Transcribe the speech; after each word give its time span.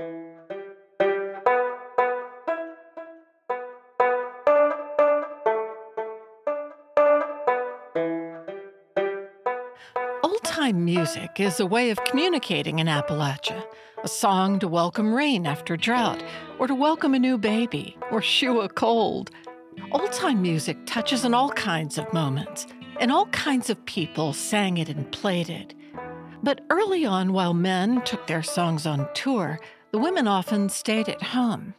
Old 0.00 0.10
time 10.44 10.84
music 10.84 11.40
is 11.40 11.58
a 11.58 11.66
way 11.66 11.90
of 11.90 12.04
communicating 12.04 12.78
in 12.78 12.86
Appalachia. 12.86 13.64
A 14.04 14.08
song 14.08 14.60
to 14.60 14.68
welcome 14.68 15.12
rain 15.12 15.46
after 15.46 15.76
drought, 15.76 16.22
or 16.60 16.68
to 16.68 16.76
welcome 16.76 17.14
a 17.14 17.18
new 17.18 17.36
baby, 17.36 17.96
or 18.12 18.22
shoo 18.22 18.60
a 18.60 18.68
cold. 18.68 19.32
Old 19.90 20.12
time 20.12 20.40
music 20.40 20.78
touches 20.86 21.24
on 21.24 21.34
all 21.34 21.50
kinds 21.50 21.98
of 21.98 22.12
moments, 22.12 22.68
and 23.00 23.10
all 23.10 23.26
kinds 23.26 23.68
of 23.68 23.84
people 23.84 24.32
sang 24.32 24.76
it 24.78 24.88
and 24.88 25.10
played 25.10 25.50
it. 25.50 25.74
But 26.40 26.60
early 26.70 27.04
on, 27.04 27.32
while 27.32 27.52
men 27.52 28.00
took 28.02 28.28
their 28.28 28.44
songs 28.44 28.86
on 28.86 29.08
tour, 29.12 29.58
the 29.90 29.98
women 29.98 30.28
often 30.28 30.68
stayed 30.68 31.08
at 31.08 31.22
home. 31.22 31.74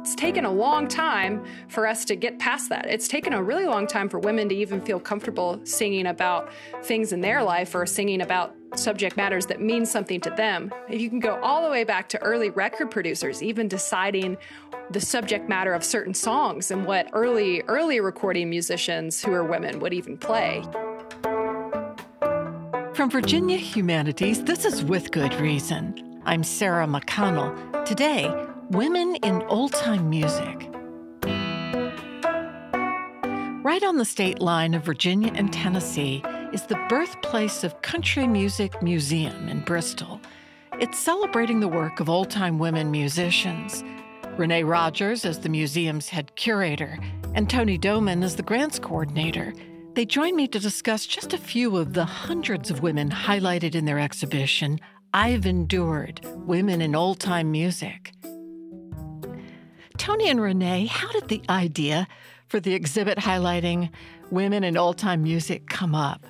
It's 0.00 0.14
taken 0.14 0.44
a 0.44 0.52
long 0.52 0.86
time 0.86 1.44
for 1.68 1.86
us 1.86 2.04
to 2.06 2.16
get 2.16 2.38
past 2.38 2.68
that. 2.68 2.84
It's 2.86 3.08
taken 3.08 3.32
a 3.32 3.42
really 3.42 3.64
long 3.64 3.86
time 3.86 4.10
for 4.10 4.18
women 4.18 4.50
to 4.50 4.54
even 4.54 4.82
feel 4.82 5.00
comfortable 5.00 5.60
singing 5.64 6.08
about 6.08 6.50
things 6.82 7.14
in 7.14 7.22
their 7.22 7.42
life 7.42 7.74
or 7.74 7.86
singing 7.86 8.20
about 8.20 8.54
subject 8.74 9.16
matters 9.16 9.46
that 9.46 9.62
mean 9.62 9.86
something 9.86 10.20
to 10.20 10.30
them. 10.30 10.70
If 10.90 11.00
you 11.00 11.08
can 11.08 11.20
go 11.20 11.40
all 11.40 11.62
the 11.62 11.70
way 11.70 11.84
back 11.84 12.10
to 12.10 12.22
early 12.22 12.50
record 12.50 12.90
producers, 12.90 13.42
even 13.42 13.66
deciding 13.66 14.36
the 14.90 15.00
subject 15.00 15.48
matter 15.48 15.72
of 15.72 15.82
certain 15.82 16.12
songs 16.12 16.70
and 16.70 16.84
what 16.84 17.08
early 17.14 17.62
early 17.62 18.00
recording 18.00 18.50
musicians 18.50 19.22
who 19.22 19.32
are 19.32 19.44
women 19.44 19.78
would 19.78 19.94
even 19.94 20.18
play. 20.18 20.62
From 22.92 23.08
Virginia 23.08 23.56
Humanities, 23.56 24.44
this 24.44 24.66
is 24.66 24.84
With 24.84 25.12
Good 25.12 25.34
Reason. 25.36 26.13
I'm 26.26 26.42
Sarah 26.42 26.86
McConnell. 26.86 27.84
Today, 27.84 28.32
Women 28.70 29.16
in 29.16 29.42
Old 29.42 29.74
Time 29.74 30.08
Music. 30.08 30.70
Right 33.62 33.82
on 33.84 33.98
the 33.98 34.06
state 34.06 34.40
line 34.40 34.72
of 34.72 34.84
Virginia 34.84 35.30
and 35.34 35.52
Tennessee 35.52 36.24
is 36.54 36.62
the 36.62 36.82
birthplace 36.88 37.62
of 37.62 37.82
Country 37.82 38.26
Music 38.26 38.80
Museum 38.82 39.50
in 39.50 39.60
Bristol. 39.60 40.18
It's 40.80 40.98
celebrating 40.98 41.60
the 41.60 41.68
work 41.68 42.00
of 42.00 42.08
old 42.08 42.30
time 42.30 42.58
women 42.58 42.90
musicians. 42.90 43.84
Rene 44.38 44.62
Rodgers 44.62 45.26
is 45.26 45.40
the 45.40 45.50
museum's 45.50 46.08
head 46.08 46.34
curator, 46.36 46.98
and 47.34 47.50
Toni 47.50 47.76
Doman 47.76 48.22
is 48.22 48.36
the 48.36 48.42
grants 48.42 48.78
coordinator. 48.78 49.52
They 49.92 50.06
join 50.06 50.34
me 50.34 50.48
to 50.48 50.58
discuss 50.58 51.06
just 51.06 51.34
a 51.34 51.38
few 51.38 51.76
of 51.76 51.92
the 51.92 52.04
hundreds 52.04 52.70
of 52.70 52.80
women 52.80 53.10
highlighted 53.10 53.74
in 53.74 53.84
their 53.84 54.00
exhibition, 54.00 54.80
I've 55.16 55.46
Endured 55.46 56.22
Women 56.24 56.82
in 56.82 56.96
Old 56.96 57.20
Time 57.20 57.52
Music. 57.52 58.12
Toni 59.96 60.28
and 60.28 60.40
Rene, 60.40 60.86
how 60.86 61.12
did 61.12 61.28
the 61.28 61.40
idea 61.48 62.08
for 62.48 62.58
the 62.58 62.74
exhibit 62.74 63.18
highlighting 63.18 63.90
women 64.32 64.64
in 64.64 64.76
old 64.76 64.98
time 64.98 65.22
music 65.22 65.68
come 65.68 65.94
up? 65.94 66.26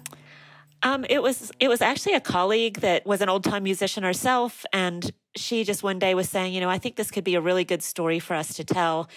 Um, 0.83 1.07
it 1.09 1.23
was 1.23 1.51
it 1.61 1.69
was 1.69 1.81
actually 1.81 2.12
a 2.12 2.21
colleague 2.21 2.81
that 2.81 3.07
was 3.07 3.23
an 3.23 3.31
old 3.31 3.43
time 3.43 3.62
musician 3.62 4.03
herself, 4.03 4.67
and 4.71 5.11
she 5.35 5.65
just 5.65 5.83
one 5.83 5.99
day 5.99 6.15
was 6.15 6.29
saying, 6.29 6.53
you 6.53 6.61
know, 6.61 6.69
I 6.69 6.77
think 6.77 6.97
this 6.97 7.11
could 7.11 7.25
be 7.25 7.37
a 7.37 7.41
really 7.41 7.65
good 7.65 7.83
story 7.83 8.19
for 8.19 8.35
us 8.35 8.53
to 8.57 8.65
tell. 8.65 9.09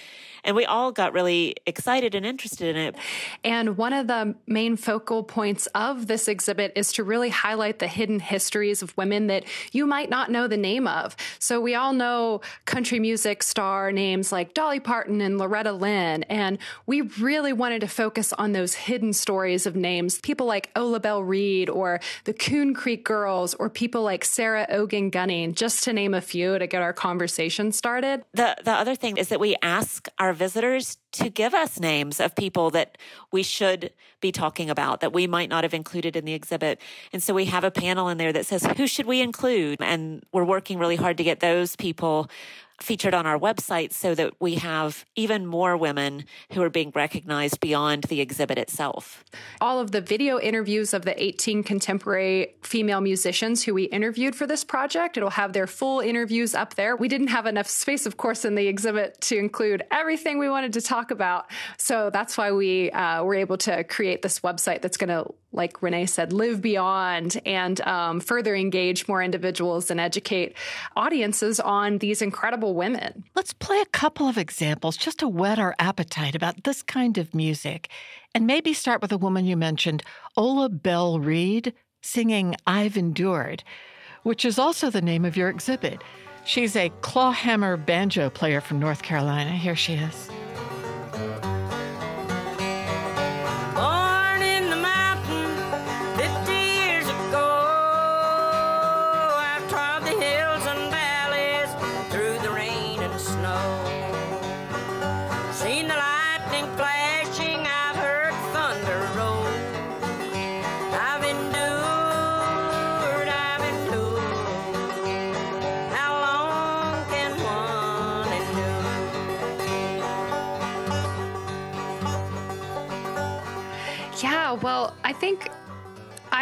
And 0.48 0.56
we 0.56 0.66
all 0.66 0.94
got 0.94 1.12
really 1.12 1.56
excited 1.66 2.16
and 2.16 2.26
interested 2.26 2.70
in 2.70 2.78
it. 2.78 2.96
And 3.44 3.78
one 3.78 3.92
of 3.92 4.08
the 4.08 4.34
main 4.48 4.78
focal 4.78 5.22
points 5.22 5.68
of 5.76 6.08
this 6.08 6.30
exhibit 6.30 6.72
is 6.74 6.94
to 6.94 7.04
really 7.04 7.30
highlight 7.30 7.80
the 7.80 7.88
hidden 7.88 8.22
histories 8.22 8.82
of 8.82 8.96
women 8.96 9.28
that 9.28 9.44
you 9.74 9.86
might 9.86 10.10
not 10.10 10.32
know 10.32 10.48
the 10.48 10.56
name 10.56 10.88
of. 10.88 11.18
So 11.38 11.60
we 11.60 11.76
all 11.76 11.92
know 11.92 12.40
country 12.64 12.98
music 12.98 13.44
star 13.44 13.92
names 13.92 14.32
like 14.32 14.54
Dolly 14.54 14.80
Parton 14.80 15.20
and 15.20 15.38
Loretta 15.38 15.74
Lynn. 15.74 16.24
And 16.24 16.60
we 16.86 17.02
really 17.02 17.52
wanted 17.52 17.82
to 17.82 17.90
focus 17.90 18.32
on 18.32 18.54
those 18.54 18.74
hidden 18.74 19.12
stories 19.12 19.66
of 19.66 19.76
names, 19.76 20.22
people 20.22 20.48
like 20.48 20.70
Ola 20.78 21.02
Belle 21.02 21.24
Reed 21.24 21.70
or 21.70 22.00
the 22.24 22.34
Coon 22.34 22.74
Creek 22.74 23.04
Girls 23.04 23.54
or 23.56 23.70
people 23.70 24.02
like 24.02 24.24
Sarah 24.24 24.66
Ogan 24.70 25.10
Gunning, 25.10 25.54
just 25.56 25.84
to 25.84 25.92
name 25.92 26.14
a 26.14 26.22
few 26.22 26.58
to 26.58 26.68
get 26.68 26.82
our 26.82 26.94
conversation 26.94 27.74
started. 27.74 28.24
The 28.34 28.56
the 28.64 28.72
other 28.72 28.96
thing 28.96 29.18
is 29.18 29.28
that 29.28 29.42
we 29.42 29.58
ask 29.62 30.08
our 30.18 30.37
visitors 30.38 30.98
to 31.12 31.30
give 31.30 31.54
us 31.54 31.80
names 31.80 32.20
of 32.20 32.36
people 32.36 32.70
that 32.72 32.98
we 33.32 33.44
should 33.44 33.92
be 34.22 34.32
talking 34.32 34.70
about 34.70 35.02
that 35.02 35.12
we 35.12 35.28
might 35.28 35.50
not 35.50 35.64
have 35.64 35.74
included 35.74 36.16
in 36.16 36.26
the 36.26 36.34
exhibit. 36.34 36.80
And 37.12 37.22
so 37.22 37.34
we 37.34 37.46
have 37.46 37.64
a 37.64 37.72
panel 37.72 38.08
in 38.08 38.18
there 38.18 38.32
that 38.32 38.46
says, 38.46 38.66
who 38.78 38.88
should 38.88 39.06
we 39.06 39.22
include? 39.22 39.82
And 39.82 40.24
we're 40.32 40.44
working 40.44 40.80
really 40.80 40.96
hard 40.96 41.18
to 41.18 41.24
get 41.24 41.40
those 41.40 41.76
people 41.76 42.30
featured 42.80 43.14
on 43.14 43.26
our 43.26 43.38
website 43.38 43.92
so 43.92 44.14
that 44.16 44.34
we 44.40 44.56
have 44.56 45.06
even 45.16 45.46
more 45.46 45.76
women 45.76 46.26
who 46.54 46.62
are 46.62 46.70
being 46.70 46.92
recognized 46.96 47.60
beyond 47.60 48.04
the 48.04 48.22
exhibit 48.22 48.58
itself. 48.58 49.24
All 49.62 49.80
of 49.80 49.92
the 49.92 50.02
video 50.02 50.40
interviews 50.40 50.94
of 50.94 51.04
the 51.04 51.22
18 51.22 51.64
contemporary 51.64 52.56
female 52.62 53.02
musicians 53.02 53.64
who 53.64 53.74
we 53.74 53.84
interviewed 53.86 54.36
for 54.36 54.46
this 54.46 54.64
project, 54.64 55.18
it'll 55.18 55.30
have 55.32 55.54
their 55.54 55.68
full 55.68 56.00
interviews 56.00 56.54
up 56.54 56.76
there. 56.76 56.96
We 56.96 57.08
didn't 57.08 57.28
have 57.28 57.46
enough 57.46 57.68
space, 57.68 58.06
of 58.06 58.18
course, 58.18 58.46
in 58.46 58.56
the 58.56 58.68
exhibit 58.68 59.20
to 59.22 59.38
include 59.38 59.84
everything 59.92 60.38
we 60.38 60.50
wanted 60.50 60.74
to 60.74 60.82
talk 60.82 61.12
about. 61.12 61.50
So 61.78 62.10
that's 62.10 62.38
why 62.38 62.52
we 62.52 62.92
uh, 62.92 63.24
were 63.24 63.36
able 63.36 63.58
to 63.58 63.84
create 63.84 64.22
this 64.22 64.42
website 64.42 64.82
that's 64.82 64.98
going 64.98 65.10
to 65.10 65.34
like 65.52 65.82
Rene 65.82 66.06
said, 66.06 66.34
live 66.34 66.62
beyond 66.62 67.42
and 67.46 67.80
um, 67.82 68.20
further 68.20 68.56
engage 68.56 69.08
more 69.08 69.22
individuals 69.22 69.90
and 69.90 70.00
educate 70.00 70.56
audiences 70.96 71.60
on 71.60 72.00
these 72.00 72.22
incredible 72.22 72.76
women. 72.76 73.24
Let's 73.36 73.54
play 73.54 73.80
a 73.82 73.86
couple 73.86 74.28
of 74.28 74.38
examples 74.38 74.98
just 74.98 75.20
to 75.20 75.28
whet 75.28 75.60
our 75.60 75.76
appetite 75.80 76.36
about 76.36 76.64
this 76.64 76.84
kind 76.84 77.18
of 77.18 77.34
music. 77.34 77.90
And 78.36 78.46
maybe 78.46 78.74
start 78.74 79.02
with 79.02 79.12
a 79.12 79.18
woman 79.18 79.46
you 79.46 79.58
mentioned, 79.58 80.04
Ola 80.36 80.70
Belle 80.70 81.20
Reed, 81.20 81.74
singing 82.02 82.56
I've 82.68 82.98
Endured, 82.98 83.64
which 84.24 84.46
is 84.46 84.60
also 84.60 84.90
the 84.90 85.02
name 85.02 85.26
of 85.26 85.38
your 85.38 85.50
exhibit. 85.50 86.04
She's 86.46 86.76
a 86.76 86.90
clawhammer 87.02 87.78
banjo 87.78 88.30
player 88.30 88.62
from 88.62 88.80
North 88.80 89.02
Carolina. 89.02 89.52
Here 89.52 89.76
she 89.76 89.96
is. 89.96 90.30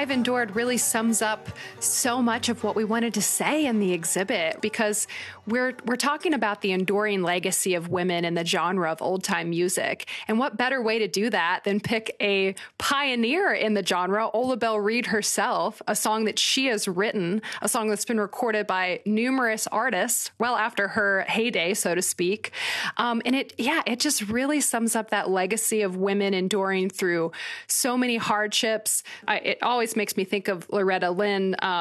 I've 0.05 0.11
endured 0.11 0.55
really 0.55 0.77
sums 0.77 1.23
up 1.23 1.49
so 1.85 2.21
much 2.21 2.49
of 2.49 2.63
what 2.63 2.75
we 2.75 2.83
wanted 2.83 3.13
to 3.13 3.21
say 3.21 3.65
in 3.65 3.79
the 3.79 3.93
exhibit 3.93 4.61
because 4.61 5.07
we're 5.47 5.75
we're 5.85 5.95
talking 5.95 6.33
about 6.33 6.61
the 6.61 6.71
enduring 6.71 7.21
legacy 7.21 7.75
of 7.75 7.89
women 7.89 8.25
in 8.25 8.33
the 8.33 8.45
genre 8.45 8.91
of 8.91 9.01
old 9.01 9.23
time 9.23 9.49
music. 9.49 10.09
And 10.27 10.39
what 10.39 10.57
better 10.57 10.81
way 10.81 10.99
to 10.99 11.07
do 11.07 11.29
that 11.29 11.63
than 11.63 11.79
pick 11.79 12.15
a 12.19 12.55
pioneer 12.77 13.53
in 13.53 13.75
the 13.75 13.85
genre, 13.85 14.29
Ola 14.29 14.57
Belle 14.57 14.79
Reed 14.79 15.07
herself, 15.07 15.81
a 15.87 15.95
song 15.95 16.25
that 16.25 16.39
she 16.39 16.65
has 16.67 16.87
written, 16.87 17.41
a 17.61 17.69
song 17.69 17.89
that's 17.89 18.05
been 18.05 18.19
recorded 18.19 18.65
by 18.65 19.01
numerous 19.05 19.67
artists 19.67 20.31
well 20.39 20.55
after 20.55 20.89
her 20.89 21.25
heyday, 21.27 21.73
so 21.73 21.93
to 21.93 22.01
speak. 22.01 22.51
Um, 22.97 23.21
and 23.25 23.35
it, 23.35 23.53
yeah, 23.57 23.81
it 23.85 23.99
just 23.99 24.27
really 24.29 24.61
sums 24.61 24.95
up 24.95 25.11
that 25.11 25.29
legacy 25.29 25.81
of 25.81 25.95
women 25.95 26.33
enduring 26.33 26.89
through 26.89 27.31
so 27.67 27.97
many 27.97 28.17
hardships. 28.17 29.03
I, 29.27 29.37
it 29.37 29.57
always 29.61 29.95
makes 29.95 30.17
me 30.17 30.23
think 30.23 30.47
of 30.47 30.67
Loretta 30.69 31.11
Lynn. 31.11 31.55
Um, 31.59 31.74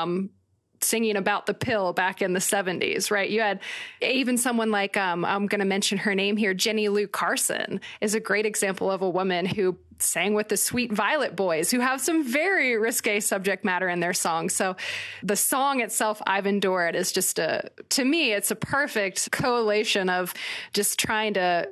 singing 0.84 1.16
about 1.16 1.46
the 1.46 1.54
pill 1.54 1.92
back 1.92 2.22
in 2.22 2.32
the 2.32 2.40
70s, 2.40 3.10
right? 3.10 3.28
You 3.28 3.40
had 3.40 3.60
even 4.00 4.36
someone 4.36 4.70
like, 4.70 4.96
um, 4.96 5.24
I'm 5.24 5.46
going 5.46 5.60
to 5.60 5.64
mention 5.64 5.98
her 5.98 6.14
name 6.14 6.36
here, 6.36 6.54
Jenny 6.54 6.88
Lou 6.88 7.08
Carson 7.08 7.80
is 8.00 8.14
a 8.14 8.20
great 8.20 8.46
example 8.46 8.90
of 8.90 9.02
a 9.02 9.08
woman 9.08 9.46
who 9.46 9.78
sang 9.98 10.34
with 10.34 10.48
the 10.48 10.56
Sweet 10.56 10.92
Violet 10.92 11.36
Boys, 11.36 11.70
who 11.70 11.80
have 11.80 12.00
some 12.00 12.24
very 12.24 12.76
risque 12.76 13.20
subject 13.20 13.64
matter 13.64 13.88
in 13.88 14.00
their 14.00 14.12
songs. 14.12 14.54
So 14.54 14.76
the 15.22 15.36
song 15.36 15.80
itself, 15.80 16.20
I've 16.26 16.46
Endured, 16.46 16.96
is 16.96 17.12
just 17.12 17.38
a, 17.38 17.70
to 17.90 18.04
me, 18.04 18.32
it's 18.32 18.50
a 18.50 18.56
perfect 18.56 19.30
collation 19.30 20.10
of 20.10 20.34
just 20.72 20.98
trying 20.98 21.34
to 21.34 21.68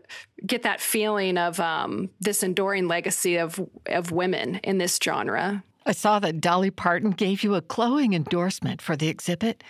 get 0.47 0.63
that 0.63 0.81
feeling 0.81 1.37
of 1.37 1.61
um, 1.61 2.11
this 2.21 2.43
enduring 2.43 2.89
legacy 2.89 3.37
of, 3.37 3.61
of 3.87 4.13
women 4.13 4.57
in 4.63 4.79
this 4.79 4.99
genre. 5.03 5.63
I 5.85 5.93
saw 5.93 6.19
that 6.21 6.41
Dolly 6.41 6.71
Parton 6.71 7.11
gave 7.11 7.43
you 7.43 7.55
a 7.55 7.61
glowing 7.61 8.15
endorsement 8.15 8.81
for 8.81 8.97
the 8.97 9.09
exhibit. 9.09 9.65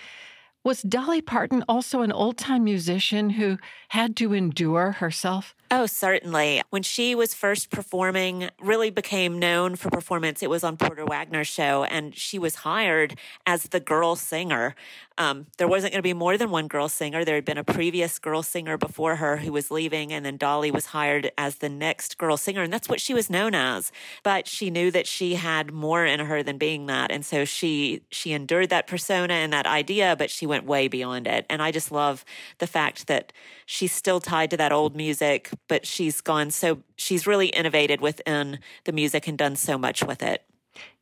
Was 0.65 0.83
Dolly 0.83 1.21
Parton 1.21 1.65
also 1.69 2.03
an 2.03 2.13
old 2.13 2.37
time 2.39 2.63
musician 2.63 3.31
who 3.31 3.59
had 3.89 4.15
to 4.17 4.33
endure 4.33 4.93
herself? 4.93 5.57
Oh, 5.73 5.87
certainly. 5.87 6.63
When 6.69 6.83
she 6.83 7.15
was 7.15 7.33
first 7.33 7.71
performing, 7.71 8.51
really 8.61 8.91
became 8.91 9.39
known 9.39 9.75
for 9.75 9.91
performance, 9.91 10.43
it 10.43 10.51
was 10.51 10.63
on 10.63 10.77
Porter 10.77 11.05
Wagoner's 11.05 11.49
show, 11.49 11.85
and 11.85 12.15
she 12.15 12.39
was 12.39 12.57
hired 12.57 13.19
as 13.47 13.65
the 13.65 13.81
girl 13.81 14.15
singer. 14.15 14.75
Um, 15.17 15.47
there 15.57 15.69
wasn't 15.69 15.93
going 15.93 15.99
to 15.99 16.07
be 16.07 16.13
more 16.13 16.37
than 16.37 16.51
one 16.51 16.69
girl 16.69 16.89
singer. 16.91 17.25
There 17.25 17.35
had 17.35 17.45
been 17.47 17.59
a 17.59 17.65
previous 17.65 18.19
girl 18.19 18.43
singer 18.43 18.77
before 18.77 19.17
her 19.17 19.39
who 19.39 19.51
was 19.51 19.71
leaving, 19.71 20.13
and 20.13 20.27
then 20.27 20.37
Dolly 20.37 20.71
was 20.71 20.87
hired 20.87 21.33
as 21.39 21.57
the 21.57 21.69
next 21.71 22.19
girl 22.19 22.37
singer, 22.37 22.63
and 22.63 22.73
that's 22.73 22.89
what 22.89 23.01
she 23.01 23.15
was 23.15 23.31
known 23.31 23.55
as. 23.55 23.93
But 24.23 24.47
she 24.47 24.71
knew 24.71 24.91
that 24.91 25.07
she 25.07 25.35
had 25.37 25.73
more 25.73 26.05
in 26.05 26.21
her 26.21 26.43
than 26.43 26.59
being 26.59 26.87
that, 26.87 27.11
and 27.11 27.25
so 27.25 27.47
she 27.47 28.03
she 28.11 28.33
endured 28.33 28.69
that 28.71 28.87
persona 28.87 29.35
and 29.35 29.53
that 29.53 29.67
idea, 29.67 30.17
but 30.19 30.31
she 30.31 30.47
went 30.53 30.67
way 30.67 30.87
beyond 30.87 31.27
it. 31.27 31.47
And 31.49 31.63
I 31.63 31.73
just 31.73 31.91
love 31.91 32.25
the 32.59 32.67
fact 32.67 33.07
that 33.07 33.33
she's 33.67 33.93
still 33.93 34.21
tied 34.21 34.51
to 34.51 34.57
that 34.59 34.71
old 34.71 34.95
music 34.95 35.51
but 35.69 35.87
she's 35.87 36.21
gone 36.21 36.51
so 36.51 36.83
she's 36.97 37.27
really 37.27 37.49
innovated 37.49 38.03
within 38.03 38.59
the 38.85 38.93
music 38.93 39.27
and 39.27 39.39
done 39.39 39.57
so 39.57 39.79
much 39.79 40.05
with 40.05 40.23
it. 40.23 40.45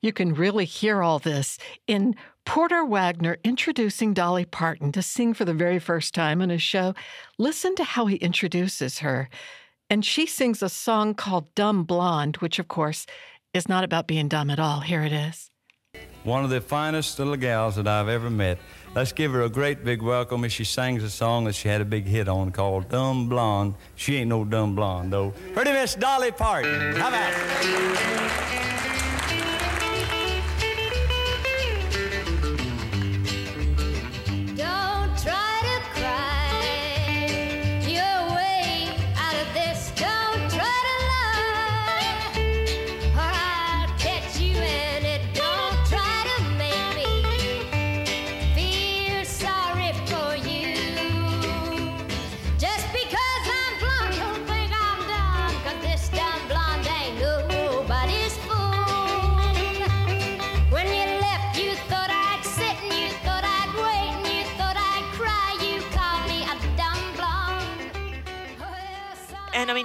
You 0.00 0.12
can 0.12 0.34
really 0.34 0.64
hear 0.64 1.02
all 1.02 1.18
this 1.18 1.58
in 1.86 2.14
Porter 2.44 2.84
Wagoner 2.84 3.38
introducing 3.44 4.14
Dolly 4.14 4.44
Parton 4.44 4.92
to 4.92 5.02
sing 5.02 5.34
for 5.34 5.44
the 5.44 5.54
very 5.54 5.78
first 5.78 6.14
time 6.14 6.40
in 6.40 6.50
his 6.50 6.62
show. 6.62 6.94
Listen 7.38 7.74
to 7.76 7.84
how 7.84 8.06
he 8.06 8.16
introduces 8.16 9.00
her. 9.00 9.28
And 9.88 10.04
she 10.04 10.26
sings 10.26 10.62
a 10.62 10.68
song 10.68 11.14
called 11.14 11.52
Dumb 11.54 11.84
Blonde, 11.84 12.36
which, 12.36 12.58
of 12.58 12.68
course, 12.68 13.06
is 13.52 13.68
not 13.68 13.84
about 13.84 14.06
being 14.06 14.28
dumb 14.28 14.50
at 14.50 14.60
all. 14.60 14.80
Here 14.80 15.02
it 15.02 15.12
is. 15.12 15.49
One 16.24 16.44
of 16.44 16.50
the 16.50 16.60
finest 16.60 17.18
little 17.18 17.36
gals 17.36 17.76
that 17.76 17.88
I've 17.88 18.08
ever 18.08 18.28
met. 18.28 18.58
Let's 18.94 19.10
give 19.12 19.32
her 19.32 19.42
a 19.42 19.48
great 19.48 19.84
big 19.84 20.02
welcome 20.02 20.44
as 20.44 20.52
she 20.52 20.64
sings 20.64 21.02
a 21.02 21.08
song 21.08 21.44
that 21.44 21.54
she 21.54 21.68
had 21.68 21.80
a 21.80 21.84
big 21.84 22.04
hit 22.04 22.28
on 22.28 22.52
called 22.52 22.90
Dumb 22.90 23.28
Blonde. 23.28 23.74
She 23.96 24.16
ain't 24.16 24.28
no 24.28 24.44
dumb 24.44 24.74
blonde, 24.74 25.12
though. 25.12 25.32
Pretty 25.54 25.72
Miss 25.72 25.94
Dolly 25.94 26.30
Parton. 26.30 26.94
How 26.96 27.08
about 27.08 27.32
it? 27.32 28.20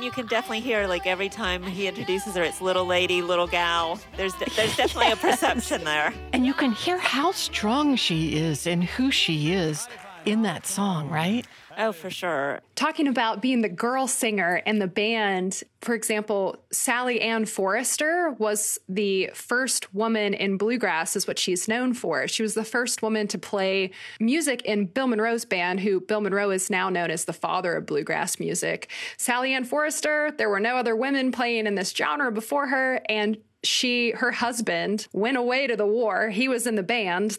You 0.05 0.11
can 0.11 0.27
definitely 0.27 0.59
hear 0.59 0.87
like 0.87 1.07
every 1.07 1.27
time 1.27 1.63
he 1.63 1.87
introduces 1.87 2.35
her, 2.35 2.43
it's 2.43 2.61
little 2.61 2.85
lady, 2.85 3.23
little 3.23 3.47
gal. 3.47 3.99
There's 4.15 4.35
there's 4.55 4.77
definitely 4.77 5.11
a 5.11 5.15
perception 5.31 5.83
there, 5.83 6.13
and 6.31 6.45
you 6.45 6.53
can 6.53 6.71
hear 6.71 6.99
how 6.99 7.31
strong 7.31 7.95
she 7.95 8.37
is 8.37 8.67
and 8.67 8.83
who 8.83 9.09
she 9.09 9.51
is 9.51 9.87
in 10.25 10.43
that 10.43 10.67
song, 10.67 11.09
right? 11.09 11.45
Oh, 11.77 11.91
for 11.91 12.09
sure. 12.09 12.61
Talking 12.75 13.07
about 13.07 13.41
being 13.41 13.61
the 13.61 13.69
girl 13.69 14.07
singer 14.07 14.61
in 14.65 14.79
the 14.79 14.87
band, 14.87 15.61
for 15.81 15.93
example, 15.93 16.57
Sally 16.71 17.21
Ann 17.21 17.45
Forrester 17.45 18.31
was 18.37 18.79
the 18.87 19.29
first 19.33 19.93
woman 19.93 20.33
in 20.33 20.57
bluegrass, 20.57 21.15
is 21.15 21.27
what 21.27 21.39
she's 21.39 21.67
known 21.67 21.93
for. 21.93 22.27
She 22.27 22.43
was 22.43 22.53
the 22.53 22.63
first 22.63 23.01
woman 23.01 23.27
to 23.27 23.37
play 23.37 23.91
music 24.19 24.61
in 24.63 24.85
Bill 24.85 25.07
Monroe's 25.07 25.45
band, 25.45 25.81
who 25.81 25.99
Bill 25.99 26.21
Monroe 26.21 26.51
is 26.51 26.69
now 26.69 26.89
known 26.89 27.11
as 27.11 27.25
the 27.25 27.33
father 27.33 27.75
of 27.75 27.85
bluegrass 27.85 28.39
music. 28.39 28.89
Sally 29.17 29.53
Ann 29.53 29.65
Forrester, 29.65 30.31
there 30.37 30.49
were 30.49 30.59
no 30.59 30.77
other 30.77 30.95
women 30.95 31.31
playing 31.31 31.67
in 31.67 31.75
this 31.75 31.91
genre 31.91 32.31
before 32.31 32.67
her, 32.67 33.01
and 33.09 33.37
she 33.65 34.11
her 34.11 34.31
husband 34.31 35.07
went 35.13 35.37
away 35.37 35.67
to 35.67 35.75
the 35.75 35.85
war 35.85 36.29
he 36.29 36.47
was 36.47 36.67
in 36.67 36.75
the 36.75 36.83
band 36.83 37.37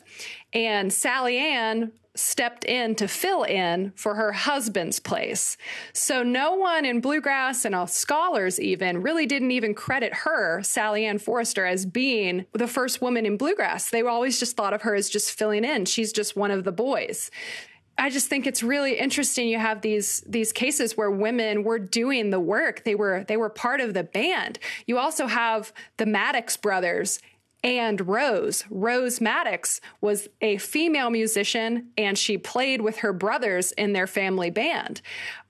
and 0.52 0.92
sally 0.92 1.38
ann 1.38 1.92
stepped 2.16 2.64
in 2.64 2.94
to 2.96 3.06
fill 3.06 3.42
in 3.42 3.92
for 3.94 4.14
her 4.14 4.32
husband's 4.32 4.98
place. 4.98 5.56
So 5.92 6.22
no 6.22 6.54
one 6.54 6.84
in 6.84 7.00
bluegrass 7.00 7.64
and 7.64 7.74
all 7.74 7.86
scholars 7.86 8.58
even 8.58 9.02
really 9.02 9.26
didn't 9.26 9.50
even 9.50 9.74
credit 9.74 10.12
her, 10.14 10.62
Sally 10.62 11.04
Ann 11.04 11.18
Forrester, 11.18 11.64
as 11.64 11.86
being 11.86 12.46
the 12.52 12.66
first 12.66 13.02
woman 13.02 13.26
in 13.26 13.36
bluegrass. 13.36 13.90
They 13.90 14.02
always 14.02 14.38
just 14.38 14.56
thought 14.56 14.74
of 14.74 14.82
her 14.82 14.94
as 14.94 15.08
just 15.08 15.32
filling 15.32 15.64
in. 15.64 15.84
She's 15.84 16.12
just 16.12 16.36
one 16.36 16.50
of 16.50 16.64
the 16.64 16.72
boys. 16.72 17.30
I 17.98 18.10
just 18.10 18.28
think 18.28 18.46
it's 18.46 18.62
really 18.62 18.98
interesting 18.98 19.48
you 19.48 19.58
have 19.58 19.80
these 19.80 20.22
these 20.26 20.52
cases 20.52 20.96
where 20.96 21.10
women 21.10 21.64
were 21.64 21.78
doing 21.78 22.30
the 22.30 22.40
work. 22.40 22.84
They 22.84 22.94
were 22.94 23.24
they 23.26 23.36
were 23.36 23.48
part 23.48 23.80
of 23.80 23.94
the 23.94 24.04
band. 24.04 24.58
You 24.86 24.98
also 24.98 25.26
have 25.26 25.72
the 25.96 26.06
Maddox 26.06 26.56
brothers 26.56 27.20
and 27.64 28.06
Rose. 28.06 28.64
Rose 28.70 29.20
Maddox 29.20 29.80
was 30.00 30.28
a 30.40 30.56
female 30.58 31.10
musician 31.10 31.88
and 31.98 32.16
she 32.16 32.38
played 32.38 32.80
with 32.80 32.98
her 32.98 33.12
brothers 33.12 33.72
in 33.72 33.92
their 33.92 34.06
family 34.06 34.50
band. 34.50 35.02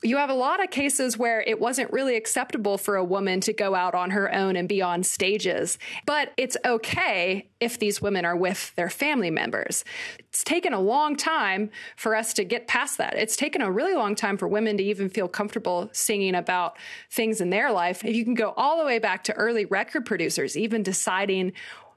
You 0.02 0.16
have 0.16 0.30
a 0.30 0.34
lot 0.34 0.62
of 0.62 0.70
cases 0.70 1.18
where 1.18 1.42
it 1.42 1.60
wasn't 1.60 1.92
really 1.92 2.16
acceptable 2.16 2.78
for 2.78 2.96
a 2.96 3.04
woman 3.04 3.40
to 3.40 3.52
go 3.52 3.74
out 3.74 3.94
on 3.94 4.10
her 4.10 4.32
own 4.34 4.56
and 4.56 4.68
be 4.68 4.80
on 4.80 5.02
stages, 5.02 5.78
but 6.06 6.32
it's 6.36 6.56
okay 6.64 7.48
if 7.60 7.78
these 7.78 8.00
women 8.00 8.24
are 8.24 8.36
with 8.36 8.74
their 8.76 8.90
family 8.90 9.30
members. 9.30 9.84
It's 10.18 10.44
taken 10.44 10.72
a 10.72 10.80
long 10.80 11.16
time 11.16 11.70
for 11.96 12.14
us 12.14 12.32
to 12.34 12.44
get 12.44 12.68
past 12.68 12.98
that. 12.98 13.14
It's 13.16 13.36
taken 13.36 13.62
a 13.62 13.70
really 13.70 13.94
long 13.94 14.14
time 14.14 14.36
for 14.36 14.46
women 14.46 14.76
to 14.78 14.82
even 14.84 15.08
feel 15.08 15.28
comfortable 15.28 15.88
singing 15.92 16.34
about 16.34 16.76
things 17.10 17.40
in 17.40 17.50
their 17.50 17.72
life. 17.72 18.04
If 18.04 18.14
you 18.14 18.24
can 18.24 18.34
go 18.34 18.54
all 18.56 18.78
the 18.78 18.84
way 18.84 18.98
back 18.98 19.24
to 19.24 19.34
early 19.34 19.64
record 19.64 20.06
producers, 20.06 20.56
even 20.56 20.82
deciding 20.82 21.52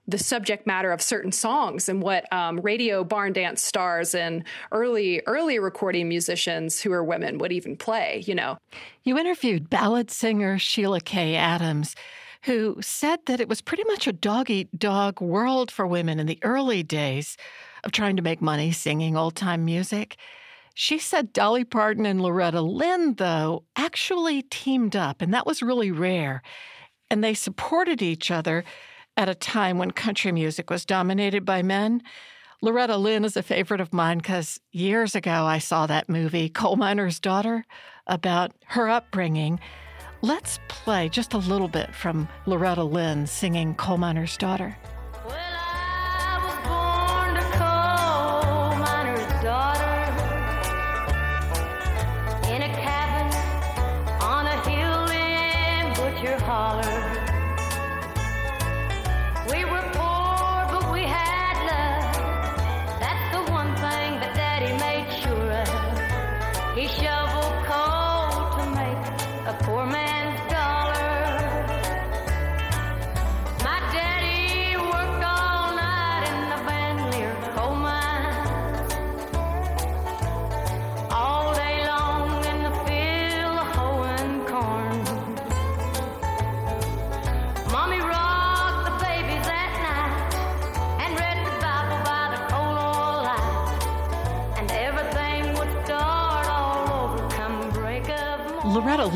the 0.09 0.17
subject 0.17 0.67
matter 0.67 0.91
of 0.91 1.01
certain 1.01 1.31
songs 1.31 1.89
and 1.89 2.01
what 2.01 2.31
um, 2.33 2.59
radio 2.61 3.03
barn 3.03 3.33
dance 3.33 3.63
stars 3.63 4.13
and 4.13 4.44
early 4.71 5.21
early 5.25 5.59
recording 5.59 6.07
musicians 6.07 6.81
who 6.81 6.91
are 6.91 7.03
women 7.03 7.38
would 7.38 7.51
even 7.51 7.75
play 7.75 8.24
you 8.25 8.36
know? 8.36 8.57
You 9.03 9.17
interviewed 9.17 9.69
ballad 9.69 10.12
singer 10.12 10.60
Sheila 10.60 11.01
Kay 11.01 11.36
Adams 11.36 11.95
who 12.43 12.77
said 12.81 13.19
that 13.25 13.41
it 13.41 13.50
was 13.50 13.62
pretty 13.62 13.84
much 13.86 14.07
a 14.07 14.13
dog 14.13 14.50
eat 14.50 14.77
dog 14.77 15.19
world 15.22 15.72
for 15.72 15.86
women 15.86 16.19
in 16.19 16.27
the 16.27 16.39
early 16.43 16.84
days 16.84 17.36
of 17.84 17.91
trying 17.91 18.15
to 18.15 18.22
make 18.22 18.41
money 18.41 18.72
singing 18.72 19.17
old 19.17 19.36
time 19.36 19.65
music. 19.65 20.17
She 20.74 20.98
said 21.00 21.34
Dolly 21.34 21.65
Parton 21.65 22.05
and 22.05 22.22
Loretta 22.22 22.62
Lynn, 22.62 23.15
though, 23.15 23.65
actually 23.75 24.43
teamed 24.43 24.95
up, 24.95 25.22
and 25.22 25.34
that 25.34 25.45
was 25.45 25.62
really 25.62 25.91
rare. 25.91 26.41
And 27.10 27.24
they 27.24 27.34
supported 27.34 28.01
each 28.01 28.31
other 28.31 28.63
at 29.18 29.30
a 29.30 29.36
time 29.36 29.78
when 29.78 29.92
country 29.92 30.32
music 30.32 30.70
was 30.70 30.86
dominated 30.86 31.46
by 31.46 31.62
men. 31.62 32.01
Loretta 32.62 32.98
Lynn 32.98 33.24
is 33.24 33.38
a 33.38 33.44
favorite 33.44 33.80
of 33.80 33.94
mine 33.94 34.18
because 34.18 34.60
years 34.72 35.16
ago 35.16 35.46
I 35.46 35.60
saw 35.60 35.88
that 35.88 36.10
movie, 36.10 36.50
Coal 36.50 36.75
Miner's 36.75 37.20
Daughter, 37.20 37.66
about 38.08 38.51
her 38.68 38.89
upbringing. 38.89 39.60
Let's 40.22 40.60
play 40.68 41.08
just 41.08 41.34
a 41.34 41.38
little 41.38 41.70
bit 41.70 41.96
from 41.96 42.28
Loretta 42.46 42.84
Lynn 42.84 43.28
singing 43.28 43.75
Coal 43.75 43.98
Miner's 43.98 44.36
Daughter. 44.36 44.78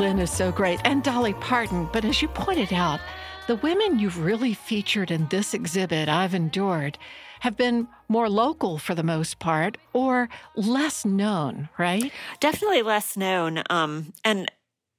Lynn 0.04 0.18
is 0.18 0.30
so 0.30 0.52
great, 0.52 0.82
and 0.84 1.02
Dolly 1.02 1.32
Parton. 1.32 1.88
But 1.90 2.04
as 2.04 2.20
you 2.20 2.28
pointed 2.28 2.74
out, 2.74 3.00
the 3.46 3.56
women 3.56 3.98
you've 3.98 4.18
really 4.18 4.52
featured 4.52 5.10
in 5.10 5.28
this 5.28 5.54
exhibit 5.54 6.10
I've 6.10 6.34
endured 6.34 6.98
have 7.40 7.56
been 7.56 7.88
more 8.06 8.28
local 8.28 8.76
for 8.76 8.94
the 8.94 9.02
most 9.02 9.38
part 9.38 9.78
or 9.94 10.28
less 10.56 11.06
known, 11.06 11.70
right? 11.78 12.12
Definitely 12.38 12.82
less 12.82 13.16
known. 13.16 13.62
Um, 13.70 14.12
and 14.26 14.52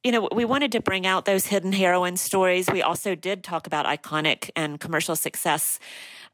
you 0.03 0.11
know, 0.11 0.27
we 0.31 0.43
wanted 0.43 0.71
to 0.71 0.81
bring 0.81 1.05
out 1.05 1.25
those 1.25 1.45
hidden 1.45 1.73
heroine 1.73 2.17
stories. 2.17 2.67
We 2.67 2.81
also 2.81 3.13
did 3.13 3.43
talk 3.43 3.67
about 3.67 3.85
iconic 3.85 4.49
and 4.55 4.79
commercial 4.79 5.15
success 5.15 5.79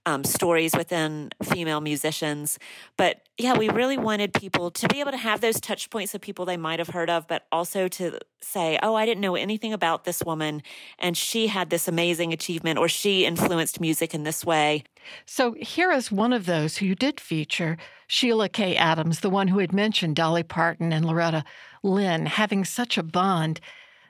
um, 0.05 0.23
stories 0.23 0.73
within 0.75 1.29
female 1.43 1.81
musicians. 1.81 2.57
But 2.97 3.21
yeah, 3.37 3.57
we 3.57 3.69
really 3.69 3.97
wanted 3.97 4.33
people 4.33 4.71
to 4.71 4.87
be 4.87 4.99
able 4.99 5.11
to 5.11 5.17
have 5.17 5.41
those 5.41 5.59
touch 5.59 5.89
points 5.89 6.15
of 6.15 6.21
people 6.21 6.45
they 6.45 6.57
might 6.57 6.79
have 6.79 6.89
heard 6.89 7.09
of, 7.09 7.27
but 7.27 7.45
also 7.51 7.87
to 7.87 8.19
say, 8.41 8.79
oh, 8.81 8.95
I 8.95 9.05
didn't 9.05 9.21
know 9.21 9.35
anything 9.35 9.73
about 9.73 10.03
this 10.03 10.23
woman, 10.23 10.63
and 10.97 11.15
she 11.15 11.47
had 11.47 11.69
this 11.69 11.87
amazing 11.87 12.33
achievement, 12.33 12.79
or 12.79 12.87
she 12.87 13.25
influenced 13.25 13.79
music 13.79 14.13
in 14.13 14.23
this 14.23 14.43
way. 14.43 14.83
So 15.25 15.53
here 15.53 15.91
is 15.91 16.11
one 16.11 16.33
of 16.33 16.45
those 16.45 16.77
who 16.77 16.85
you 16.85 16.95
did 16.95 17.19
feature 17.19 17.77
Sheila 18.07 18.49
Kay 18.49 18.75
Adams, 18.75 19.21
the 19.21 19.29
one 19.29 19.47
who 19.47 19.59
had 19.59 19.73
mentioned 19.73 20.15
Dolly 20.15 20.43
Parton 20.43 20.91
and 20.91 21.05
Loretta 21.05 21.43
Lynn 21.83 22.25
having 22.25 22.65
such 22.65 22.97
a 22.97 23.03
bond. 23.03 23.59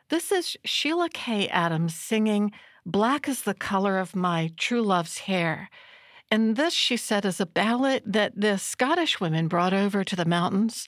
This 0.09 0.31
is 0.31 0.57
Sheila 0.65 1.09
Kay 1.09 1.47
Adams 1.49 1.95
singing 1.95 2.51
Black 2.85 3.29
is 3.29 3.43
the 3.43 3.53
color 3.53 3.99
of 3.99 4.15
my 4.15 4.51
true 4.57 4.81
love's 4.81 5.19
hair. 5.19 5.69
And 6.31 6.55
this, 6.55 6.73
she 6.73 6.97
said, 6.97 7.25
is 7.25 7.39
a 7.39 7.45
ballad 7.45 8.01
that 8.07 8.33
the 8.35 8.57
Scottish 8.57 9.19
women 9.19 9.47
brought 9.47 9.73
over 9.73 10.03
to 10.03 10.15
the 10.15 10.25
mountains, 10.25 10.87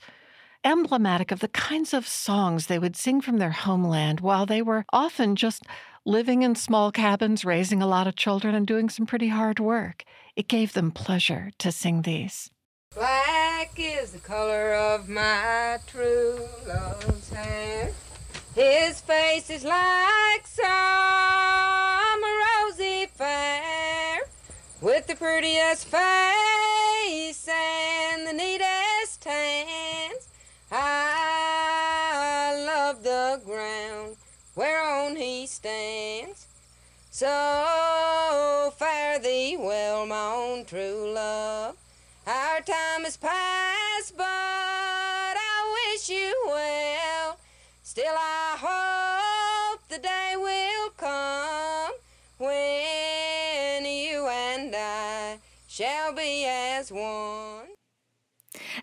emblematic 0.63 1.31
of 1.31 1.39
the 1.39 1.49
kinds 1.49 1.93
of 1.93 2.07
songs 2.07 2.65
they 2.65 2.79
would 2.79 2.95
sing 2.95 3.21
from 3.21 3.37
their 3.37 3.51
homeland 3.51 4.21
while 4.21 4.47
they 4.47 4.61
were 4.61 4.85
often 4.91 5.35
just 5.35 5.63
living 6.03 6.41
in 6.41 6.55
small 6.55 6.91
cabins, 6.91 7.45
raising 7.45 7.81
a 7.81 7.87
lot 7.87 8.07
of 8.07 8.15
children, 8.15 8.55
and 8.55 8.65
doing 8.65 8.89
some 8.89 9.05
pretty 9.05 9.27
hard 9.27 9.59
work. 9.59 10.03
It 10.35 10.47
gave 10.47 10.73
them 10.73 10.89
pleasure 10.89 11.51
to 11.59 11.71
sing 11.71 12.01
these. 12.01 12.49
Black 12.95 13.73
is 13.77 14.13
the 14.13 14.19
color 14.19 14.73
of 14.73 15.07
my 15.07 15.77
true 15.85 16.39
love's 16.67 17.29
hair. 17.31 17.91
His 18.55 18.99
face 19.01 19.51
is 19.51 19.63
like 19.63 20.47
summer 20.47 21.72
with 24.83 25.07
the 25.07 25.15
prettiest 25.15 25.87
face 25.87 27.47
and 27.47 28.27
the 28.27 28.33
neatest 28.33 29.23
hands. 29.23 30.27
I 30.69 32.53
love 32.67 33.01
the 33.01 33.39
ground 33.45 34.17
whereon 34.55 35.15
he 35.15 35.47
stands. 35.47 36.47
So 37.11 37.72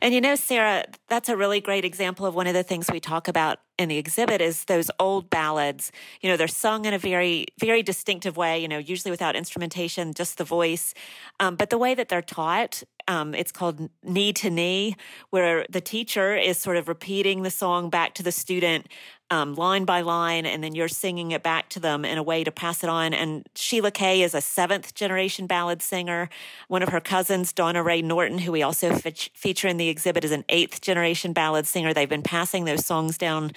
And 0.03 0.15
you 0.15 0.21
know, 0.21 0.35
Sarah, 0.35 0.85
that's 1.09 1.29
a 1.29 1.37
really 1.37 1.61
great 1.61 1.85
example 1.85 2.27
of 2.27 2.35
one 2.35 2.47
of 2.47 2.55
the 2.55 2.63
things 2.63 2.91
we 2.91 3.01
talk 3.01 3.29
about 3.29 3.59
in 3.79 3.89
the 3.89 3.99
exhibit 3.99 4.41
is 4.41 4.65
those 4.65 4.91
old 4.99 5.31
ballads. 5.31 5.93
You 6.21 6.31
know, 6.31 6.37
they're 6.37 6.49
sung 6.49 6.85
in 6.85 6.95
a 6.95 6.99
very, 6.99 7.47
very 7.59 7.83
distinctive 7.83 8.37
way, 8.37 8.59
you 8.61 8.69
know, 8.69 8.79
usually 8.79 9.11
without 9.11 9.37
instrumentation, 9.37 10.15
just 10.15 10.39
the 10.39 10.45
voice. 10.45 10.95
Um, 11.39 11.57
but 11.57 11.71
the 11.71 11.79
way 11.79 11.95
that 11.95 12.09
they're 12.09 12.23
taught 12.23 12.83
um, 13.11 13.35
it's 13.35 13.51
called 13.51 13.91
Knee 14.05 14.33
to 14.35 14.51
Knee, 14.51 14.97
where 15.31 15.67
the 15.69 15.81
teacher 15.81 16.37
is 16.37 16.59
sort 16.59 16.77
of 16.77 16.87
repeating 16.87 17.43
the 17.43 17.51
song 17.51 17.91
back 17.91 18.15
to 18.15 18.23
the 18.23 18.31
student 18.31 18.87
um, 19.31 19.55
line 19.55 19.85
by 19.85 20.01
line, 20.01 20.45
and 20.45 20.63
then 20.63 20.75
you're 20.75 20.89
singing 20.89 21.31
it 21.31 21.43
back 21.43 21.69
to 21.71 21.81
them 21.81 22.05
in 22.05 22.19
a 22.19 22.23
way 22.23 22.43
to 22.43 22.51
pass 22.51 22.83
it 22.83 22.91
on. 22.91 23.15
And 23.15 23.49
Sheila 23.55 23.91
Kay 23.91 24.23
is 24.23 24.35
a 24.35 24.41
seventh 24.41 24.95
generation 24.95 25.47
ballad 25.47 25.83
singer. 25.83 26.29
One 26.69 26.83
of 26.83 26.89
her 26.89 27.01
cousins, 27.01 27.53
Donna 27.53 27.83
Ray 27.83 28.03
Norton, 28.03 28.39
who 28.39 28.53
we 28.53 28.63
also 28.63 28.95
fe- 28.95 29.31
feature 29.35 29.69
in 29.69 29.77
the 29.77 29.89
exhibit, 29.89 30.25
is 30.25 30.33
an 30.33 30.45
eighth 30.49 30.81
generation 30.81 31.33
ballad 31.33 31.67
singer. 31.67 31.95
They've 31.95 32.09
been 32.09 32.23
passing 32.23 32.65
those 32.65 32.85
songs 32.85 33.17
down 33.17 33.53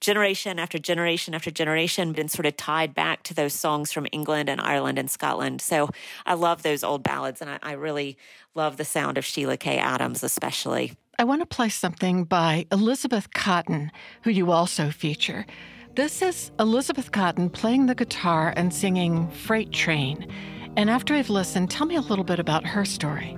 generation 0.00 0.58
after 0.58 0.78
generation 0.78 1.34
after 1.34 1.50
generation 1.50 2.12
been 2.12 2.28
sort 2.28 2.46
of 2.46 2.56
tied 2.56 2.94
back 2.94 3.22
to 3.22 3.34
those 3.34 3.52
songs 3.52 3.92
from 3.92 4.06
England 4.12 4.48
and 4.48 4.60
Ireland 4.60 4.98
and 4.98 5.10
Scotland. 5.10 5.60
So 5.60 5.90
I 6.24 6.34
love 6.34 6.62
those 6.62 6.82
old 6.82 7.02
ballads, 7.02 7.40
and 7.40 7.50
I, 7.50 7.58
I 7.62 7.72
really 7.72 8.16
love 8.54 8.76
the 8.76 8.84
sound 8.84 9.18
of 9.18 9.24
Sheila 9.24 9.56
Kay 9.56 9.78
Adams, 9.78 10.22
especially. 10.22 10.94
I 11.20 11.24
want 11.24 11.42
to 11.42 11.46
play 11.46 11.68
something 11.68 12.24
by 12.24 12.64
Elizabeth 12.72 13.30
Cotten, 13.34 13.90
who 14.22 14.30
you 14.30 14.52
also 14.52 14.90
feature. 14.90 15.44
This 15.94 16.22
is 16.22 16.50
Elizabeth 16.58 17.12
Cotten 17.12 17.52
playing 17.52 17.84
the 17.84 17.94
guitar 17.94 18.54
and 18.56 18.72
singing 18.72 19.28
Freight 19.28 19.70
Train. 19.70 20.26
And 20.78 20.88
after 20.88 21.12
I've 21.12 21.28
listened, 21.28 21.70
tell 21.70 21.86
me 21.86 21.96
a 21.96 22.00
little 22.00 22.24
bit 22.24 22.38
about 22.38 22.64
her 22.64 22.86
story. 22.86 23.36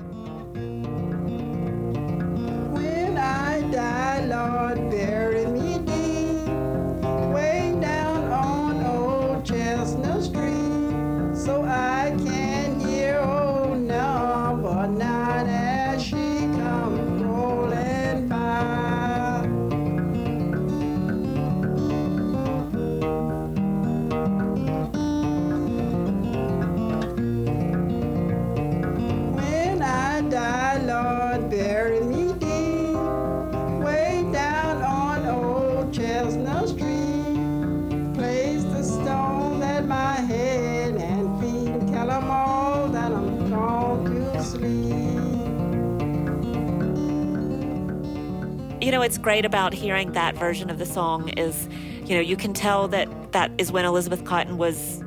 Great 49.23 49.45
about 49.45 49.73
hearing 49.73 50.13
that 50.13 50.35
version 50.35 50.69
of 50.69 50.79
the 50.79 50.87
song 50.87 51.29
is, 51.31 51.69
you 52.05 52.17
know, 52.17 52.21
you 52.21 52.37
can 52.37 52.53
tell 52.53 52.89
that 52.89 53.33
that 53.33 53.53
is 53.57 53.71
when 53.71 53.85
Elizabeth 53.85 54.25
Cotten 54.25 54.57
was 54.57 55.01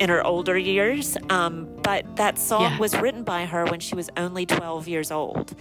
in 0.00 0.08
her 0.08 0.24
older 0.24 0.56
years. 0.56 1.16
Um, 1.28 1.68
but 1.82 2.16
that 2.16 2.38
song 2.38 2.62
yeah. 2.62 2.78
was 2.78 2.96
written 2.96 3.22
by 3.22 3.44
her 3.44 3.66
when 3.66 3.80
she 3.80 3.94
was 3.94 4.08
only 4.16 4.46
12 4.46 4.88
years 4.88 5.10
old. 5.10 5.54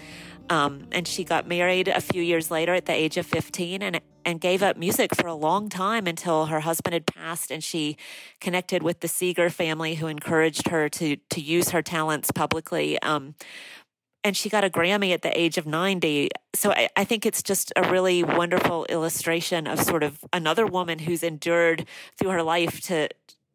Um, 0.49 0.87
and 0.91 1.07
she 1.07 1.23
got 1.23 1.47
married 1.47 1.87
a 1.87 2.01
few 2.01 2.23
years 2.23 2.49
later 2.49 2.73
at 2.73 2.85
the 2.85 2.93
age 2.93 3.17
of 3.17 3.25
15 3.25 3.83
and, 3.83 4.01
and 4.25 4.41
gave 4.41 4.63
up 4.63 4.77
music 4.77 5.13
for 5.13 5.27
a 5.27 5.35
long 5.35 5.69
time 5.69 6.07
until 6.07 6.47
her 6.47 6.61
husband 6.61 6.93
had 6.93 7.05
passed 7.05 7.51
and 7.51 7.63
she 7.63 7.97
connected 8.39 8.81
with 8.81 9.01
the 9.01 9.07
Seeger 9.07 9.49
family 9.49 9.95
who 9.95 10.07
encouraged 10.07 10.69
her 10.69 10.89
to, 10.89 11.17
to 11.17 11.41
use 11.41 11.69
her 11.69 11.81
talents 11.81 12.31
publicly. 12.31 12.99
Um, 13.01 13.35
and 14.23 14.35
she 14.35 14.49
got 14.49 14.63
a 14.63 14.69
Grammy 14.69 15.13
at 15.13 15.21
the 15.21 15.39
age 15.39 15.57
of 15.57 15.65
90. 15.65 16.29
So 16.55 16.71
I, 16.71 16.89
I, 16.95 17.03
think 17.03 17.25
it's 17.25 17.41
just 17.41 17.71
a 17.75 17.89
really 17.89 18.23
wonderful 18.23 18.85
illustration 18.85 19.67
of 19.67 19.79
sort 19.79 20.03
of 20.03 20.19
another 20.33 20.65
woman 20.65 20.99
who's 20.99 21.23
endured 21.23 21.85
through 22.17 22.31
her 22.31 22.43
life 22.43 22.81
to 22.81 23.09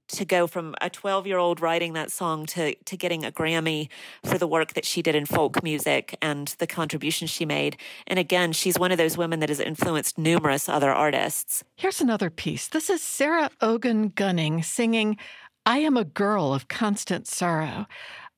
to 0.07 0.25
go 0.25 0.47
from 0.47 0.75
a 0.83 0.91
12 0.91 1.27
year 1.27 1.39
old 1.39 1.61
writing 1.61 1.95
that 1.95 2.13
song 2.13 2.45
to 2.45 2.75
to 2.75 2.97
getting 2.97 3.25
a 3.25 3.33
Grammy 3.33 3.89
for 4.23 4.39
the 4.39 4.47
work 4.47 4.75
that 4.75 4.85
she 4.85 5.03
did 5.03 5.15
in 5.15 5.27
folk 5.27 5.63
music 5.63 6.17
and 6.21 6.49
the 6.59 6.67
contributions 6.67 7.31
she 7.31 7.45
made. 7.45 7.77
And 8.07 8.19
again, 8.19 8.53
she's 8.53 8.79
one 8.79 8.93
of 8.93 8.99
those 8.99 9.17
women 9.17 9.41
that 9.41 9.49
has 9.49 9.61
influenced 9.61 10.19
numerous 10.19 10.69
other 10.69 10.93
artists. 10.93 11.65
Here's 11.77 12.01
another 12.01 12.31
piece. 12.31 12.69
This 12.69 12.91
is 12.91 13.03
Sarah 13.03 13.51
Ogan 13.61 14.11
Gunning 14.15 14.63
singing 14.63 15.17
I 15.67 15.79
Am 15.79 15.97
a 15.97 16.05
Girl 16.05 16.53
of 16.53 16.69
Constant 16.69 17.27
Sorrow. 17.27 17.87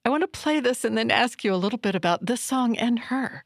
I 0.07 0.09
want 0.09 0.23
to 0.23 0.29
play 0.29 0.61
this 0.61 0.85
and 0.85 0.97
then 0.97 1.11
ask 1.11 1.43
you 1.43 1.53
a 1.53 1.59
little 1.59 1.81
bit 1.81 1.97
about 1.97 2.27
this 2.27 2.41
song 2.41 2.79
and 2.79 2.97
her. 3.11 3.43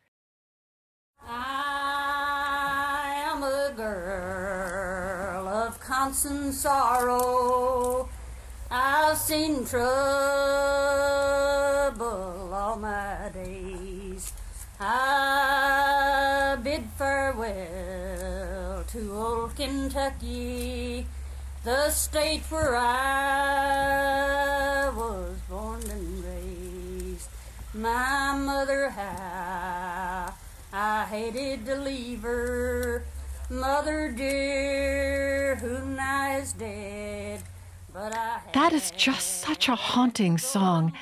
I 1.26 3.14
am 3.32 3.42
a 3.42 3.72
girl 3.74 5.48
of 5.48 5.80
constant 5.80 6.52
sorrow. 6.52 8.10
I've 8.70 9.16
seen 9.16 9.64
trouble 9.64 9.80
all 12.52 12.76
my 12.76 13.30
days. 13.32 14.34
I 14.78 16.58
bid 16.62 16.84
farewell 16.98 18.84
to 18.86 19.12
old 19.14 19.56
Kentucky, 19.56 21.06
the 21.64 21.88
state 21.88 22.42
where 22.50 22.76
I 22.76 24.10
was. 24.94 25.29
My 27.72 28.34
mother, 28.36 28.90
how 28.90 30.34
I 30.72 31.04
hated 31.04 31.66
to 31.66 31.76
leave 31.76 32.22
her. 32.22 33.04
Mother 33.48 34.10
dear, 34.10 35.54
who 35.54 35.86
now 35.86 36.38
is 36.38 36.52
dead. 36.52 37.42
But 37.92 38.12
I 38.16 38.40
That 38.54 38.72
is 38.72 38.90
just 38.90 39.40
such 39.40 39.68
a 39.68 39.76
haunting 39.76 40.36
song. 40.36 40.92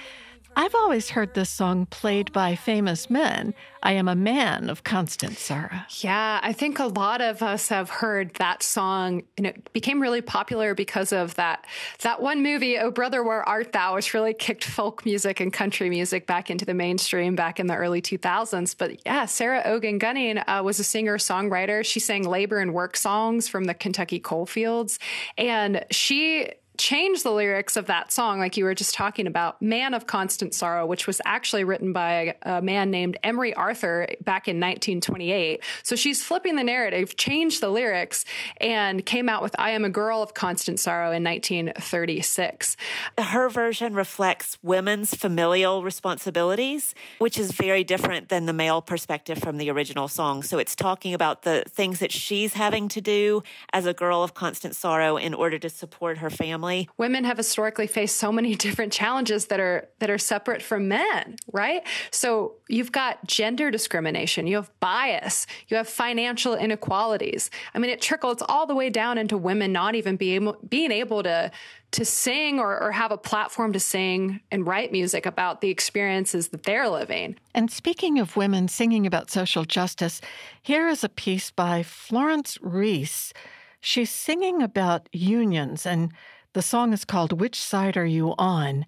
I've 0.58 0.74
always 0.74 1.10
heard 1.10 1.34
this 1.34 1.50
song 1.50 1.86
played 1.86 2.32
by 2.32 2.56
famous 2.56 3.08
men. 3.08 3.54
I 3.80 3.92
am 3.92 4.08
a 4.08 4.16
man 4.16 4.68
of 4.68 4.82
constant 4.82 5.38
sorrow. 5.38 5.82
Yeah, 6.00 6.40
I 6.42 6.52
think 6.52 6.80
a 6.80 6.86
lot 6.86 7.20
of 7.20 7.44
us 7.44 7.68
have 7.68 7.88
heard 7.88 8.34
that 8.34 8.64
song 8.64 9.22
and 9.36 9.46
it 9.46 9.72
became 9.72 10.02
really 10.02 10.20
popular 10.20 10.74
because 10.74 11.12
of 11.12 11.36
that 11.36 11.64
that 12.00 12.20
one 12.20 12.42
movie, 12.42 12.76
Oh 12.76 12.90
Brother 12.90 13.22
Where 13.22 13.48
Art 13.48 13.70
Thou, 13.70 13.94
which 13.94 14.12
really 14.12 14.34
kicked 14.34 14.64
folk 14.64 15.04
music 15.04 15.38
and 15.38 15.52
country 15.52 15.88
music 15.90 16.26
back 16.26 16.50
into 16.50 16.64
the 16.64 16.74
mainstream 16.74 17.36
back 17.36 17.60
in 17.60 17.68
the 17.68 17.76
early 17.76 18.02
2000s. 18.02 18.74
But 18.76 19.06
yeah, 19.06 19.26
Sarah 19.26 19.62
Ogan 19.64 19.98
Gunning 19.98 20.38
uh, 20.38 20.62
was 20.64 20.80
a 20.80 20.84
singer-songwriter. 20.84 21.84
She 21.84 22.00
sang 22.00 22.24
labor 22.24 22.58
and 22.58 22.74
work 22.74 22.96
songs 22.96 23.46
from 23.46 23.66
the 23.66 23.74
Kentucky 23.74 24.18
coal 24.18 24.44
fields 24.44 24.98
and 25.36 25.84
she 25.92 26.50
changed 26.78 27.24
the 27.24 27.32
lyrics 27.32 27.76
of 27.76 27.86
that 27.86 28.12
song, 28.12 28.38
like 28.38 28.56
you 28.56 28.64
were 28.64 28.74
just 28.74 28.94
talking 28.94 29.26
about, 29.26 29.60
Man 29.60 29.92
of 29.94 30.06
Constant 30.06 30.54
Sorrow, 30.54 30.86
which 30.86 31.06
was 31.06 31.20
actually 31.24 31.64
written 31.64 31.92
by 31.92 32.36
a 32.42 32.62
man 32.62 32.90
named 32.90 33.18
Emry 33.24 33.52
Arthur 33.56 34.06
back 34.22 34.46
in 34.46 34.56
1928. 34.56 35.62
So 35.82 35.96
she's 35.96 36.22
flipping 36.22 36.54
the 36.54 36.62
narrative, 36.62 37.16
changed 37.16 37.60
the 37.60 37.68
lyrics, 37.68 38.24
and 38.60 39.04
came 39.04 39.28
out 39.28 39.42
with 39.42 39.54
I 39.58 39.70
Am 39.70 39.84
a 39.84 39.90
Girl 39.90 40.22
of 40.22 40.34
Constant 40.34 40.78
Sorrow 40.78 41.10
in 41.10 41.24
1936. 41.24 42.76
Her 43.18 43.48
version 43.48 43.94
reflects 43.94 44.56
women's 44.62 45.14
familial 45.14 45.82
responsibilities, 45.82 46.94
which 47.18 47.38
is 47.38 47.50
very 47.50 47.82
different 47.82 48.28
than 48.28 48.46
the 48.46 48.52
male 48.52 48.80
perspective 48.80 49.38
from 49.38 49.56
the 49.56 49.68
original 49.70 50.06
song. 50.06 50.44
So 50.44 50.58
it's 50.58 50.76
talking 50.76 51.12
about 51.12 51.42
the 51.42 51.64
things 51.68 51.98
that 51.98 52.12
she's 52.12 52.54
having 52.54 52.88
to 52.90 53.00
do 53.00 53.42
as 53.72 53.84
a 53.84 53.92
girl 53.92 54.22
of 54.22 54.34
constant 54.34 54.76
sorrow 54.76 55.16
in 55.16 55.34
order 55.34 55.58
to 55.58 55.68
support 55.68 56.18
her 56.18 56.30
family. 56.30 56.67
Women 56.96 57.24
have 57.24 57.36
historically 57.36 57.86
faced 57.86 58.16
so 58.16 58.30
many 58.32 58.54
different 58.66 58.92
challenges 58.92 59.46
that 59.46 59.60
are 59.60 59.88
that 59.98 60.10
are 60.10 60.18
separate 60.18 60.62
from 60.62 60.88
men, 60.88 61.36
right? 61.52 61.86
So 62.10 62.54
you've 62.68 62.92
got 62.92 63.26
gender 63.26 63.70
discrimination, 63.70 64.46
you 64.46 64.56
have 64.56 64.70
bias, 64.80 65.46
you 65.68 65.76
have 65.76 65.88
financial 65.88 66.54
inequalities. 66.54 67.50
I 67.74 67.78
mean, 67.78 67.90
it 67.90 68.00
trickles 68.00 68.42
all 68.48 68.66
the 68.66 68.74
way 68.74 68.90
down 68.90 69.18
into 69.18 69.36
women 69.36 69.72
not 69.72 69.94
even 69.94 70.16
being 70.16 70.42
able, 70.42 70.56
being 70.68 70.92
able 70.92 71.22
to 71.22 71.50
to 71.90 72.04
sing 72.04 72.58
or, 72.58 72.78
or 72.78 72.92
have 72.92 73.12
a 73.12 73.16
platform 73.16 73.72
to 73.72 73.80
sing 73.80 74.40
and 74.50 74.66
write 74.66 74.92
music 74.92 75.24
about 75.24 75.60
the 75.60 75.70
experiences 75.70 76.48
that 76.48 76.64
they're 76.64 76.88
living. 76.88 77.36
And 77.54 77.70
speaking 77.70 78.18
of 78.18 78.36
women 78.36 78.68
singing 78.68 79.06
about 79.06 79.30
social 79.30 79.64
justice, 79.64 80.20
here 80.62 80.88
is 80.88 81.02
a 81.02 81.08
piece 81.08 81.50
by 81.50 81.82
Florence 81.82 82.58
Reese. 82.60 83.32
She's 83.80 84.10
singing 84.10 84.60
about 84.62 85.08
unions, 85.12 85.86
and 85.86 86.12
the 86.54 86.62
song 86.62 86.92
is 86.92 87.04
called 87.04 87.38
Which 87.38 87.60
Side 87.60 87.96
Are 87.96 88.06
You 88.06 88.34
On? 88.38 88.86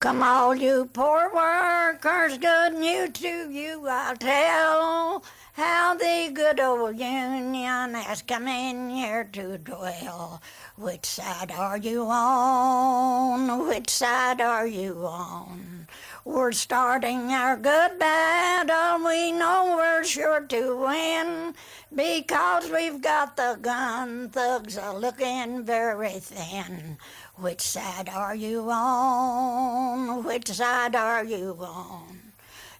Come 0.00 0.22
all 0.22 0.54
you 0.54 0.88
poor 0.92 1.30
workers, 1.32 2.38
good 2.38 2.74
news 2.74 3.10
to 3.14 3.50
you 3.50 3.86
I'll 3.88 4.16
tell 4.16 5.24
how 5.54 5.94
the 5.94 6.30
good 6.32 6.60
old 6.60 6.98
union 6.98 7.94
has 7.94 8.22
come 8.22 8.46
in 8.46 8.90
here 8.90 9.24
to 9.32 9.58
dwell. 9.58 10.40
Which 10.76 11.04
side 11.04 11.50
are 11.50 11.78
you 11.78 12.06
on? 12.08 13.66
Which 13.66 13.90
side 13.90 14.40
are 14.40 14.66
you 14.66 15.06
on? 15.06 15.88
We're 16.28 16.52
starting 16.52 17.32
our 17.32 17.56
good 17.56 17.98
battle. 17.98 19.02
We 19.02 19.32
know 19.32 19.76
we're 19.78 20.04
sure 20.04 20.42
to 20.42 20.76
win 20.76 21.54
because 21.92 22.70
we've 22.70 23.00
got 23.00 23.38
the 23.38 23.58
gun 23.62 24.28
thugs 24.28 24.76
are 24.76 24.94
looking 24.94 25.64
very 25.64 26.20
thin. 26.20 26.98
Which 27.36 27.62
side 27.62 28.10
are 28.10 28.34
you 28.34 28.68
on? 28.70 30.22
Which 30.22 30.48
side 30.48 30.94
are 30.94 31.24
you 31.24 31.56
on? 31.60 32.20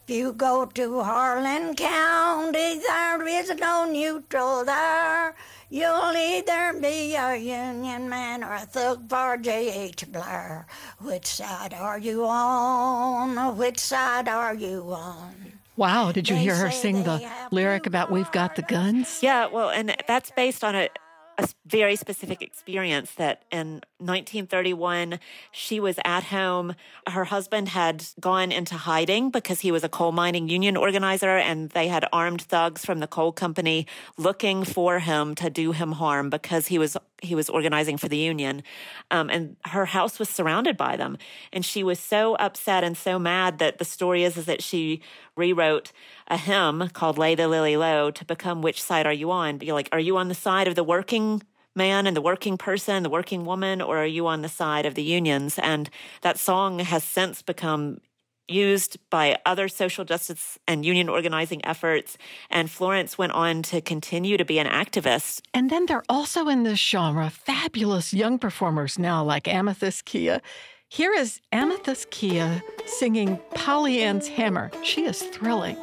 If 0.07 0.15
you 0.15 0.35
go 0.35 0.67
to 0.67 1.01
Harlan 1.01 1.75
County, 1.75 2.81
there 2.87 3.27
is 3.27 3.49
no 3.59 3.91
neutral 3.91 4.67
there. 4.67 5.35
You'll 5.71 6.17
either 6.17 6.79
be 6.81 7.15
a 7.15 7.37
Union 7.37 8.09
man 8.09 8.43
or 8.43 8.55
a 8.55 8.61
thug 8.61 9.09
for 9.09 9.37
J.H. 9.37 10.11
Blair. 10.11 10.67
Which 10.99 11.27
side 11.27 11.75
are 11.75 11.99
you 11.99 12.25
on? 12.25 13.57
Which 13.57 13.79
side 13.79 14.29
are 14.29 14.55
you 14.55 14.93
on? 14.95 15.35
Wow, 15.77 16.11
did 16.11 16.29
you 16.29 16.37
They 16.37 16.43
hear 16.43 16.55
her 16.57 16.71
sing 16.71 17.05
the 17.05 17.31
lyric 17.51 17.87
about 17.87 18.11
We've 18.11 18.31
Got 18.33 18.57
the 18.57 18.63
Guns? 18.63 19.21
Yeah, 19.23 19.47
well, 19.47 19.69
and 19.69 19.95
that's 20.09 20.31
based 20.31 20.65
on 20.65 20.75
a 20.75 20.89
very 21.67 21.97
specific 21.97 22.41
experience 22.43 23.13
that 23.15 23.45
in 23.53 23.83
1931, 23.99 25.19
she 25.51 25.81
was 25.81 25.99
at 26.05 26.25
home. 26.25 26.75
Her 27.09 27.25
husband 27.25 27.69
had 27.69 28.05
gone 28.21 28.53
into 28.53 28.77
hiding 28.77 29.31
because 29.31 29.61
he 29.61 29.73
was 29.73 29.83
a 29.83 29.89
coal 29.89 30.13
mining 30.13 30.49
union 30.49 30.77
organizer, 30.77 31.37
and 31.37 31.71
they 31.71 31.89
had 31.89 32.07
armed 32.13 32.43
thugs 32.43 32.85
from 32.85 33.01
the 33.01 33.07
coal 33.07 33.33
company 33.33 33.87
looking 34.17 34.65
for 34.65 35.01
him 35.01 35.35
to 35.35 35.51
do 35.51 35.73
him 35.73 35.93
harm 35.93 36.31
because 36.31 36.69
he 36.69 36.79
was 36.79 36.97
he 37.21 37.35
was 37.35 37.49
organizing 37.49 37.97
for 37.97 38.09
the 38.09 38.17
union. 38.17 38.63
Um, 39.11 39.29
and 39.31 39.57
her 39.65 39.87
house 39.87 40.19
was 40.19 40.29
surrounded 40.29 40.77
by 40.77 40.97
them. 40.97 41.19
And 41.53 41.65
she 41.65 41.83
was 41.83 41.99
so 41.99 42.37
upset 42.37 42.85
and 42.85 42.97
so 42.97 43.19
mad 43.19 43.59
that 43.59 43.79
the 43.79 43.85
story 43.85 44.23
is, 44.23 44.37
is 44.37 44.47
that 44.47 44.63
she 44.63 45.03
rewrote 45.37 45.93
a 46.29 46.37
hymn 46.37 46.91
called 46.93 47.19
Lay 47.19 47.35
the 47.35 47.49
Lily 47.49 47.77
Low 47.77 48.11
to 48.11 48.25
become 48.25 48.63
Which 48.63 48.81
Side 48.81 49.07
Are 49.07 49.13
You 49.13 49.31
On? 49.33 49.59
You're 49.61 49.75
like, 49.75 49.89
are 49.91 50.01
you 50.01 50.17
on 50.17 50.29
the 50.29 50.35
side 50.35 50.69
of 50.69 50.75
the 50.75 50.85
working 50.85 51.43
man 51.79 52.07
and 52.07 52.15
the 52.15 52.21
working 52.21 52.59
person, 52.59 53.03
the 53.03 53.09
working 53.09 53.47
woman, 53.47 53.81
or 53.81 53.97
are 53.97 54.07
you 54.07 54.27
on 54.27 54.43
the 54.43 54.49
side 54.51 54.85
of 54.85 54.95
the 54.95 55.03
unions? 55.03 55.59
And 55.59 55.89
that 56.21 56.39
song 56.39 56.81
has 56.81 57.03
since 57.03 57.41
become 57.41 57.99
used 58.49 58.99
by 59.11 59.39
other 59.47 59.69
social 59.69 60.05
justice 60.05 60.59
and 60.67 60.85
union 60.85 61.09
organizing 61.09 61.65
efforts. 61.65 62.19
And 62.51 62.71
Florence 62.71 63.17
went 63.19 63.33
on 63.33 63.63
to 63.65 63.81
continue 63.81 64.37
to 64.37 64.45
be 64.45 64.59
an 64.59 64.67
activist. 64.67 65.43
And 65.55 65.71
then 65.71 65.87
they're 65.87 66.05
also 66.09 66.49
in 66.49 66.65
this 66.65 66.79
genre 66.79 67.31
fabulous 67.31 68.13
young 68.13 68.39
performers 68.39 68.99
now, 68.99 69.23
like 69.23 69.45
Amythyst 69.45 70.05
Kiah. 70.05 70.41
Here 70.89 71.13
is 71.13 71.41
Amythyst 71.53 72.09
Kiah 72.09 72.63
singing 72.87 73.39
Polly 73.55 74.03
Ann's 74.03 74.29
Hammer. 74.29 74.71
She 74.83 75.05
is 75.05 75.23
thrilling. 75.23 75.77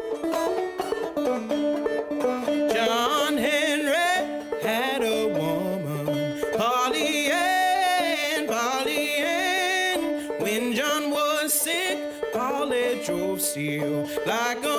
Steel 13.56 14.06
like 14.26 14.75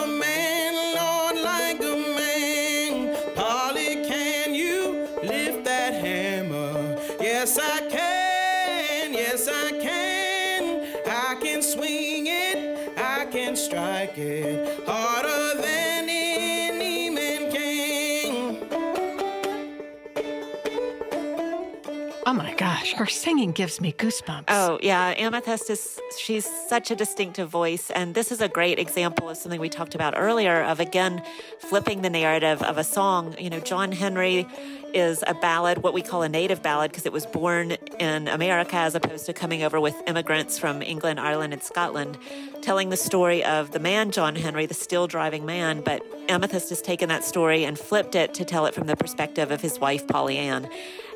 her 22.97 23.07
singing 23.07 23.53
gives 23.53 23.81
me 23.81 23.93
goosebumps. 23.93 24.45
Oh, 24.49 24.79
yeah. 24.83 25.15
Amythyst 25.15 25.69
is, 25.69 26.01
she's 26.19 26.47
such 26.69 26.91
a 26.91 26.97
distinctive 26.97 27.49
voice. 27.49 27.91
And 27.91 28.15
this 28.15 28.33
is 28.33 28.41
a 28.41 28.49
great 28.49 28.79
example 28.79 29.29
of 29.29 29.37
something 29.37 29.61
we 29.61 29.69
talked 29.69 29.95
about 29.95 30.15
earlier 30.17 30.63
of, 30.63 30.81
again, 30.81 31.23
flipping 31.59 32.01
the 32.01 32.11
narrative 32.11 32.63
of 32.63 32.79
a 32.79 32.85
song. 32.85 33.37
You 33.39 33.51
know, 33.51 33.61
John 33.61 33.93
Henry 33.93 34.47
is 34.95 35.23
a 35.27 35.35
ballad, 35.35 35.83
what 35.83 35.93
we 35.93 36.01
call 36.01 36.23
a 36.23 36.29
native 36.29 36.63
ballad, 36.63 36.91
because 36.91 37.05
it 37.05 37.13
was 37.13 37.27
born 37.27 37.73
in 37.99 38.29
America 38.29 38.77
as 38.77 38.95
opposed 38.95 39.27
to 39.27 39.35
coming 39.35 39.63
over 39.63 39.79
with 39.79 39.95
immigrants 40.07 40.59
from 40.59 40.81
England, 40.81 41.21
Ireland, 41.21 41.53
and 41.53 41.63
Scotland, 41.63 42.17
telling 42.63 42.89
the 42.89 42.97
story 42.97 43.45
of 43.45 43.73
the 43.73 43.79
man, 43.79 44.11
John 44.11 44.37
Henry, 44.37 44.65
the 44.65 44.75
still 44.75 45.07
driving 45.07 45.45
man. 45.45 45.83
But 45.83 46.03
Amythyst 46.29 46.71
has 46.71 46.81
taken 46.81 47.11
that 47.11 47.25
story 47.25 47.65
and 47.65 47.79
flipped 47.79 48.15
it 48.15 48.33
to 48.35 48.45
tell 48.47 48.65
it 48.65 48.75
from 48.75 48.87
the 48.87 48.97
perspective 48.97 49.51
of 49.51 49.61
his 49.61 49.79
wife, 49.79 50.07
Polly 50.07 50.39
Ann. 50.39 50.71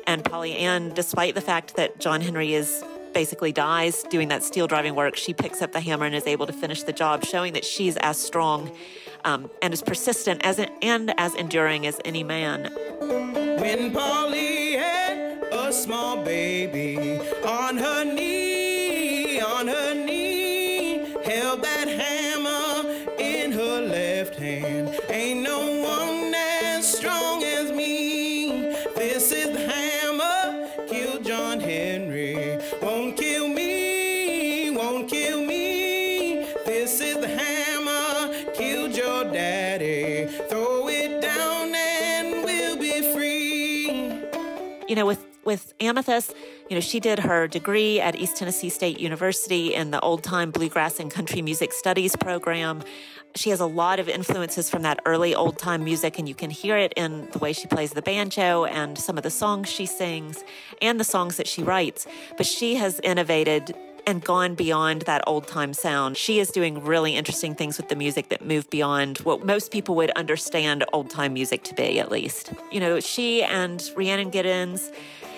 And 0.07 0.23
Polly 0.23 0.55
Ann, 0.55 0.93
despite 0.93 1.35
the 1.35 1.41
fact 1.41 1.75
that 1.75 1.99
John 1.99 2.21
Henry 2.21 2.53
is 2.53 2.83
basically 3.13 3.51
dies 3.51 4.03
doing 4.03 4.29
that 4.29 4.43
steel 4.43 4.67
driving 4.67 4.95
work, 4.95 5.15
she 5.15 5.33
picks 5.33 5.61
up 5.61 5.71
the 5.71 5.81
hammer 5.81 6.05
and 6.05 6.15
is 6.15 6.27
able 6.27 6.47
to 6.47 6.53
finish 6.53 6.83
the 6.83 6.93
job, 6.93 7.25
showing 7.25 7.53
that 7.53 7.65
she's 7.65 7.97
as 7.97 8.17
strong 8.17 8.71
um, 9.25 9.49
and 9.61 9.73
as 9.73 9.81
persistent 9.81 10.41
as 10.43 10.59
and 10.81 11.13
as 11.19 11.35
enduring 11.35 11.85
as 11.85 11.99
any 12.05 12.23
man. 12.23 12.71
when 13.59 13.91
Polly 13.91 14.73
had 14.73 15.43
a 15.51 15.71
small 15.71 16.23
baby 16.23 17.19
on 17.45 17.77
her 17.77 18.03
knee, 18.03 18.40
you 44.91 44.95
know, 44.95 45.05
with 45.05 45.25
with 45.45 45.73
Amythyst, 45.79 46.35
you 46.69 46.75
know, 46.75 46.81
she 46.81 46.99
did 46.99 47.19
her 47.19 47.47
degree 47.47 48.01
at 48.01 48.13
East 48.15 48.35
Tennessee 48.35 48.67
State 48.67 48.99
University 48.99 49.73
in 49.73 49.89
the 49.91 49.99
old 50.01 50.21
time 50.21 50.51
bluegrass 50.51 50.99
and 50.99 51.09
country 51.09 51.41
music 51.41 51.71
studies 51.71 52.13
program. 52.17 52.83
She 53.35 53.51
has 53.51 53.61
a 53.61 53.65
lot 53.65 54.01
of 54.01 54.09
influences 54.09 54.69
from 54.69 54.81
that 54.81 54.99
early 55.05 55.33
old 55.33 55.57
time 55.57 55.85
music, 55.85 56.19
and 56.19 56.27
you 56.27 56.35
can 56.35 56.49
hear 56.49 56.77
it 56.77 56.91
in 56.97 57.29
the 57.31 57.39
way 57.39 57.53
she 57.53 57.67
plays 57.67 57.91
the 57.91 58.01
banjo 58.01 58.65
and 58.65 58.97
some 58.97 59.17
of 59.17 59.23
the 59.23 59.29
songs 59.29 59.69
she 59.69 59.85
sings 59.85 60.43
and 60.81 60.99
the 60.99 61.05
songs 61.05 61.37
that 61.37 61.47
she 61.47 61.63
writes. 61.63 62.05
But 62.35 62.45
she 62.45 62.75
has 62.75 62.99
innovated 62.99 63.73
and 64.05 64.23
gone 64.23 64.55
beyond 64.55 65.03
that 65.03 65.23
old 65.27 65.47
time 65.47 65.73
sound. 65.73 66.17
She 66.17 66.39
is 66.39 66.49
doing 66.49 66.83
really 66.83 67.15
interesting 67.15 67.55
things 67.55 67.77
with 67.77 67.89
the 67.89 67.95
music 67.95 68.29
that 68.29 68.45
move 68.45 68.69
beyond 68.69 69.19
what 69.19 69.45
most 69.45 69.71
people 69.71 69.95
would 69.95 70.11
understand 70.11 70.83
old 70.93 71.09
time 71.09 71.33
music 71.33 71.63
to 71.63 71.75
be, 71.75 71.99
at 71.99 72.11
least. 72.11 72.53
You 72.71 72.79
know, 72.79 72.99
she 72.99 73.43
and 73.43 73.81
Rhiannon 73.95 74.31
Giddens 74.31 74.91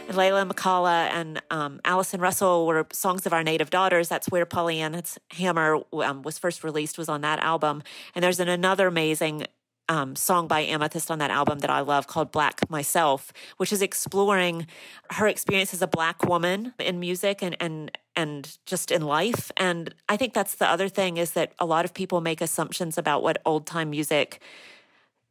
and 0.07 0.17
Leyla 0.17 0.49
McCalla 0.49 1.09
and 1.11 1.41
um, 1.49 1.79
Allison 1.85 2.19
Russell 2.19 2.67
were 2.67 2.85
songs 2.91 3.25
of 3.25 3.33
our 3.33 3.43
native 3.43 3.69
daughters. 3.69 4.09
That's 4.09 4.29
where 4.29 4.45
Polly 4.45 4.79
Ann's 4.79 5.17
Hammer 5.31 5.79
um, 5.93 6.21
was 6.23 6.37
first 6.37 6.63
released, 6.63 6.97
was 6.97 7.09
on 7.09 7.21
that 7.21 7.39
album. 7.39 7.83
And 8.15 8.23
there's 8.23 8.39
an, 8.39 8.49
another 8.49 8.87
amazing 8.87 9.45
um, 9.93 10.15
song 10.15 10.47
by 10.47 10.65
Amythyst 10.65 11.11
on 11.11 11.19
that 11.19 11.29
album 11.29 11.59
that 11.59 11.69
I 11.69 11.81
love 11.81 12.07
called 12.07 12.31
Black 12.31 12.67
Myself, 12.67 13.31
which 13.57 13.71
is 13.71 13.83
exploring 13.83 14.65
her 15.11 15.27
experience 15.27 15.71
as 15.71 15.83
a 15.83 15.87
black 15.87 16.23
woman 16.23 16.73
in 16.79 16.99
music 16.99 17.43
and, 17.43 17.55
and, 17.59 17.95
and 18.15 18.57
just 18.65 18.91
in 18.91 19.03
life. 19.03 19.51
And 19.55 19.93
I 20.09 20.17
think 20.17 20.33
that's 20.33 20.55
the 20.55 20.67
other 20.67 20.89
thing 20.89 21.17
is 21.17 21.31
that 21.33 21.53
a 21.59 21.65
lot 21.65 21.85
of 21.85 21.93
people 21.93 22.21
make 22.21 22.41
assumptions 22.41 22.97
about 22.97 23.21
what 23.21 23.39
old 23.45 23.67
time 23.67 23.91
music 23.91 24.41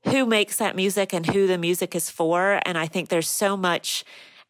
who 0.04 0.24
makes 0.24 0.58
that 0.58 0.76
music 0.76 1.12
and 1.12 1.26
who 1.26 1.48
the 1.48 1.58
music 1.58 1.96
is 1.96 2.08
for. 2.08 2.60
And 2.64 2.78
I 2.78 2.86
think 2.86 3.08
there's 3.08 3.28
so 3.28 3.56
much 3.56 4.04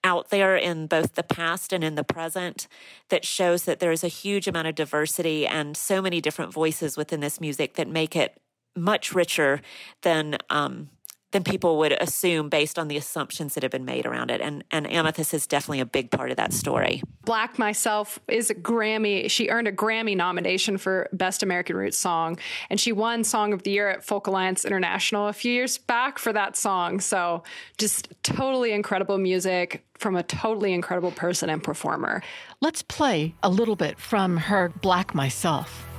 out 0.05 0.29
there 0.29 0.57
in 0.57 0.89
both 0.89 1.15
the 1.15 1.23
past 1.23 1.73
and 1.73 1.83
in 1.83 1.95
the 1.95 2.05
present 2.05 2.69
that 3.09 3.25
shows 3.25 3.65
that 3.65 3.79
there's 3.81 4.05
a 4.05 4.09
huge 4.09 4.47
amount 4.47 4.69
of 4.69 4.75
diversity 4.75 5.47
and 5.47 5.75
so 5.75 6.03
many 6.03 6.21
different 6.21 6.53
voices 6.53 6.99
within 6.99 7.21
this 7.21 7.41
music 7.41 7.75
that 7.75 7.89
make 7.89 8.15
it 8.15 8.42
much 8.77 9.15
richer 9.15 9.61
than 10.03 10.39
um, 10.51 10.89
than 11.33 11.43
people 11.43 11.79
would 11.79 11.93
assume 11.93 12.49
based 12.49 12.79
on 12.79 12.89
the 12.89 12.97
assumptions 12.97 13.55
that 13.55 13.63
have 13.63 13.73
been 13.73 13.85
made 13.85 14.07
around 14.07 14.31
it. 14.31 14.41
And 14.41 14.63
and 14.71 14.87
Amythyst 14.87 15.35
is 15.35 15.47
definitely 15.47 15.81
a 15.81 15.87
big 15.87 16.11
part 16.11 16.31
of 16.31 16.37
that 16.37 16.53
story. 16.53 17.03
Black 17.25 17.59
Myself 17.59 18.19
is 18.29 18.51
a 18.51 18.55
Grammy. 18.55 19.31
She 19.31 19.49
earned 19.49 19.69
a 19.69 19.73
Grammy 19.73 20.17
nomination 20.17 20.79
for 20.79 21.09
Best 21.13 21.43
American 21.43 21.77
Roots 21.77 21.99
Song, 21.99 22.39
and 22.71 22.79
she 22.79 22.93
won 22.93 23.25
Song 23.25 23.53
of 23.53 23.63
the 23.63 23.71
Year 23.71 23.89
at 23.89 24.05
Folk 24.05 24.27
Alliance 24.27 24.65
International 24.65 25.29
a 25.29 25.33
few 25.33 25.53
years 25.53 25.79
back 25.79 26.19
for 26.19 26.33
that 26.33 26.57
song. 26.57 27.01
So 27.01 27.43
just 27.79 28.13
totally 28.23 28.73
incredible 28.73 29.19
music 29.19 29.85
from 29.99 30.17
a 30.17 30.23
totally 30.23 30.73
incredible 30.73 31.13
person 31.13 31.49
and 31.49 31.63
performer. 31.63 32.23
Let's 32.61 32.83
play 32.83 33.35
a 33.43 33.49
little 33.49 33.77
bit 33.77 33.99
from 33.99 34.37
her 34.37 34.69
Black 34.69 35.15
Myself. 35.15 35.92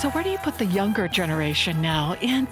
So 0.00 0.08
where 0.12 0.24
do 0.24 0.30
you 0.30 0.38
put 0.38 0.56
the 0.56 0.64
younger 0.64 1.08
generation 1.08 1.82
now 1.82 2.16
in 2.22 2.48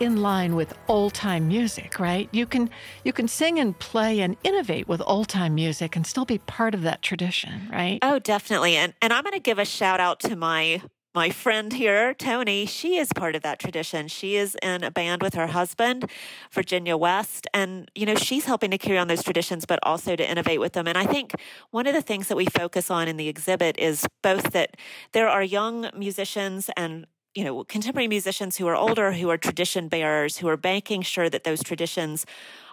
in 0.00 0.18
line 0.18 0.54
with 0.54 0.74
old 0.86 1.14
time 1.14 1.48
music, 1.48 1.98
right? 1.98 2.28
You 2.30 2.44
can 2.44 2.68
you 3.04 3.14
can 3.14 3.26
sing 3.26 3.58
and 3.58 3.78
play 3.78 4.20
and 4.20 4.36
innovate 4.44 4.86
with 4.86 5.00
old 5.06 5.28
time 5.28 5.54
music 5.54 5.96
and 5.96 6.06
still 6.06 6.26
be 6.26 6.36
part 6.36 6.74
of 6.74 6.82
that 6.82 7.00
tradition, 7.00 7.70
right? 7.72 8.00
Oh, 8.02 8.18
definitely. 8.18 8.76
And 8.76 8.92
and 9.00 9.14
I'm 9.14 9.24
going 9.24 9.32
to 9.32 9.40
give 9.40 9.58
a 9.58 9.64
shout 9.64 9.98
out 9.98 10.20
to 10.20 10.36
my 10.36 10.82
my 11.14 11.30
friend 11.30 11.72
here, 11.72 12.14
Toni. 12.14 12.66
She 12.66 12.96
is 12.96 13.12
part 13.12 13.34
of 13.34 13.42
that 13.42 13.58
tradition. 13.58 14.06
She 14.06 14.36
is 14.36 14.56
in 14.62 14.84
a 14.84 14.90
band 14.90 15.22
with 15.22 15.34
her 15.34 15.48
husband, 15.48 16.08
Virginia 16.52 16.96
West, 16.96 17.48
and 17.52 17.90
you 17.94 18.06
know, 18.06 18.14
she's 18.14 18.44
helping 18.44 18.70
to 18.70 18.78
carry 18.78 18.96
on 18.96 19.08
those 19.08 19.22
traditions 19.22 19.64
but 19.64 19.80
also 19.82 20.14
to 20.14 20.30
innovate 20.30 20.60
with 20.60 20.74
them. 20.74 20.86
And 20.86 20.96
I 20.96 21.06
think 21.06 21.32
one 21.70 21.86
of 21.86 21.94
the 21.94 22.02
things 22.02 22.28
that 22.28 22.36
we 22.36 22.46
focus 22.46 22.90
on 22.90 23.08
in 23.08 23.16
the 23.16 23.28
exhibit 23.28 23.78
is 23.78 24.06
both 24.22 24.52
that 24.52 24.76
there 25.12 25.28
are 25.28 25.42
young 25.42 25.90
musicians 25.96 26.70
and 26.76 27.06
you 27.34 27.44
know, 27.44 27.62
contemporary 27.62 28.08
musicians 28.08 28.56
who 28.56 28.66
are 28.66 28.74
older, 28.74 29.12
who 29.12 29.30
are 29.30 29.38
tradition 29.38 29.86
bearers, 29.86 30.38
who 30.38 30.48
are 30.48 30.58
making 30.62 31.02
sure 31.02 31.30
that 31.30 31.44
those 31.44 31.62
traditions 31.62 32.26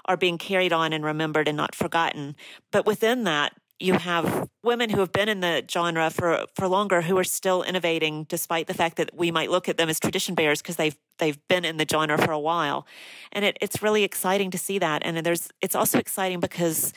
are 0.06 0.18
being 0.18 0.40
carried 0.40 0.74
on 0.74 0.94
and 0.94 1.06
remembered 1.06 1.48
and 1.48 1.56
not 1.56 1.76
forgotten. 1.76 2.36
But 2.72 2.86
within 2.86 3.24
that, 3.26 3.54
you 3.80 3.94
have 3.94 4.50
women 4.64 4.90
who 4.90 5.00
have 5.00 5.12
been 5.12 5.30
in 5.30 5.40
the 5.40 5.64
genre 5.70 6.10
for 6.10 6.46
for 6.56 6.68
longer 6.68 7.02
who 7.02 7.18
are 7.18 7.24
still 7.24 7.64
innovating 7.64 8.24
despite 8.24 8.68
the 8.68 8.74
fact 8.74 8.98
that 8.98 9.12
we 9.14 9.32
might 9.32 9.52
look 9.52 9.70
at 9.70 9.78
them 9.78 9.90
as 9.90 10.00
tradition 10.00 10.36
bearers 10.36 10.62
because 10.62 10.78
they've 10.78 10.98
they've 11.20 11.40
been 11.48 11.66
in 11.66 11.78
the 11.78 11.86
genre 11.90 12.18
for 12.18 12.32
a 12.32 12.40
while. 12.40 12.88
And 13.32 13.46
it, 13.46 13.58
it's 13.62 13.82
really 13.82 14.04
exciting 14.04 14.52
to 14.52 14.58
see 14.58 14.80
that. 14.80 15.02
And 15.06 15.18
there's 15.26 15.50
it's 15.62 15.76
also 15.76 16.00
exciting 16.00 16.40
because 16.40 16.94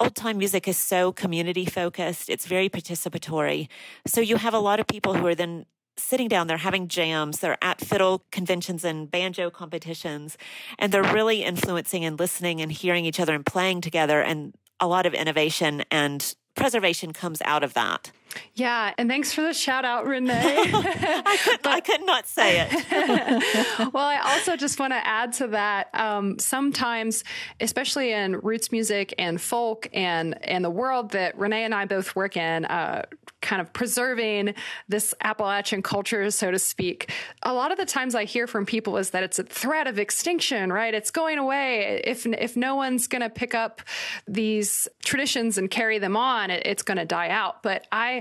old 0.00 0.14
time 0.14 0.38
music 0.38 0.66
is 0.66 0.76
so 0.76 1.12
community 1.12 1.64
focused. 1.64 2.28
It's 2.28 2.46
very 2.46 2.68
participatory. 2.68 3.68
So 4.06 4.20
you 4.20 4.36
have 4.36 4.54
a 4.54 4.60
lot 4.60 4.80
of 4.80 4.86
people 4.86 5.14
who 5.14 5.26
are 5.26 5.34
then 5.34 5.66
sitting 5.96 6.28
down, 6.28 6.46
they're 6.46 6.58
having 6.58 6.86
jams, 6.86 7.40
they're 7.40 7.58
at 7.62 7.80
fiddle 7.80 8.24
conventions 8.30 8.84
and 8.84 9.10
banjo 9.10 9.50
competitions, 9.50 10.38
and 10.78 10.92
they're 10.92 11.12
really 11.12 11.42
influencing 11.42 12.04
and 12.04 12.18
listening 12.18 12.60
and 12.60 12.70
hearing 12.70 13.04
each 13.04 13.18
other 13.18 13.34
and 13.34 13.44
playing 13.44 13.80
together. 13.80 14.22
And 14.22 14.54
a 14.80 14.86
lot 14.86 15.06
of 15.06 15.14
innovation 15.14 15.84
and 15.90 16.34
preservation 16.54 17.12
comes 17.12 17.40
out 17.42 17.62
of 17.62 17.74
that. 17.74 18.10
Yeah, 18.54 18.92
and 18.98 19.08
thanks 19.08 19.32
for 19.32 19.42
the 19.42 19.54
shout 19.54 19.84
out, 19.84 20.06
Rene. 20.06 20.32
I 20.34 21.38
could 21.42 21.66
I 21.66 21.80
could 21.84 22.04
not 22.04 22.26
say 22.26 22.66
it. 22.68 23.92
well, 23.92 24.04
I 24.04 24.20
also 24.34 24.56
just 24.56 24.78
want 24.80 24.92
to 24.92 25.06
add 25.06 25.32
to 25.34 25.48
that. 25.48 25.88
Um, 25.94 26.38
sometimes, 26.38 27.24
especially 27.60 28.12
in 28.12 28.38
roots 28.40 28.72
music 28.72 29.14
and 29.18 29.40
folk 29.40 29.88
and 29.92 30.44
and 30.46 30.64
the 30.64 30.70
world 30.70 31.10
that 31.12 31.38
Rene 31.38 31.64
and 31.64 31.74
I 31.74 31.84
both 31.84 32.16
work 32.16 32.36
in, 32.36 32.64
uh, 32.64 33.04
kind 33.40 33.62
of 33.62 33.72
preserving 33.72 34.54
this 34.88 35.14
Appalachian 35.20 35.82
culture, 35.82 36.30
so 36.30 36.50
to 36.50 36.58
speak. 36.58 37.12
A 37.42 37.54
lot 37.54 37.70
of 37.70 37.78
the 37.78 37.86
times 37.86 38.14
I 38.14 38.24
hear 38.24 38.46
from 38.46 38.66
people 38.66 38.96
is 38.96 39.10
that 39.10 39.22
it's 39.22 39.38
a 39.38 39.44
threat 39.44 39.86
of 39.86 39.98
extinction, 39.98 40.72
right? 40.72 40.92
It's 40.92 41.10
going 41.10 41.38
away. 41.38 42.02
If 42.04 42.26
if 42.26 42.56
no 42.56 42.74
one's 42.74 43.06
going 43.06 43.22
to 43.22 43.30
pick 43.30 43.54
up 43.54 43.82
these 44.26 44.88
traditions 45.04 45.58
and 45.58 45.70
carry 45.70 45.98
them 45.98 46.16
on, 46.16 46.50
it, 46.50 46.66
it's 46.66 46.82
going 46.82 46.98
to 46.98 47.04
die 47.04 47.28
out. 47.28 47.62
But 47.62 47.86
I 47.92 48.17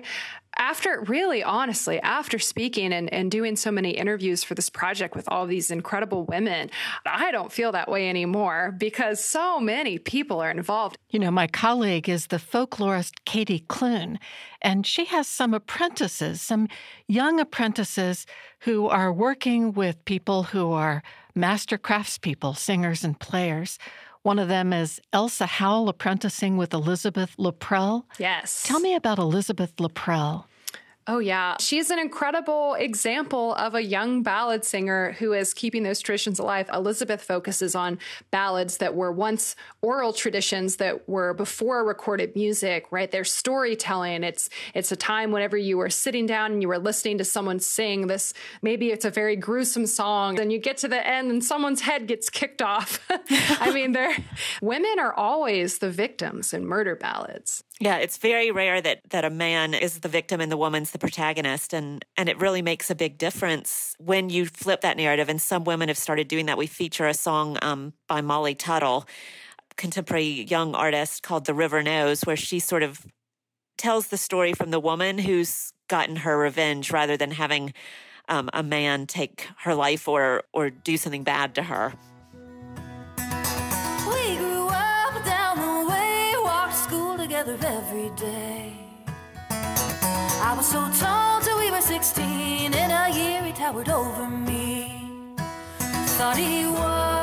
after 0.57 1.03
really 1.07 1.43
honestly 1.43 1.99
after 2.01 2.39
speaking 2.39 2.91
and, 2.91 3.13
and 3.13 3.29
doing 3.29 3.55
so 3.55 3.71
many 3.71 3.91
interviews 3.91 4.43
for 4.43 4.55
this 4.55 4.69
project 4.69 5.15
with 5.15 5.27
all 5.29 5.45
these 5.45 5.69
incredible 5.69 6.25
women 6.25 6.69
i 7.05 7.31
don't 7.31 7.51
feel 7.51 7.71
that 7.71 7.89
way 7.89 8.09
anymore 8.09 8.73
because 8.77 9.23
so 9.23 9.59
many 9.59 9.99
people 9.99 10.39
are 10.39 10.51
involved 10.51 10.97
You 11.09 11.19
know, 11.19 11.31
my 11.31 11.47
colleague 11.47 12.09
is 12.09 12.27
the 12.27 12.37
folklorist 12.37 13.13
Katie 13.25 13.63
Clune, 13.67 14.19
and 14.61 14.85
she 14.85 15.05
has 15.05 15.25
some 15.27 15.53
apprentices, 15.53 16.41
some 16.41 16.67
young 17.07 17.39
apprentices 17.39 18.25
who 18.61 18.87
are 18.87 19.13
working 19.13 19.71
with 19.71 20.03
people 20.03 20.43
who 20.43 20.71
are 20.73 21.01
master 21.33 21.77
craftspeople, 21.77 22.57
singers 22.57 23.03
and 23.03 23.19
players. 23.19 23.79
One 24.27 24.39
of 24.39 24.49
them 24.49 24.73
is 24.73 24.99
Elsa 25.13 25.45
Howell 25.45 25.87
apprenticing 25.87 26.57
with 26.57 26.73
Elizabeth 26.73 27.37
LaPrelle. 27.37 28.03
Yes. 28.19 28.61
Tell 28.63 28.81
me 28.81 28.93
about 28.93 29.19
Elizabeth 29.19 29.73
LaPrelle. 29.77 30.43
Oh, 31.09 31.19
yeah. 31.19 31.55
She's 31.61 31.89
an 31.89 31.99
incredible 31.99 32.73
example 32.73 33.55
of 33.55 33.75
a 33.75 33.81
young 33.81 34.23
ballad 34.23 34.65
singer 34.65 35.13
who 35.13 35.31
is 35.31 35.53
keeping 35.53 35.83
those 35.83 36.01
traditions 36.01 36.37
alive. 36.37 36.69
Elizabeth 36.73 37.21
focuses 37.21 37.75
on 37.75 37.97
ballads 38.29 38.77
that 38.77 38.93
were 38.93 39.13
once 39.13 39.55
oral 39.81 40.11
traditions 40.11 40.75
that 40.77 41.07
were 41.07 41.33
before 41.33 41.85
recorded 41.85 42.35
music, 42.35 42.87
right? 42.91 43.09
They're 43.09 43.23
storytelling. 43.23 44.25
It's 44.25 44.49
it's 44.73 44.91
a 44.91 44.97
time 44.97 45.31
whenever 45.31 45.55
you 45.55 45.77
were 45.77 45.89
sitting 45.89 46.25
down 46.25 46.51
and 46.51 46.61
you 46.61 46.67
were 46.67 46.77
listening 46.77 47.19
to 47.19 47.23
someone 47.23 47.61
sing 47.61 48.07
this, 48.07 48.33
maybe 48.61 48.91
it's 48.91 49.05
a 49.05 49.09
very 49.09 49.37
gruesome 49.37 49.85
song, 49.85 50.41
and 50.41 50.51
you 50.51 50.59
get 50.59 50.75
to 50.79 50.89
the 50.89 51.07
end 51.07 51.31
and 51.31 51.41
someone's 51.41 51.81
head 51.81 52.07
gets 52.07 52.29
kicked 52.29 52.61
off. 52.61 52.99
I 53.61 53.71
mean, 53.71 53.95
women 54.61 54.99
are 54.99 55.13
always 55.13 55.77
the 55.77 55.89
victims 55.89 56.53
in 56.53 56.65
murder 56.65 56.97
ballads. 56.97 57.63
Yeah, 57.79 57.97
it's 57.97 58.17
very 58.17 58.49
rare 58.49 58.81
that 58.81 59.01
that 59.11 59.23
a 59.23 59.29
man 59.29 59.75
is 59.75 59.99
the 59.99 60.09
victim 60.09 60.41
and 60.41 60.51
the 60.51 60.57
woman's 60.57 60.91
the 60.91 60.97
protagonist 60.97 61.73
and 61.73 62.03
and 62.17 62.27
it 62.27 62.39
really 62.39 62.63
makes 62.63 62.89
a 62.89 62.95
big 62.95 63.19
difference 63.19 63.95
when 63.99 64.29
you 64.31 64.47
flip 64.47 64.81
that 64.81 64.97
narrative 64.97 65.29
and 65.29 65.39
some 65.39 65.63
women 65.63 65.87
have 65.87 65.97
started 65.97 66.27
doing 66.27 66.47
that. 66.47 66.57
We 66.57 66.65
feature 66.65 67.05
a 67.05 67.13
song 67.13 67.57
um, 67.61 67.93
by 68.07 68.21
Molly 68.21 68.55
Tuttle, 68.55 69.05
contemporary 69.75 70.45
young 70.49 70.73
artist 70.73 71.21
called 71.21 71.45
The 71.45 71.53
River 71.53 71.83
Knows 71.83 72.21
where 72.23 72.35
she 72.35 72.59
sort 72.59 72.81
of 72.81 73.05
tells 73.77 74.07
the 74.07 74.17
story 74.17 74.53
from 74.53 74.71
the 74.71 74.79
woman 74.79 75.19
who's 75.19 75.71
gotten 75.87 76.17
her 76.17 76.35
revenge 76.37 76.91
rather 76.91 77.15
than 77.15 77.29
having 77.31 77.73
um, 78.27 78.49
a 78.53 78.63
man 78.63 79.05
take 79.05 79.49
her 79.59 79.75
life 79.75 80.07
or 80.07 80.43
or 80.51 80.71
do 80.71 80.97
something 80.97 81.23
bad 81.23 81.53
to 81.55 81.63
her. 81.63 81.93
Together 87.47 87.67
every 87.67 88.09
day. 88.15 88.73
I 89.49 90.53
was 90.55 90.65
so 90.65 90.89
tall 90.99 91.41
till 91.41 91.57
we 91.59 91.71
were 91.71 91.81
16. 91.81 92.73
In 92.73 92.91
a 92.91 93.09
year, 93.09 93.41
he 93.43 93.53
towered 93.53 93.89
over 93.89 94.27
me. 94.27 95.35
Thought 96.17 96.37
he 96.37 96.65
was 96.65 97.16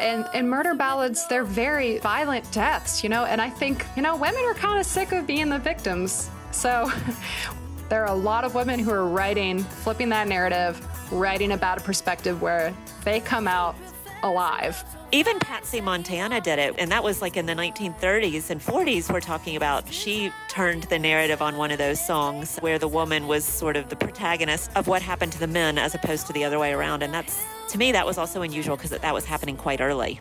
and, 0.00 0.26
and 0.34 0.48
murder 0.48 0.74
ballads, 0.74 1.26
they're 1.28 1.44
very 1.44 1.98
violent 1.98 2.50
deaths, 2.52 3.02
you 3.02 3.08
know, 3.08 3.24
and 3.24 3.40
I 3.40 3.50
think, 3.50 3.84
you 3.96 4.02
know, 4.02 4.16
women 4.16 4.42
are 4.44 4.54
kind 4.54 4.78
of 4.78 4.86
sick 4.86 5.12
of 5.12 5.26
being 5.26 5.48
the 5.48 5.58
victims. 5.58 6.30
So 6.50 6.90
there 7.88 8.04
are 8.04 8.12
a 8.12 8.14
lot 8.14 8.44
of 8.44 8.54
women 8.54 8.78
who 8.78 8.90
are 8.90 9.06
writing, 9.06 9.58
flipping 9.60 10.08
that 10.10 10.28
narrative, 10.28 10.84
writing 11.12 11.52
about 11.52 11.78
a 11.78 11.80
perspective 11.80 12.42
where 12.42 12.74
they 13.04 13.20
come 13.20 13.48
out 13.48 13.76
alive. 14.22 14.82
Even 15.10 15.38
Patsy 15.38 15.80
Montana 15.80 16.38
did 16.38 16.58
it, 16.58 16.74
and 16.76 16.92
that 16.92 17.02
was 17.02 17.22
like 17.22 17.38
in 17.38 17.46
the 17.46 17.54
1930s 17.54 18.50
and 18.50 18.60
40s. 18.60 19.10
We're 19.10 19.20
talking 19.20 19.56
about 19.56 19.90
she 19.90 20.30
turned 20.48 20.82
the 20.84 20.98
narrative 20.98 21.40
on 21.40 21.56
one 21.56 21.70
of 21.70 21.78
those 21.78 21.98
songs 21.98 22.58
where 22.58 22.78
the 22.78 22.88
woman 22.88 23.26
was 23.26 23.42
sort 23.42 23.76
of 23.76 23.88
the 23.88 23.96
protagonist 23.96 24.70
of 24.76 24.86
what 24.86 25.00
happened 25.00 25.32
to 25.32 25.38
the 25.38 25.46
men 25.46 25.78
as 25.78 25.94
opposed 25.94 26.26
to 26.26 26.34
the 26.34 26.44
other 26.44 26.58
way 26.58 26.74
around. 26.74 27.02
And 27.02 27.14
that's, 27.14 27.42
to 27.70 27.78
me, 27.78 27.90
that 27.92 28.04
was 28.04 28.18
also 28.18 28.42
unusual 28.42 28.76
because 28.76 28.90
that 28.90 29.14
was 29.14 29.24
happening 29.24 29.56
quite 29.56 29.80
early. 29.80 30.20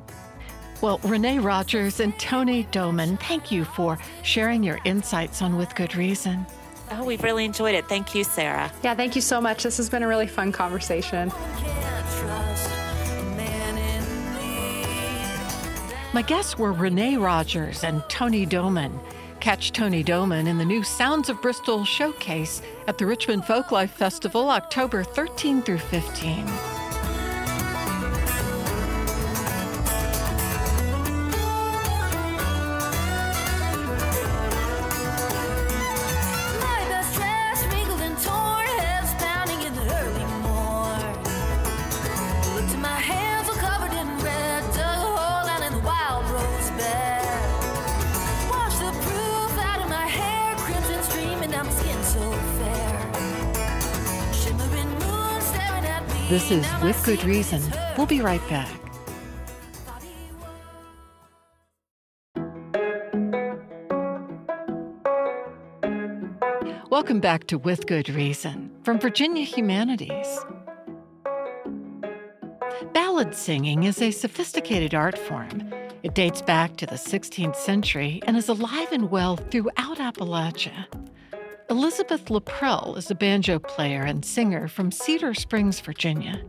Well, 0.81 0.99
Rene 1.03 1.39
Rodgers 1.39 1.99
and 1.99 2.17
Toni 2.17 2.63
Doman, 2.71 3.17
thank 3.17 3.51
you 3.51 3.65
for 3.65 3.97
sharing 4.23 4.63
your 4.63 4.79
insights 4.85 5.41
on 5.41 5.57
With 5.57 5.75
Good 5.75 5.97
Reason. 5.97 6.45
Oh, 6.91 7.03
we've 7.03 7.23
really 7.23 7.43
enjoyed 7.43 7.75
it. 7.75 7.89
Thank 7.89 8.15
you, 8.15 8.23
Sarah. 8.23 8.71
Yeah, 8.83 8.95
thank 8.95 9.17
you 9.17 9.21
so 9.21 9.41
much. 9.41 9.63
This 9.63 9.75
has 9.75 9.89
been 9.89 10.03
a 10.03 10.07
really 10.07 10.27
fun 10.27 10.53
conversation. 10.53 11.29
My 16.13 16.21
guests 16.21 16.57
were 16.57 16.71
Rene 16.71 17.17
Rodgers 17.17 17.83
and 17.83 18.01
Toni 18.07 18.45
Doman. 18.45 18.97
Catch 19.41 19.73
Toni 19.73 20.03
Doman 20.03 20.47
in 20.47 20.57
the 20.57 20.63
new 20.63 20.81
Sounds 20.81 21.27
of 21.27 21.41
Bristol 21.41 21.83
showcase 21.83 22.61
at 22.87 22.97
the 22.97 23.05
Richmond 23.05 23.43
Folklife 23.43 23.89
Festival 23.89 24.49
October 24.49 25.03
13 25.03 25.61
through 25.61 25.79
15. 25.79 26.45
This 56.29 56.51
is 56.51 56.67
With 56.83 57.01
Good 57.05 57.23
Reason. 57.23 57.61
We'll 57.97 58.05
be 58.05 58.19
right 58.19 58.45
back. 58.49 58.67
Welcome 66.89 67.21
back 67.21 67.47
to 67.47 67.57
With 67.57 67.87
Good 67.87 68.09
Reason 68.09 68.69
from 68.83 68.99
Virginia 68.99 69.45
Humanities. 69.45 70.39
Ballad 72.93 73.33
singing 73.33 73.83
is 73.83 74.01
a 74.01 74.11
sophisticated 74.11 74.93
art 74.93 75.17
form. 75.17 75.71
It 76.03 76.13
dates 76.13 76.41
back 76.41 76.75
to 76.75 76.85
the 76.85 76.95
16th 76.95 77.55
century 77.55 78.21
and 78.27 78.35
is 78.35 78.49
alive 78.49 78.91
and 78.91 79.09
well 79.09 79.37
throughout 79.37 79.99
Appalachia. 79.99 80.87
Elizabeth 81.69 82.23
LaPrelle 82.25 82.95
is 82.97 83.11
a 83.11 83.15
banjo 83.15 83.59
player 83.59 84.03
and 84.03 84.23
singer 84.23 84.69
from 84.69 84.89
Cedar 84.89 85.33
Springs, 85.33 85.81
Virginia. 85.81 86.41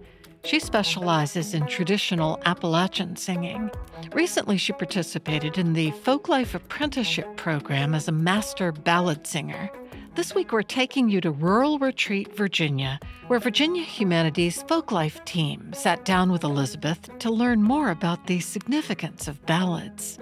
She 0.45 0.61
specializes 0.61 1.55
in 1.55 1.67
traditional 1.67 2.41
Appalachian 2.45 3.17
singing. 3.17 3.69
Recently, 4.13 4.57
she 4.57 4.73
participated 4.73 5.59
in 5.59 5.73
the 5.73 5.91
Folklife 5.91 6.55
Apprenticeship 6.55 7.37
Program 7.37 7.95
as 7.95 8.07
a 8.07 8.13
master 8.13 8.71
ballad 8.71 9.27
singer. 9.27 9.69
This 10.15 10.37
week, 10.37 10.53
we're 10.53 10.63
taking 10.63 11.09
you 11.09 11.21
to 11.23 11.33
Rural 11.33 11.81
Retreat, 11.81 12.37
Virginia, 12.37 13.01
where 13.27 13.41
Virginia 13.41 13.83
Humanities 13.83 14.63
Folklife 14.69 15.25
team 15.25 15.73
sat 15.73 16.05
down 16.05 16.31
with 16.31 16.45
Elizabeth 16.45 17.19
to 17.19 17.31
learn 17.31 17.61
more 17.61 17.91
about 17.91 18.29
the 18.29 18.39
significance 18.39 19.27
of 19.27 19.45
ballads. 19.47 20.21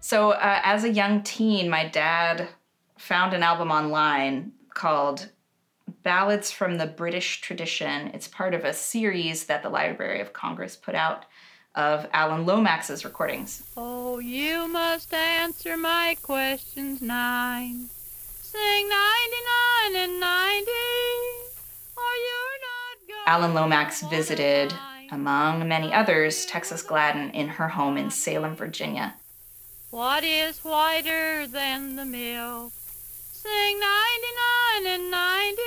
So, 0.00 0.32
uh, 0.32 0.60
as 0.64 0.82
a 0.82 0.90
young 0.90 1.22
teen, 1.22 1.70
my 1.70 1.88
dad 1.88 2.48
found 2.98 3.32
an 3.32 3.42
album 3.42 3.70
online 3.70 4.52
called 4.74 5.30
Ballads 6.02 6.50
from 6.50 6.76
the 6.76 6.86
British 6.86 7.40
Tradition. 7.40 8.08
It's 8.08 8.28
part 8.28 8.54
of 8.54 8.64
a 8.64 8.74
series 8.74 9.44
that 9.44 9.62
the 9.62 9.70
Library 9.70 10.20
of 10.20 10.32
Congress 10.32 10.76
put 10.76 10.94
out 10.94 11.24
of 11.74 12.06
Alan 12.12 12.44
Lomax's 12.44 13.04
recordings. 13.04 13.62
Oh, 13.76 14.18
you 14.18 14.68
must 14.68 15.14
answer 15.14 15.76
my 15.76 16.16
questions 16.22 17.00
nine. 17.00 17.88
Sing 18.42 18.88
99 18.88 20.02
and 20.02 20.20
90, 20.20 20.70
or 21.96 22.14
you're 22.26 22.58
not 22.64 23.06
going 23.06 23.20
Alan 23.26 23.54
Lomax 23.54 24.02
visited, 24.02 24.74
among 25.10 25.68
many 25.68 25.92
others, 25.92 26.46
Texas 26.46 26.82
Gladden 26.82 27.30
in 27.30 27.48
her 27.48 27.68
home 27.68 27.96
in 27.96 28.10
Salem, 28.10 28.56
Virginia. 28.56 29.14
What 29.90 30.24
is 30.24 30.58
whiter 30.64 31.46
than 31.46 31.96
the 31.96 32.04
milk? 32.04 32.72
Sing 33.40 33.78
99 34.82 34.94
and 34.94 35.10
90. 35.12 35.62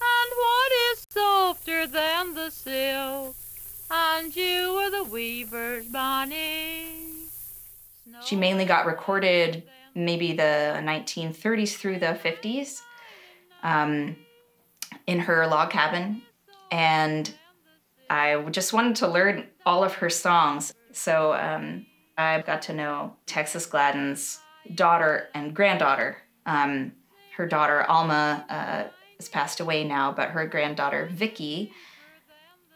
And 0.00 0.30
what 0.34 0.72
is 0.90 1.06
softer 1.10 1.86
than 1.86 2.32
the 2.32 2.48
silk? 2.48 3.36
And 3.90 4.34
you 4.34 4.72
were 4.72 4.88
the 4.88 5.04
weaver's 5.04 5.88
bonny. 5.88 6.86
She 8.24 8.34
mainly 8.34 8.64
got 8.64 8.86
recorded 8.86 9.64
maybe 9.94 10.32
the 10.32 10.80
1930s 10.82 11.76
through 11.76 11.98
the 11.98 12.18
50s 12.24 12.80
um, 13.62 14.16
in 15.06 15.18
her 15.18 15.46
log 15.46 15.68
cabin. 15.68 16.22
And 16.70 17.30
I 18.08 18.42
just 18.50 18.72
wanted 18.72 18.96
to 18.96 19.08
learn 19.08 19.48
all 19.66 19.84
of 19.84 19.92
her 19.96 20.08
songs. 20.08 20.72
So 20.92 21.34
um, 21.34 21.84
I 22.16 22.40
got 22.40 22.62
to 22.62 22.72
know 22.72 23.16
Texas 23.26 23.66
Gladden's 23.66 24.40
daughter 24.74 25.28
and 25.34 25.52
granddaughter. 25.52 26.22
Um, 26.48 26.92
her 27.36 27.46
daughter, 27.46 27.84
Alma, 27.88 28.44
uh, 28.48 28.90
has 29.18 29.28
passed 29.28 29.60
away 29.60 29.84
now, 29.84 30.12
but 30.12 30.30
her 30.30 30.46
granddaughter, 30.46 31.06
Vicky, 31.12 31.72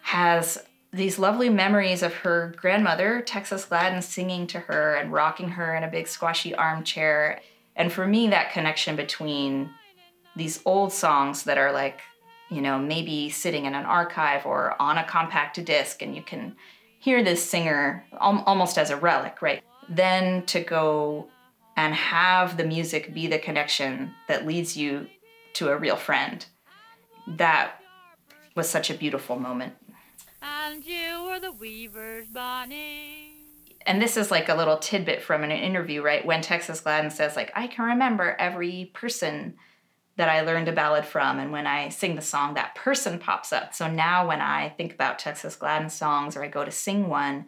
has 0.02 0.62
these 0.92 1.18
lovely 1.18 1.48
memories 1.48 2.02
of 2.02 2.12
her 2.12 2.54
grandmother, 2.58 3.22
Texas 3.22 3.64
Gladden, 3.64 4.02
singing 4.02 4.46
to 4.48 4.60
her 4.60 4.96
and 4.96 5.10
rocking 5.10 5.48
her 5.48 5.74
in 5.74 5.84
a 5.84 5.90
big 5.90 6.06
squashy 6.06 6.54
armchair. 6.54 7.40
And 7.74 7.90
for 7.90 8.06
me, 8.06 8.28
that 8.28 8.52
connection 8.52 8.94
between 8.94 9.70
these 10.36 10.60
old 10.66 10.92
songs 10.92 11.44
that 11.44 11.56
are 11.56 11.72
like, 11.72 12.02
you 12.50 12.60
know, 12.60 12.78
maybe 12.78 13.30
sitting 13.30 13.64
in 13.64 13.74
an 13.74 13.86
archive 13.86 14.44
or 14.44 14.76
on 14.80 14.98
a 14.98 15.04
compact 15.04 15.64
disc, 15.64 16.02
and 16.02 16.14
you 16.14 16.22
can 16.22 16.54
hear 16.98 17.24
this 17.24 17.42
singer 17.42 18.04
al- 18.20 18.44
almost 18.46 18.76
as 18.76 18.90
a 18.90 18.96
relic, 18.96 19.40
right? 19.40 19.62
Then 19.88 20.44
to 20.46 20.60
go 20.60 21.28
and 21.76 21.94
have 21.94 22.56
the 22.56 22.64
music 22.64 23.14
be 23.14 23.26
the 23.26 23.38
connection 23.38 24.12
that 24.28 24.46
leads 24.46 24.76
you 24.76 25.06
to 25.54 25.70
a 25.70 25.76
real 25.76 25.96
friend. 25.96 26.44
That 27.26 27.80
was 28.54 28.68
such 28.68 28.90
a 28.90 28.94
beautiful 28.94 29.38
moment. 29.38 29.74
And 30.42 30.84
you 30.84 31.24
were 31.24 31.40
the 31.40 31.52
weaver's 31.52 32.26
Bonnie. 32.26 33.36
And 33.86 34.00
this 34.00 34.16
is 34.16 34.30
like 34.30 34.48
a 34.48 34.54
little 34.54 34.78
tidbit 34.78 35.22
from 35.22 35.42
an 35.42 35.50
interview, 35.50 36.02
right? 36.02 36.24
When 36.24 36.40
Texas 36.40 36.80
Gladden 36.80 37.10
says, 37.10 37.36
like, 37.36 37.52
I 37.54 37.66
can 37.66 37.84
remember 37.84 38.36
every 38.38 38.90
person 38.94 39.54
that 40.16 40.28
I 40.28 40.42
learned 40.42 40.68
a 40.68 40.72
ballad 40.72 41.06
from, 41.06 41.38
and 41.38 41.52
when 41.52 41.66
I 41.66 41.88
sing 41.88 42.14
the 42.16 42.22
song, 42.22 42.54
that 42.54 42.74
person 42.74 43.18
pops 43.18 43.52
up. 43.52 43.72
So 43.72 43.90
now 43.90 44.28
when 44.28 44.40
I 44.40 44.68
think 44.68 44.92
about 44.92 45.18
Texas 45.18 45.56
Gladden 45.56 45.88
songs 45.88 46.36
or 46.36 46.44
I 46.44 46.48
go 46.48 46.64
to 46.64 46.70
sing 46.70 47.08
one, 47.08 47.46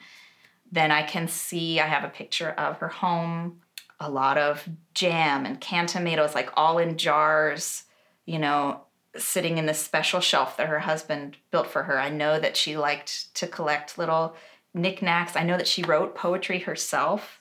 then 0.72 0.90
I 0.90 1.02
can 1.02 1.28
see 1.28 1.78
I 1.78 1.86
have 1.86 2.04
a 2.04 2.08
picture 2.08 2.50
of 2.50 2.78
her 2.78 2.88
home, 2.88 3.60
a 4.04 4.10
lot 4.10 4.36
of 4.36 4.68
jam 4.92 5.46
and 5.46 5.60
canned 5.60 5.88
tomatoes, 5.88 6.34
like 6.34 6.50
all 6.56 6.76
in 6.78 6.98
jars, 6.98 7.84
you 8.26 8.38
know, 8.38 8.82
sitting 9.16 9.56
in 9.56 9.64
this 9.64 9.78
special 9.78 10.20
shelf 10.20 10.58
that 10.58 10.68
her 10.68 10.80
husband 10.80 11.38
built 11.50 11.68
for 11.68 11.84
her. 11.84 11.98
I 11.98 12.10
know 12.10 12.38
that 12.38 12.56
she 12.56 12.76
liked 12.76 13.34
to 13.36 13.46
collect 13.46 13.96
little 13.96 14.36
knickknacks. 14.74 15.36
I 15.36 15.44
know 15.44 15.56
that 15.56 15.68
she 15.68 15.82
wrote 15.82 16.14
poetry 16.14 16.58
herself. 16.58 17.40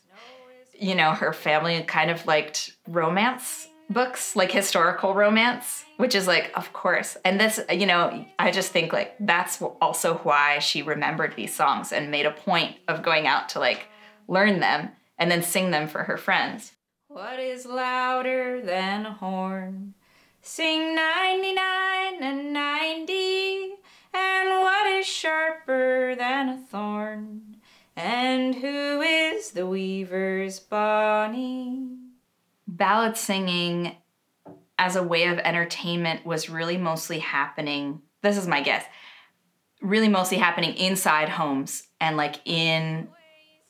You 0.74 0.96
know, 0.96 1.12
her 1.12 1.34
family 1.34 1.82
kind 1.84 2.10
of 2.10 2.26
liked 2.26 2.72
romance 2.88 3.68
books, 3.90 4.36
like 4.36 4.52
historical 4.52 5.14
romance, 5.14 5.84
which 5.98 6.16
is 6.16 6.28
like, 6.28 6.52
of 6.56 6.72
course. 6.72 7.18
And 7.26 7.40
this, 7.40 7.60
you 7.70 7.86
know, 7.86 8.26
I 8.40 8.52
just 8.52 8.72
think 8.72 8.94
like 8.94 9.16
that's 9.20 9.62
also 9.62 10.16
why 10.20 10.60
she 10.60 10.82
remembered 10.82 11.36
these 11.36 11.54
songs 11.54 11.92
and 11.92 12.10
made 12.10 12.26
a 12.26 12.32
point 12.32 12.78
of 12.88 13.04
going 13.04 13.28
out 13.28 13.50
to 13.50 13.60
like 13.60 13.88
learn 14.30 14.62
them 14.62 14.92
and 15.18 15.30
then 15.30 15.42
sing 15.42 15.72
them 15.72 15.88
for 15.88 16.04
her 16.04 16.18
friends. 16.18 16.74
What 17.08 17.40
is 17.40 17.66
louder 17.66 18.62
than 18.62 19.06
a 19.06 19.14
horn? 19.14 19.94
Sing 20.42 20.96
99 20.96 22.24
and 22.24 22.54
90. 22.54 23.76
And 24.14 24.50
what 24.50 24.88
is 24.88 25.06
sharper 25.06 26.16
than 26.18 26.50
a 26.50 26.58
thorn? 26.58 27.58
And 27.96 28.56
who 28.56 29.02
is 29.02 29.52
the 29.52 29.68
weaver's 29.68 30.60
Bonnie? 30.60 31.98
Ballad 32.68 33.16
singing 33.18 33.96
as 34.78 34.96
a 34.96 35.04
way 35.04 35.28
of 35.28 35.38
entertainment 35.40 36.26
was 36.26 36.50
really 36.50 36.78
mostly 36.78 37.20
happening. 37.20 38.02
This 38.22 38.38
is 38.38 38.48
my 38.48 38.62
guess. 38.62 38.84
Really 39.82 40.10
mostly 40.10 40.38
happening 40.38 40.76
inside 40.76 41.30
homes 41.30 41.84
and 42.02 42.18
like 42.18 42.46
in 42.46 43.08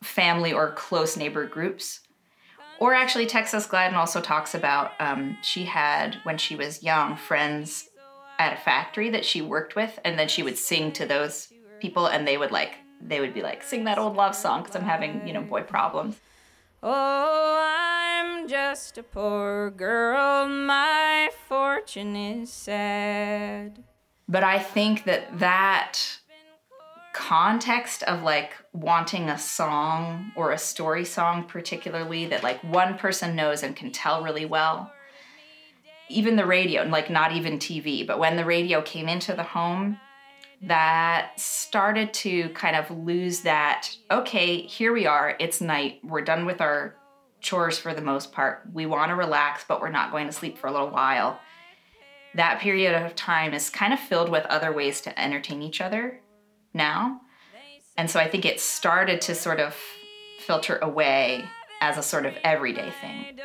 family 0.03 0.53
or 0.53 0.71
close 0.71 1.17
neighbor 1.17 1.45
groups. 1.45 2.01
Or 2.79 2.93
actually, 2.93 3.27
Texas 3.27 3.65
Gladden 3.65 3.95
also 3.95 4.19
talks 4.19 4.53
about 4.53 4.91
um, 4.99 5.37
she 5.41 5.65
had, 5.65 6.17
when 6.23 6.37
she 6.37 6.55
was 6.55 6.83
young, 6.83 7.15
friends 7.15 7.89
at 8.39 8.53
a 8.53 8.61
factory 8.61 9.09
that 9.11 9.23
she 9.23 9.41
worked 9.41 9.75
with, 9.75 9.99
and 10.03 10.19
then 10.19 10.27
she 10.27 10.43
would 10.43 10.57
sing 10.57 10.91
to 10.93 11.05
those 11.05 11.47
people, 11.79 12.07
and 12.07 12.27
they 12.27 12.37
would 12.37 12.51
like, 12.51 12.75
they 13.01 13.19
would 13.19 13.33
be 13.33 13.41
like, 13.41 13.63
sing 13.63 13.85
that 13.85 13.97
old 13.97 14.15
love 14.15 14.35
song 14.35 14.63
because 14.63 14.75
I'm 14.75 14.83
having, 14.83 15.25
you 15.25 15.33
know, 15.33 15.41
boy 15.41 15.61
problems. 15.61 16.19
Oh, 16.81 17.57
I'm 17.65 18.47
just 18.47 18.97
a 18.97 19.03
poor 19.03 19.71
girl, 19.71 20.47
my 20.47 21.29
fortune 21.47 22.15
is 22.15 22.51
sad. 22.51 23.83
But 24.27 24.43
I 24.43 24.59
think 24.59 25.05
that 25.05 25.39
that 25.39 25.99
context 27.13 28.01
of 28.03 28.23
like 28.23 28.53
wanting 28.73 29.29
a 29.29 29.37
song 29.37 30.31
or 30.35 30.51
a 30.51 30.57
story 30.57 31.05
song 31.05 31.43
particularly 31.45 32.25
that 32.25 32.43
like 32.43 32.61
one 32.63 32.97
person 32.97 33.35
knows 33.35 33.61
and 33.63 33.75
can 33.75 33.91
tell 33.91 34.23
really 34.23 34.45
well. 34.45 34.91
Even 36.09 36.35
the 36.35 36.45
radio 36.45 36.81
and 36.81 36.91
like 36.91 37.09
not 37.09 37.31
even 37.31 37.59
tv 37.59 38.05
but 38.05 38.19
when 38.19 38.35
the 38.35 38.43
radio 38.45 38.81
came 38.81 39.07
into 39.07 39.33
the 39.33 39.43
home 39.43 39.99
that 40.63 41.39
started 41.39 42.13
to 42.13 42.49
kind 42.49 42.75
of 42.75 42.89
lose 42.89 43.41
that 43.41 43.89
okay 44.09 44.61
here 44.61 44.91
we 44.91 45.05
are 45.05 45.35
it's 45.39 45.61
night 45.61 45.99
we're 46.03 46.21
done 46.21 46.45
with 46.45 46.61
our 46.61 46.95
chores 47.41 47.77
for 47.77 47.93
the 47.93 48.01
most 48.01 48.31
part. 48.31 48.63
We 48.73 48.87
want 48.87 49.09
to 49.09 49.15
relax 49.15 49.65
but 49.67 49.81
we're 49.81 49.89
not 49.89 50.11
going 50.11 50.25
to 50.25 50.33
sleep 50.33 50.57
for 50.57 50.67
a 50.67 50.71
little 50.71 50.89
while. 50.89 51.39
That 52.35 52.59
period 52.59 52.95
of 52.95 53.15
time 53.15 53.53
is 53.53 53.69
kind 53.69 53.93
of 53.93 53.99
filled 53.99 54.29
with 54.29 54.45
other 54.45 54.71
ways 54.71 55.01
to 55.01 55.19
entertain 55.19 55.61
each 55.61 55.79
other 55.79 56.19
now. 56.73 57.21
And 57.97 58.09
so 58.09 58.19
I 58.19 58.27
think 58.27 58.45
it 58.45 58.59
started 58.59 59.21
to 59.21 59.35
sort 59.35 59.59
of 59.59 59.75
filter 60.39 60.77
away 60.77 61.45
as 61.81 61.97
a 61.97 62.03
sort 62.03 62.25
of 62.25 62.33
everyday 62.43 62.91
thing. 63.01 63.39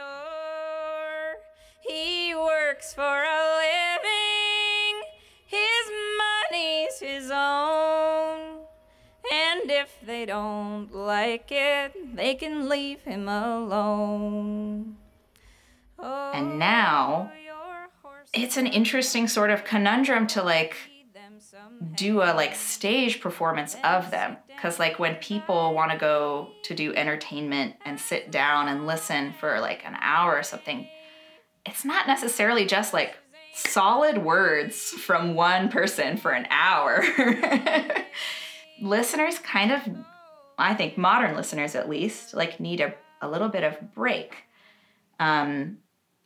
He 1.80 2.34
works 2.34 2.94
for 2.94 3.02
a 3.02 3.40
living, 3.64 5.02
his 5.46 5.90
money's 6.18 7.00
his 7.00 7.30
own. 7.30 8.60
And 9.30 9.70
if 9.70 9.94
they 10.04 10.24
don't 10.24 10.94
like 10.94 11.48
it, 11.50 12.16
they 12.16 12.34
can 12.34 12.68
leave 12.68 13.00
him 13.02 13.28
alone. 13.28 14.96
And 15.98 16.58
now 16.58 17.32
oh, 18.04 18.10
it's 18.32 18.56
an 18.56 18.66
interesting 18.66 19.28
sort 19.28 19.50
of 19.50 19.64
conundrum 19.64 20.26
to 20.28 20.42
like 20.42 20.76
do 21.94 22.22
a 22.22 22.34
like 22.34 22.54
stage 22.54 23.20
performance 23.20 23.76
of 23.84 24.10
them. 24.10 24.36
Because 24.48 24.78
like 24.78 24.98
when 24.98 25.16
people 25.16 25.74
want 25.74 25.92
to 25.92 25.98
go 25.98 26.50
to 26.64 26.74
do 26.74 26.94
entertainment 26.94 27.76
and 27.84 27.98
sit 27.98 28.30
down 28.30 28.68
and 28.68 28.86
listen 28.86 29.32
for 29.38 29.60
like 29.60 29.84
an 29.86 29.96
hour 30.00 30.36
or 30.36 30.42
something 30.42 30.88
it's 31.68 31.84
not 31.84 32.06
necessarily 32.06 32.64
just 32.66 32.94
like 32.94 33.16
solid 33.54 34.18
words 34.18 34.90
from 34.90 35.34
one 35.34 35.68
person 35.68 36.16
for 36.16 36.30
an 36.30 36.46
hour. 36.50 37.04
Listeners 38.80 39.38
kind 39.40 39.72
of 39.72 39.82
i 40.60 40.74
think 40.74 40.98
modern 40.98 41.36
listeners 41.36 41.76
at 41.76 41.88
least 41.88 42.34
like 42.34 42.58
need 42.58 42.80
a, 42.80 42.92
a 43.22 43.28
little 43.28 43.48
bit 43.48 43.64
of 43.64 43.94
break. 43.94 44.34
Um, 45.20 45.78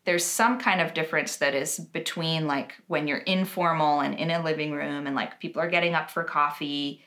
there's 0.05 0.25
some 0.25 0.59
kind 0.59 0.81
of 0.81 0.95
difference 0.95 1.37
that 1.37 1.55
is 1.55 1.79
between 1.79 2.47
like 2.47 2.75
when 2.89 3.07
you're 3.07 3.19
informal 3.19 4.01
and 4.01 4.15
in 4.15 4.31
a 4.31 4.43
living 4.43 4.73
room 4.73 5.07
and 5.07 5.15
like 5.15 5.41
people 5.41 5.63
are 5.63 5.71
getting 5.71 5.95
up 5.95 6.11
for 6.11 6.25
coffee 6.25 7.03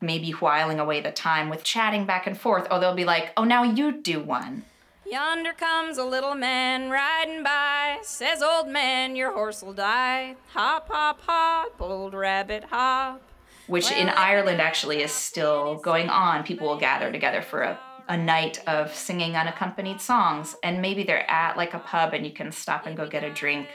maybe 0.00 0.32
whiling 0.32 0.80
away 0.80 1.00
the 1.00 1.12
time 1.12 1.48
with 1.48 1.64
chatting 1.64 2.06
back 2.06 2.26
and 2.26 2.38
forth 2.38 2.66
oh 2.70 2.80
they'll 2.80 2.94
be 2.94 3.04
like 3.04 3.32
oh 3.36 3.44
now 3.44 3.62
you 3.62 3.92
do 4.00 4.20
one 4.20 4.64
Yonder 5.10 5.52
comes 5.54 5.98
a 5.98 6.04
little 6.04 6.36
man 6.36 6.88
riding 6.88 7.42
by. 7.42 7.98
Says, 8.02 8.42
Old 8.42 8.68
man, 8.68 9.16
your 9.16 9.32
horse 9.32 9.60
will 9.60 9.72
die. 9.72 10.36
Hop, 10.52 10.88
hop, 10.88 11.20
hop, 11.22 11.80
old 11.80 12.14
rabbit, 12.14 12.62
hop. 12.62 13.20
which 13.66 13.90
in 13.90 14.08
ireland 14.08 14.60
actually 14.60 15.02
is 15.02 15.10
still 15.10 15.76
going 15.76 16.08
on 16.08 16.44
people 16.44 16.68
will 16.68 16.78
gather 16.78 17.10
together 17.10 17.42
for 17.42 17.62
a, 17.62 17.78
a 18.10 18.16
night 18.16 18.60
of 18.66 18.92
singing 18.92 19.36
unaccompanied 19.36 20.00
songs 20.00 20.56
and 20.64 20.82
maybe 20.82 21.04
they're 21.04 21.30
at 21.30 21.56
like 21.56 21.74
a 21.74 21.78
pub 21.78 22.12
and 22.12 22.26
you 22.26 22.32
can 22.32 22.50
stop 22.50 22.84
and 22.84 22.96
go 22.96 23.06
get 23.08 23.22
a 23.22 23.32
drink 23.32 23.68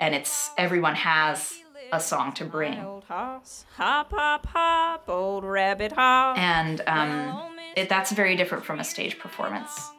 and 0.00 0.14
it's 0.14 0.50
everyone 0.56 0.94
has 0.94 1.52
a 1.92 2.00
song 2.00 2.32
to 2.32 2.46
bring. 2.46 2.80
Old 2.80 3.04
horse, 3.04 3.66
hop, 3.76 4.10
hop, 4.10 4.46
hop, 4.46 5.06
old 5.08 5.44
rabbit, 5.44 5.92
hop. 5.92 6.38
and 6.38 6.80
um, 6.86 7.50
it, 7.76 7.90
that's 7.90 8.10
very 8.10 8.36
different 8.36 8.64
from 8.64 8.80
a 8.80 8.84
stage 8.84 9.18
performance. 9.18 9.90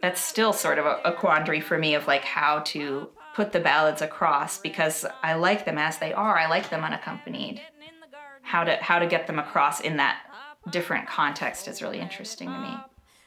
That's 0.00 0.20
still 0.20 0.54
sort 0.54 0.78
of 0.78 0.86
a, 0.86 1.00
a 1.04 1.12
quandary 1.12 1.60
for 1.60 1.78
me 1.78 1.94
of 1.94 2.06
like 2.06 2.24
how 2.24 2.60
to 2.60 3.10
put 3.34 3.52
the 3.52 3.60
ballads 3.60 4.00
across 4.00 4.58
because 4.58 5.04
i 5.22 5.34
like 5.34 5.64
them 5.64 5.76
as 5.76 5.98
they 5.98 6.12
are. 6.12 6.38
I 6.38 6.46
like 6.48 6.70
them 6.70 6.84
unaccompanied. 6.84 7.60
How 8.40 8.64
to 8.64 8.76
how 8.76 8.98
to 8.98 9.06
get 9.06 9.26
them 9.26 9.38
across 9.38 9.80
in 9.80 9.98
that 9.98 10.18
different 10.70 11.06
context 11.06 11.68
is 11.68 11.82
really 11.82 12.00
interesting 12.00 12.48
to 12.48 12.58
me 12.58 12.76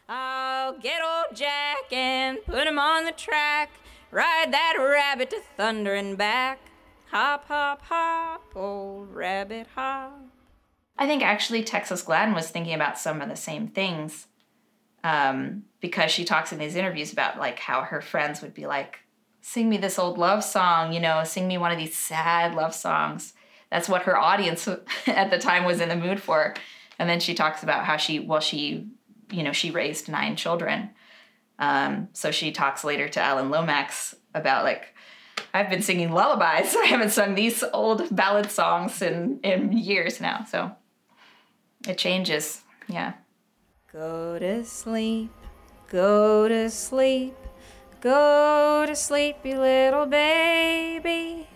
I'll 0.09 0.77
get 0.77 1.01
old 1.03 1.35
Jack 1.35 1.91
and 1.91 2.37
put 2.45 2.67
him 2.67 2.79
on 2.79 3.05
the 3.05 3.11
track. 3.11 3.71
Ride 4.11 4.51
that 4.51 4.75
rabbit 4.79 5.29
to 5.31 5.41
thunder 5.55 5.93
and 5.95 6.17
back. 6.17 6.59
Hop, 7.11 7.47
hop, 7.47 7.81
hop, 7.83 8.43
old 8.55 9.13
rabbit, 9.13 9.67
hop. 9.75 10.19
I 10.97 11.07
think 11.07 11.23
actually 11.23 11.63
Texas 11.63 12.01
Gladden 12.01 12.33
was 12.33 12.49
thinking 12.49 12.73
about 12.73 12.97
some 12.97 13.21
of 13.21 13.29
the 13.29 13.35
same 13.35 13.67
things 13.67 14.27
um, 15.03 15.63
because 15.79 16.11
she 16.11 16.25
talks 16.25 16.51
in 16.51 16.59
these 16.59 16.75
interviews 16.75 17.13
about 17.13 17.37
like 17.37 17.59
how 17.59 17.81
her 17.81 18.01
friends 18.01 18.41
would 18.41 18.53
be 18.53 18.65
like, 18.65 18.99
sing 19.41 19.69
me 19.69 19.77
this 19.77 19.99
old 19.99 20.17
love 20.17 20.43
song, 20.43 20.93
you 20.93 20.99
know, 20.99 21.23
sing 21.23 21.47
me 21.47 21.57
one 21.57 21.71
of 21.71 21.77
these 21.77 21.95
sad 21.95 22.55
love 22.55 22.73
songs 22.73 23.33
that's 23.69 23.89
what 23.89 24.03
her 24.03 24.17
audience 24.17 24.67
at 25.07 25.31
the 25.31 25.37
time 25.37 25.65
was 25.65 25.81
in 25.81 25.89
the 25.89 25.95
mood 25.95 26.21
for. 26.21 26.53
And 26.99 27.09
then 27.09 27.19
she 27.19 27.33
talks 27.33 27.63
about 27.63 27.85
how 27.85 27.97
she, 27.97 28.19
well, 28.19 28.39
she, 28.39 28.87
you 29.31 29.43
know, 29.43 29.51
she 29.51 29.71
raised 29.71 30.09
nine 30.09 30.35
children. 30.35 30.91
Um, 31.59 32.09
so 32.13 32.31
she 32.31 32.51
talks 32.51 32.83
later 32.83 33.07
to 33.09 33.21
Alan 33.21 33.49
Lomax 33.49 34.15
about 34.33 34.63
like, 34.63 34.93
I've 35.53 35.69
been 35.69 35.81
singing 35.81 36.11
lullabies. 36.11 36.75
I 36.79 36.85
haven't 36.85 37.09
sung 37.09 37.35
these 37.35 37.63
old 37.73 38.15
ballad 38.15 38.51
songs 38.51 39.01
in, 39.01 39.39
in 39.43 39.71
years 39.71 40.21
now. 40.21 40.45
So 40.49 40.71
it 41.87 41.97
changes. 41.97 42.61
Yeah. 42.87 43.13
Go 43.91 44.37
to 44.37 44.63
sleep, 44.65 45.31
go 45.89 46.47
to 46.47 46.69
sleep, 46.69 47.35
go 48.01 48.85
to 48.85 48.95
sleep, 48.95 49.37
you 49.43 49.59
little 49.59 50.05
baby. 50.05 51.47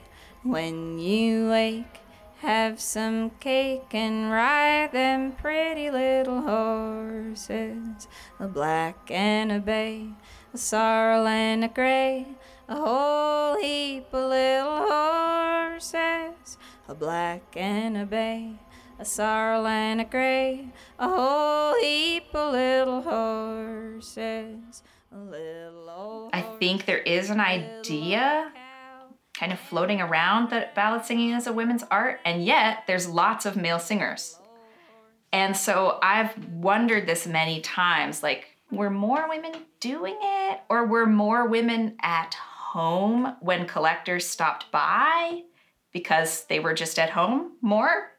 When 0.44 0.98
you 0.98 1.50
wake, 1.50 2.01
have 2.42 2.80
some 2.80 3.30
cake 3.40 3.94
and 3.94 4.32
ride 4.32 4.92
them 4.92 5.32
pretty 5.32 5.92
little 5.92 6.42
horses, 6.42 8.08
a 8.40 8.48
black 8.48 9.12
and 9.12 9.52
a 9.52 9.60
bay, 9.60 10.08
a 10.52 10.58
sorrel 10.58 11.28
and 11.28 11.64
a 11.64 11.68
gray, 11.68 12.26
a 12.68 12.76
whole 12.76 13.62
heap 13.62 14.08
of 14.12 14.30
little 14.30 14.88
horses, 14.90 16.58
a 16.88 16.96
black 16.96 17.44
and 17.56 17.96
a 17.96 18.08
bay, 18.08 18.54
a 18.98 19.06
sorrel 19.06 19.68
and 19.68 20.02
a 20.02 20.06
gray, 20.06 20.68
a 20.98 21.08
whole 21.08 21.80
heap 21.80 22.34
of 22.34 22.54
little 22.54 23.04
horses, 23.04 24.82
a 25.12 25.18
little 25.18 26.32
I 26.34 26.42
think 26.42 26.86
there 26.86 27.04
is 27.04 27.30
an 27.30 27.40
idea 27.40 28.52
kind 29.42 29.52
of 29.52 29.60
floating 29.60 30.00
around 30.00 30.52
that 30.52 30.76
ballad 30.76 31.04
singing 31.04 31.32
is 31.32 31.48
a 31.48 31.52
women's 31.52 31.84
art, 31.90 32.20
and 32.24 32.46
yet 32.46 32.84
there's 32.86 33.10
lots 33.10 33.44
of 33.48 33.56
male 33.56 33.80
singers. 33.80 34.38
And 35.34 35.58
so 35.58 35.98
I've 36.04 36.38
wondered 36.54 37.08
this 37.08 37.26
many 37.26 37.60
times 37.60 38.22
like, 38.22 38.50
were 38.72 38.92
more 38.92 39.28
women 39.28 39.54
doing 39.80 40.16
it, 40.22 40.60
or 40.70 40.86
were 40.86 41.08
more 41.08 41.48
women 41.48 41.96
at 42.04 42.36
home 42.36 43.36
when 43.40 43.66
collectors 43.66 44.28
stopped 44.28 44.72
by 44.72 45.42
because 45.92 46.46
they 46.46 46.60
were 46.60 46.76
just 46.76 47.00
at 47.00 47.10
home 47.10 47.54
more? 47.62 48.12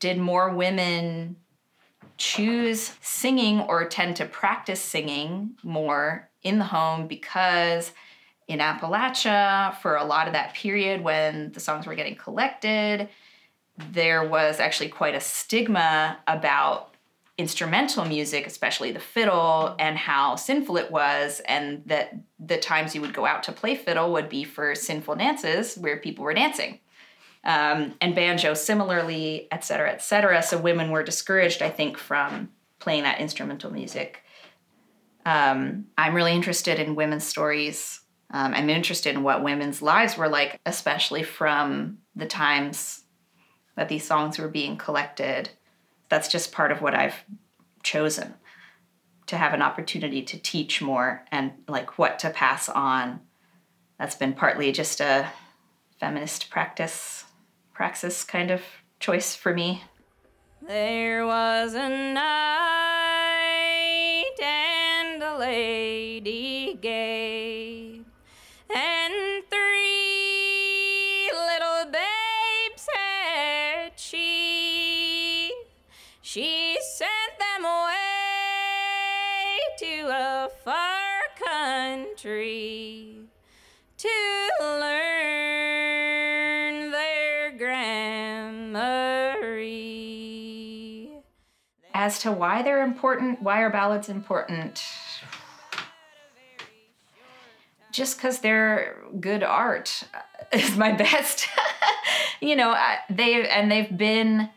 Did 0.00 0.16
more 0.16 0.54
women 0.54 1.36
choose 2.16 2.94
singing 3.02 3.60
or 3.60 3.86
tend 3.86 4.16
to 4.16 4.24
practice 4.24 4.80
singing 4.80 5.50
more 5.62 6.30
in 6.42 6.58
the 6.58 6.64
home 6.64 7.06
because 7.08 7.92
in 8.48 8.60
Appalachia, 8.60 9.76
for 9.78 9.96
a 9.96 10.04
lot 10.04 10.26
of 10.26 10.32
that 10.34 10.54
period 10.54 11.02
when 11.02 11.52
the 11.52 11.60
songs 11.60 11.86
were 11.86 11.94
getting 11.94 12.16
collected, 12.16 13.08
there 13.92 14.24
was 14.26 14.60
actually 14.60 14.88
quite 14.88 15.14
a 15.14 15.20
stigma 15.20 16.18
about 16.26 16.94
instrumental 17.38 18.04
music, 18.04 18.46
especially 18.46 18.92
the 18.92 19.00
fiddle, 19.00 19.74
and 19.78 19.98
how 19.98 20.36
sinful 20.36 20.78
it 20.78 20.90
was, 20.90 21.40
and 21.46 21.82
that 21.84 22.14
the 22.38 22.56
times 22.56 22.94
you 22.94 23.00
would 23.02 23.12
go 23.12 23.26
out 23.26 23.42
to 23.42 23.52
play 23.52 23.74
fiddle 23.74 24.12
would 24.12 24.28
be 24.28 24.44
for 24.44 24.74
sinful 24.74 25.16
dances 25.16 25.76
where 25.76 25.98
people 25.98 26.24
were 26.24 26.32
dancing. 26.32 26.80
Um, 27.44 27.94
and 28.00 28.14
banjo 28.14 28.54
similarly, 28.54 29.48
et 29.52 29.64
cetera, 29.64 29.90
et 29.92 30.02
cetera. 30.02 30.42
So 30.42 30.58
women 30.58 30.90
were 30.90 31.02
discouraged, 31.02 31.62
I 31.62 31.70
think, 31.70 31.98
from 31.98 32.50
playing 32.78 33.02
that 33.02 33.20
instrumental 33.20 33.70
music. 33.70 34.22
Um, 35.26 35.86
I'm 35.98 36.14
really 36.14 36.32
interested 36.32 36.78
in 36.78 36.94
women's 36.94 37.24
stories. 37.24 38.00
Um, 38.36 38.52
I'm 38.52 38.68
interested 38.68 39.14
in 39.14 39.22
what 39.22 39.42
women's 39.42 39.80
lives 39.80 40.18
were 40.18 40.28
like, 40.28 40.60
especially 40.66 41.22
from 41.22 42.00
the 42.14 42.26
times 42.26 43.04
that 43.76 43.88
these 43.88 44.06
songs 44.06 44.38
were 44.38 44.48
being 44.48 44.76
collected. 44.76 45.48
That's 46.10 46.28
just 46.28 46.52
part 46.52 46.70
of 46.70 46.82
what 46.82 46.94
I've 46.94 47.24
chosen 47.82 48.34
to 49.28 49.38
have 49.38 49.54
an 49.54 49.62
opportunity 49.62 50.22
to 50.24 50.38
teach 50.38 50.82
more 50.82 51.24
and 51.32 51.52
like 51.66 51.96
what 51.96 52.18
to 52.18 52.28
pass 52.28 52.68
on. 52.68 53.20
That's 53.98 54.16
been 54.16 54.34
partly 54.34 54.70
just 54.70 55.00
a 55.00 55.32
feminist 55.98 56.50
practice, 56.50 57.24
praxis 57.72 58.22
kind 58.22 58.50
of 58.50 58.60
choice 59.00 59.34
for 59.34 59.54
me. 59.54 59.82
There 60.60 61.26
was 61.26 61.72
a 61.72 61.88
night 61.88 62.26
and 64.42 65.22
a 65.22 65.38
lady 65.38 66.78
gave, 66.82 67.35
She 76.36 76.76
sent 76.82 77.38
them 77.38 77.64
away 77.64 77.94
to 79.78 80.08
a 80.10 80.50
far 80.62 81.20
country 81.42 83.20
to 83.96 84.08
learn 84.60 84.90
their 86.90 87.52
grammary. 87.56 88.82
As 91.94 92.18
to 92.18 92.30
why 92.32 92.60
they're 92.60 92.82
important, 92.82 93.40
why 93.40 93.62
are 93.62 93.70
ballads 93.70 94.10
important? 94.10 94.84
Just 97.92 98.18
because 98.18 98.40
they're 98.40 98.98
good 99.18 99.42
art 99.42 100.02
is 100.52 100.76
my 100.76 100.92
best. 100.92 101.48
you 102.42 102.56
know, 102.56 102.72
I- 102.72 102.98
they 103.08 103.48
and 103.48 103.72
they've 103.72 103.96
been 103.96 104.50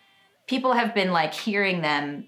people 0.50 0.74
have 0.74 0.96
been 0.96 1.12
like 1.12 1.32
hearing 1.32 1.82
them 1.82 2.26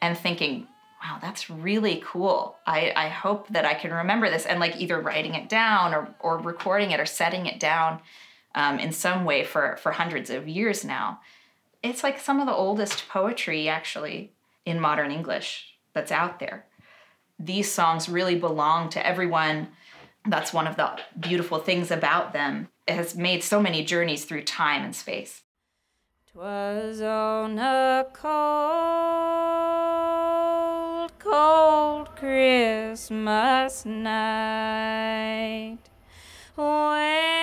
and 0.00 0.16
thinking, 0.16 0.68
wow, 1.02 1.18
that's 1.20 1.50
really 1.50 2.00
cool. 2.06 2.56
I, 2.64 2.92
I 2.94 3.08
hope 3.08 3.48
that 3.48 3.64
I 3.64 3.74
can 3.74 3.92
remember 3.92 4.30
this 4.30 4.46
and 4.46 4.60
like 4.60 4.80
either 4.80 5.00
writing 5.00 5.34
it 5.34 5.48
down 5.48 5.92
or, 5.92 6.14
or 6.20 6.38
recording 6.38 6.92
it 6.92 7.00
or 7.00 7.04
setting 7.04 7.46
it 7.46 7.58
down 7.58 8.00
um, 8.54 8.78
in 8.78 8.92
some 8.92 9.24
way 9.24 9.42
for, 9.42 9.76
for 9.82 9.90
hundreds 9.90 10.30
of 10.30 10.46
years 10.46 10.84
now. 10.84 11.18
It's 11.82 12.04
like 12.04 12.20
some 12.20 12.38
of 12.38 12.46
the 12.46 12.54
oldest 12.54 13.08
poetry 13.08 13.68
actually 13.68 14.32
in 14.64 14.80
modern 14.80 15.10
English 15.10 15.74
that's 15.94 16.12
out 16.12 16.38
there. 16.38 16.64
These 17.40 17.72
songs 17.72 18.08
really 18.08 18.38
belong 18.38 18.88
to 18.90 19.04
everyone. 19.04 19.68
That's 20.24 20.52
one 20.52 20.68
of 20.68 20.76
the 20.76 21.00
beautiful 21.18 21.58
things 21.58 21.90
about 21.90 22.32
them. 22.32 22.68
It 22.86 22.94
has 22.94 23.16
made 23.16 23.42
so 23.42 23.60
many 23.60 23.84
journeys 23.84 24.24
through 24.24 24.44
time 24.44 24.84
and 24.84 24.94
space. 24.94 25.42
Twas 26.36 27.00
on 27.00 27.58
a 27.58 28.04
cold, 28.12 28.28
cold 31.18 32.14
Christmas 32.14 33.86
night 33.86 35.78
when 36.54 37.35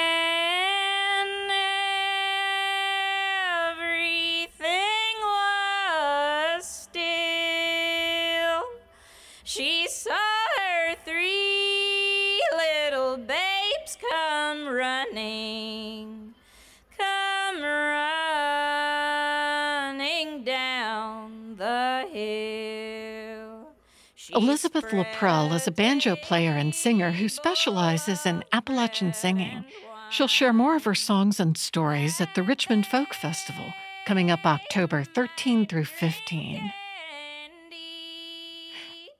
Elizabeth 24.32 24.86
LaPrelle 24.86 25.54
is 25.54 25.68
a 25.68 25.72
banjo 25.72 26.16
player 26.16 26.52
and 26.52 26.74
singer 26.74 27.12
who 27.12 27.28
specializes 27.28 28.26
in 28.26 28.44
Appalachian 28.54 29.14
singing. 29.14 29.66
She'll 30.10 30.28
share 30.28 30.54
more 30.54 30.76
of 30.76 30.86
her 30.86 30.96
songs 30.96 31.40
and 31.40 31.58
stories 31.58 32.22
at 32.22 32.34
the 32.34 32.44
Richmond 32.44 32.86
Folk 32.86 33.14
Festival 33.14 33.66
coming 34.06 34.32
up 34.32 34.46
October 34.46 35.04
13 35.04 35.66
through 35.66 35.86
15. 35.86 36.72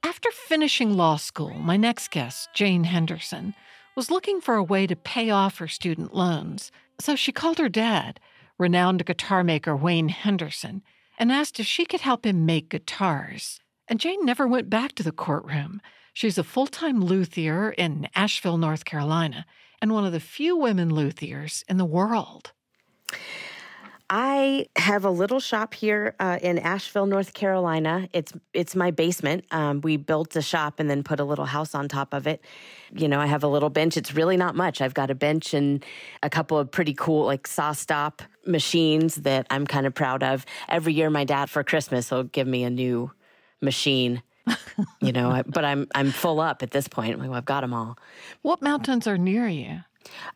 After 0.04 0.32
finishing 0.32 0.96
law 0.96 1.18
school, 1.18 1.54
my 1.56 1.76
next 1.76 2.12
guest, 2.12 2.50
Jayne 2.54 2.86
Henderson, 2.86 3.56
was 3.96 4.12
looking 4.12 4.40
for 4.40 4.56
a 4.56 4.64
way 4.64 4.88
to 4.88 4.96
pay 4.96 5.30
off 5.30 5.58
her 5.58 5.68
student 5.68 6.14
loans. 6.14 6.72
So 7.00 7.16
she 7.16 7.32
called 7.32 7.58
her 7.58 7.70
dad, 7.70 8.20
renowned 8.58 9.06
guitar 9.06 9.44
maker 9.44 9.76
Wayne 9.76 10.10
Henderson, 10.10 10.82
and 11.18 11.32
asked 11.32 11.60
if 11.60 11.66
she 11.66 11.86
could 11.86 12.02
help 12.02 12.26
him 12.26 12.46
make 12.46 12.70
guitars. 12.70 13.60
And 13.94 14.00
Jayne 14.00 14.26
never 14.26 14.48
went 14.48 14.72
back 14.72 14.94
to 14.94 15.04
the 15.04 15.12
courtroom. 15.12 15.80
She's 16.14 16.40
a 16.40 16.44
full 16.44 16.66
time 16.66 17.00
luthier 17.00 17.70
in 17.70 18.10
Asheville, 18.16 18.58
North 18.58 18.86
Carolina, 18.86 19.46
and 19.84 19.94
one 19.94 20.04
of 20.04 20.12
the 20.12 20.20
few 20.20 20.58
women 20.58 20.90
luthiers 20.90 21.64
in 21.70 21.78
the 21.78 21.86
world. 21.86 22.54
I 24.10 24.66
have 24.78 25.06
a 25.06 25.12
little 25.12 25.40
shop 25.40 25.76
here 25.76 26.16
uh, 26.20 26.40
in 26.42 26.58
Asheville, 26.58 27.06
North 27.06 27.36
Carolina. 27.36 28.10
It's 28.14 28.34
it's 28.52 28.76
my 28.76 28.90
basement. 28.90 29.46
Um, 29.52 29.82
we 29.82 29.98
built 29.98 30.36
a 30.36 30.42
shop 30.42 30.80
and 30.80 30.90
then 30.90 31.04
put 31.04 31.20
a 31.20 31.24
little 31.24 31.46
house 31.46 31.76
on 31.76 31.88
top 31.88 32.16
of 32.16 32.26
it. 32.26 32.44
You 32.96 33.08
know, 33.08 33.20
I 33.20 33.28
have 33.28 33.44
a 33.44 33.48
little 33.48 33.70
bench. 33.70 33.96
It's 33.96 34.16
really 34.16 34.38
not 34.38 34.56
much. 34.56 34.82
I've 34.82 34.96
got 34.96 35.12
a 35.12 35.16
bench 35.16 35.54
and 35.54 35.86
a 36.24 36.32
couple 36.32 36.58
of 36.58 36.72
pretty 36.72 36.96
cool 36.96 37.28
like 37.28 37.44
SawStop 37.44 38.22
machines 38.48 39.18
that 39.18 39.46
I'm 39.52 39.68
kind 39.68 39.86
of 39.86 39.94
proud 39.94 40.24
of. 40.24 40.48
Every 40.68 40.94
year, 40.94 41.12
my 41.12 41.26
dad 41.26 41.52
for 41.52 41.64
Christmas 41.64 42.10
will 42.10 42.24
give 42.24 42.48
me 42.48 42.64
a 42.64 42.72
new 42.72 43.12
machine. 43.64 44.22
you 45.02 45.12
know, 45.12 45.30
I, 45.32 45.42
but 45.44 45.64
I'm 45.64 45.88
I'm 45.96 46.12
full 46.12 46.40
up 46.40 46.62
at 46.64 46.72
this 46.72 46.88
point. 46.88 47.18
Like, 47.18 47.30
well, 47.30 47.38
I've 47.38 47.46
got 47.46 47.62
them 47.62 47.74
all. 47.74 47.98
What 48.42 48.62
mountains 48.62 49.08
are 49.08 49.18
near 49.18 49.48
you? 49.48 49.80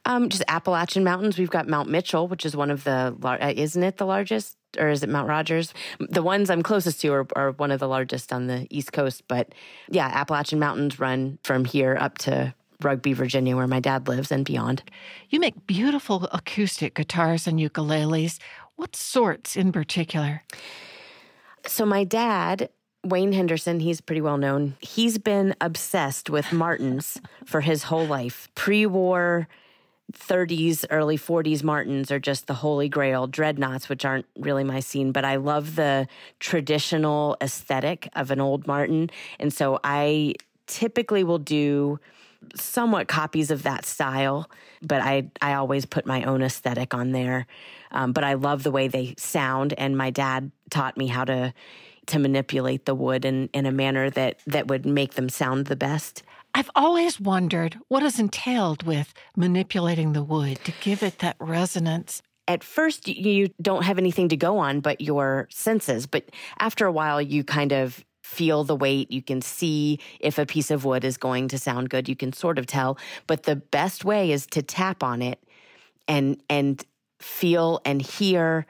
Um, 0.06 0.30
just 0.30 0.44
Appalachian 0.48 1.04
Mountains. 1.04 1.38
We've 1.38 1.50
got 1.50 1.68
Mount 1.68 1.90
Mitchell, 1.90 2.28
which 2.28 2.46
is 2.46 2.56
one 2.56 2.72
of 2.72 2.86
the, 2.86 3.16
lar- 3.20 3.42
uh, 3.42 3.54
isn't 3.56 3.84
it 3.84 3.98
the 3.98 4.06
largest? 4.06 4.58
Or 4.78 4.90
is 4.90 5.04
it 5.04 5.10
Mount 5.10 5.28
Rogers? 5.28 5.74
The 6.00 6.22
ones 6.22 6.50
I'm 6.50 6.64
closest 6.64 7.02
to 7.02 7.12
are, 7.12 7.28
are 7.36 7.52
one 7.52 7.72
of 7.72 7.80
the 7.80 7.88
largest 7.88 8.32
on 8.32 8.48
the 8.48 8.68
East 8.70 8.94
Coast. 8.94 9.24
But 9.28 9.54
yeah, 9.90 10.08
Appalachian 10.08 10.60
Mountains 10.60 11.00
run 11.00 11.40
from 11.44 11.66
here 11.66 11.98
up 12.00 12.18
to 12.20 12.54
Rugby, 12.82 13.14
Virginia, 13.14 13.56
where 13.56 13.68
my 13.68 13.80
dad 13.80 14.08
lives, 14.08 14.32
and 14.32 14.46
beyond. 14.46 14.84
You 15.30 15.40
make 15.40 15.66
beautiful 15.66 16.30
acoustic 16.32 16.94
guitars 16.96 17.48
and 17.48 17.60
ukuleles. 17.60 18.40
What 18.76 18.96
sorts 18.96 19.56
in 19.56 19.72
particular? 19.72 20.44
So 21.66 21.86
my 21.86 22.04
dad, 22.04 22.70
Wayne 23.04 23.32
Henderson, 23.32 23.80
he's 23.80 24.02
pretty 24.02 24.22
well 24.22 24.38
known. 24.38 24.76
He's 24.80 25.18
been 25.18 25.56
obsessed 25.62 26.30
with 26.30 26.52
Martins 26.52 27.20
for 27.46 27.62
his 27.62 27.84
whole 27.84 28.06
life. 28.06 28.50
Pre-war 28.56 29.48
30s, 30.14 30.86
early 30.90 31.18
40s 31.18 31.64
Martins 31.64 32.12
are 32.12 32.20
just 32.20 32.48
the 32.48 32.56
holy 32.56 32.90
grail. 32.90 33.28
Dreadnoughts, 33.28 33.90
which 33.90 34.06
aren't 34.06 34.26
really 34.38 34.64
my 34.64 34.80
scene, 34.80 35.12
but 35.12 35.26
I 35.26 35.36
love 35.36 35.76
the 35.76 36.08
traditional 36.40 37.38
aesthetic 37.42 38.10
of 38.16 38.32
an 38.32 38.40
old 38.40 38.68
Martin. 38.68 39.10
And 39.40 39.54
so 39.54 39.80
I 39.84 40.36
typically 40.66 41.24
will 41.24 41.40
do 41.40 42.00
somewhat 42.56 43.08
copies 43.08 43.52
of 43.52 43.64
that 43.64 43.86
style, 43.86 44.50
but 44.82 45.02
I 45.02 45.30
I 45.42 45.54
always 45.54 45.86
put 45.86 46.06
my 46.06 46.24
own 46.24 46.42
aesthetic 46.42 46.94
on 46.94 47.12
there. 47.12 47.48
Um, 47.92 48.12
but 48.12 48.24
I 48.24 48.34
love 48.34 48.64
the 48.64 48.72
way 48.72 48.88
they 48.88 49.16
sound, 49.18 49.74
and 49.74 49.98
my 49.98 50.10
dad 50.10 50.52
taught 50.70 50.98
me 50.98 51.08
how 51.08 51.26
to 51.26 51.54
to 52.08 52.20
manipulate 52.20 52.86
the 52.86 52.96
wood 52.96 53.26
in, 53.26 53.50
in 53.54 53.66
a 53.66 53.72
manner 53.72 54.10
that 54.10 54.40
that 54.48 54.68
would 54.68 54.86
make 54.86 55.14
them 55.14 55.30
sound 55.30 55.66
the 55.66 55.76
best. 55.76 56.24
I've 56.54 56.72
always 56.76 57.20
wondered 57.20 57.78
what 57.88 58.04
is 58.04 58.20
entailed 58.20 58.84
with 58.84 59.14
manipulating 59.36 60.14
the 60.14 60.24
wood 60.24 60.60
to 60.64 60.74
give 60.82 61.04
it 61.04 61.20
that 61.20 61.36
resonance. 61.40 62.22
At 62.48 62.64
first, 62.64 63.08
you 63.08 63.50
don't 63.62 63.84
have 63.84 63.98
anything 63.98 64.30
to 64.30 64.38
go 64.38 64.58
on 64.58 64.80
but 64.80 65.02
your 65.02 65.48
senses, 65.52 66.08
but 66.08 66.30
after 66.60 66.86
a 66.86 66.92
while, 66.92 67.22
you 67.22 67.44
kind 67.44 67.74
of 67.74 68.04
feel 68.24 68.64
the 68.64 68.76
weight. 68.76 69.12
You 69.12 69.22
can 69.22 69.42
see 69.42 70.00
if 70.20 70.38
a 70.38 70.46
piece 70.46 70.72
of 70.72 70.84
wood 70.84 71.04
is 71.04 71.18
going 71.18 71.48
to 71.50 71.58
sound 71.58 71.90
good. 71.90 72.10
You 72.10 72.16
can 72.16 72.34
sort 72.34 72.58
of 72.58 72.66
tell, 72.66 72.98
but 73.26 73.44
the 73.44 73.56
best 73.56 74.04
way 74.04 74.32
is 74.32 74.48
to 74.48 74.62
tap 74.62 75.04
on 75.04 75.22
it 75.22 75.44
and 76.08 76.42
and 76.50 76.84
feel 77.20 77.82
and 77.86 78.02
hear 78.02 78.66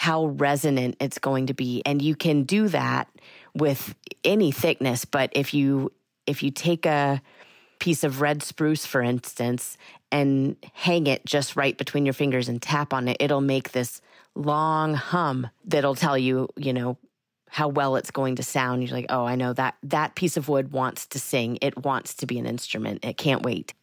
how 0.00 0.24
resonant 0.24 0.96
it's 0.98 1.18
going 1.18 1.46
to 1.46 1.52
be. 1.52 1.82
And 1.84 2.00
you 2.00 2.16
can 2.16 2.44
do 2.44 2.68
that 2.68 3.06
with 3.54 3.94
any 4.24 4.50
thickness, 4.50 5.04
but 5.04 5.28
if 5.34 5.52
you 5.52 5.92
if 6.26 6.42
you 6.42 6.50
take 6.50 6.86
a 6.86 7.20
piece 7.80 8.02
of 8.02 8.22
red 8.22 8.42
spruce 8.42 8.86
for 8.86 9.02
instance 9.02 9.76
and 10.10 10.56
hang 10.72 11.06
it 11.06 11.26
just 11.26 11.54
right 11.54 11.76
between 11.76 12.06
your 12.06 12.14
fingers 12.14 12.48
and 12.48 12.62
tap 12.62 12.94
on 12.94 13.08
it, 13.08 13.18
it'll 13.20 13.42
make 13.42 13.72
this 13.72 14.00
long 14.34 14.94
hum 14.94 15.48
that'll 15.66 15.94
tell 15.94 16.16
you, 16.16 16.48
you 16.56 16.72
know, 16.72 16.96
how 17.50 17.68
well 17.68 17.96
it's 17.96 18.10
going 18.10 18.36
to 18.36 18.42
sound. 18.42 18.82
You're 18.82 18.96
like, 18.96 19.06
oh, 19.10 19.26
I 19.26 19.36
know 19.36 19.52
that 19.52 19.74
that 19.82 20.14
piece 20.14 20.38
of 20.38 20.48
wood 20.48 20.72
wants 20.72 21.04
to 21.08 21.18
sing. 21.18 21.58
It 21.60 21.76
wants 21.84 22.14
to 22.14 22.26
be 22.26 22.38
an 22.38 22.46
instrument. 22.46 23.04
It 23.04 23.18
can't 23.18 23.42
wait. 23.42 23.74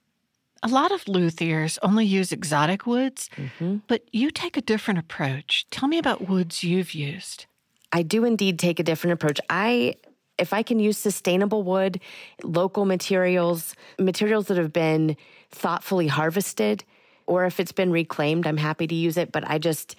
A 0.63 0.67
lot 0.67 0.91
of 0.91 1.03
luthiers 1.05 1.77
only 1.81 2.05
use 2.05 2.31
exotic 2.31 2.85
woods, 2.85 3.29
Mm-hmm. 3.37 3.77
but 3.87 4.03
you 4.11 4.31
take 4.31 4.57
a 4.57 4.61
different 4.61 4.99
approach. 4.99 5.65
Tell 5.69 5.87
me 5.87 5.97
about 5.97 6.27
woods 6.27 6.63
you've 6.63 6.93
used. 6.93 7.45
I 7.91 8.01
do 8.03 8.25
indeed 8.25 8.59
take 8.59 8.79
a 8.79 8.83
different 8.83 9.13
approach. 9.13 9.39
I 9.49 9.95
if 10.37 10.53
I 10.53 10.61
can 10.61 10.79
use 10.79 10.97
sustainable 10.99 11.63
wood, 11.63 11.99
local 12.43 12.85
materials, 12.85 13.73
materials 13.97 14.47
that 14.47 14.57
have 14.57 14.71
been 14.71 15.17
thoughtfully 15.49 16.05
harvested, 16.07 16.83
or 17.25 17.45
if 17.45 17.59
it's 17.59 17.71
been 17.71 17.91
reclaimed, 17.91 18.45
I'm 18.45 18.57
happy 18.57 18.85
to 18.85 18.93
use 18.93 19.17
it. 19.17 19.31
But 19.31 19.49
I 19.49 19.57
just, 19.57 19.95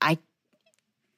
I 0.00 0.18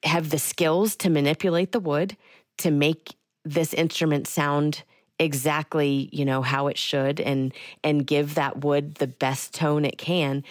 have 0.03 0.29
the 0.29 0.37
skills 0.37 0.95
to 0.97 1.09
manipulate 1.09 1.71
the 1.71 1.79
wood 1.79 2.15
to 2.59 2.69
make 2.69 3.15
this 3.43 3.73
instrument 3.73 4.27
sound 4.27 4.83
exactly, 5.19 6.09
you 6.11 6.25
know, 6.25 6.41
how 6.41 6.67
it 6.67 6.77
should 6.77 7.19
and 7.19 7.53
and 7.83 8.05
give 8.05 8.35
that 8.35 8.63
wood 8.63 8.95
the 8.95 9.07
best 9.07 9.53
tone 9.53 9.85
it 9.85 9.97
can. 9.97 10.43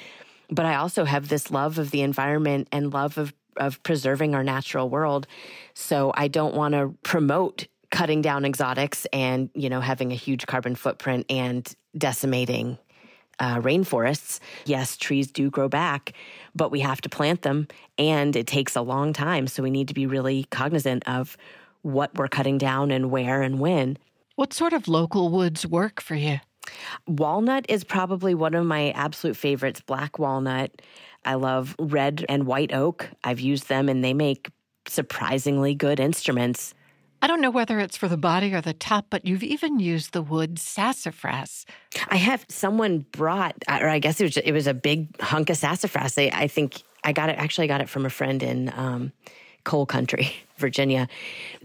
But 0.51 0.67
I 0.67 0.77
also 0.77 1.05
have 1.05 1.29
this 1.29 1.51
love 1.51 1.79
of 1.79 1.91
the 1.91 2.03
environment 2.03 2.69
and 2.73 2.93
love 2.93 3.19
of 3.19 3.33
of 3.57 3.83
preserving 3.83 4.35
our 4.35 4.43
natural 4.45 4.89
world. 4.89 5.27
So 5.75 6.13
I 6.15 6.29
don't 6.29 6.55
want 6.55 6.75
to 6.75 6.95
promote 7.03 7.67
cutting 7.91 8.23
down 8.23 8.45
exotics 8.45 9.07
and, 9.13 9.51
you 9.55 9.69
know, 9.69 9.81
having 9.81 10.13
a 10.13 10.15
huge 10.17 10.47
carbon 10.47 10.75
footprint 10.75 11.27
and 11.29 11.71
decimating 11.97 12.79
uh, 13.39 13.61
rainforests. 13.61 14.41
Yes, 14.65 14.97
trees 14.97 15.31
do 15.31 15.51
grow 15.51 15.69
back, 15.69 16.13
but 16.55 16.71
we 16.71 16.81
have 16.81 17.01
to 17.03 17.09
plant 17.09 17.43
them 17.43 17.69
and 17.99 18.35
it 18.35 18.47
takes 18.47 18.77
a 18.77 18.81
long 18.81 19.13
time. 19.13 19.47
So 19.47 19.63
we 19.63 19.71
need 19.71 19.89
to 19.89 19.95
be 19.95 20.07
really 20.07 20.45
cognizant 20.45 21.07
of 21.07 21.37
what 21.83 22.15
we're 22.15 22.29
cutting 22.29 22.59
down 22.59 22.91
and 22.91 23.11
where 23.11 23.43
and 23.43 23.61
when. 23.61 23.99
What 24.37 24.53
sort 24.53 24.73
of 24.73 24.89
local 24.89 25.29
woods 25.29 25.67
work 25.67 26.01
for 26.01 26.15
you? 26.15 26.41
Walnut 27.07 27.67
is 27.69 27.85
probably 27.85 28.35
one 28.35 28.55
of 28.55 28.65
my 28.65 28.91
absolute 28.91 29.37
favorites. 29.37 29.81
Black 29.81 30.19
walnut. 30.19 30.81
I 31.25 31.35
love 31.35 31.77
red 31.79 32.25
and 32.29 32.47
white 32.47 32.73
oak. 32.73 33.09
I've 33.25 33.41
used 33.41 33.69
them 33.69 33.89
and 33.89 34.03
they 34.03 34.15
make 34.15 34.51
surprisingly 34.87 35.75
good 35.75 36.01
instruments. 36.01 36.75
I 37.21 37.29
don't 37.29 37.41
know 37.41 37.51
whether 37.51 37.79
it's 37.79 37.97
for 37.97 38.09
the 38.09 38.17
body 38.17 38.53
or 38.53 38.61
the 38.61 38.73
top, 38.73 39.07
but 39.09 39.25
you've 39.25 39.45
even 39.45 39.79
used 39.79 40.13
the 40.13 40.23
wood 40.23 40.59
sassafras. 40.59 41.65
I 42.09 42.17
have 42.17 42.45
someone 42.49 43.07
brought, 43.13 43.55
or 43.69 43.89
I 43.89 44.01
guess 44.01 44.21
it 44.21 44.25
was 44.25 44.37
it 44.39 44.51
was 44.51 44.67
a 44.67 44.75
big 44.75 45.21
hunk 45.21 45.49
of 45.49 45.57
sassafras. 45.57 46.19
I, 46.19 46.31
I 46.33 46.49
think 46.49 46.83
I 47.05 47.13
got 47.13 47.29
it. 47.29 47.39
Actually, 47.39 47.65
I 47.65 47.69
got 47.69 47.81
it 47.81 47.89
from 47.89 48.07
a 48.07 48.11
friend 48.11 48.43
in 48.43 48.73
um, 48.75 49.13
coal 49.65 49.87
country, 49.87 50.33
Virginia. 50.57 51.09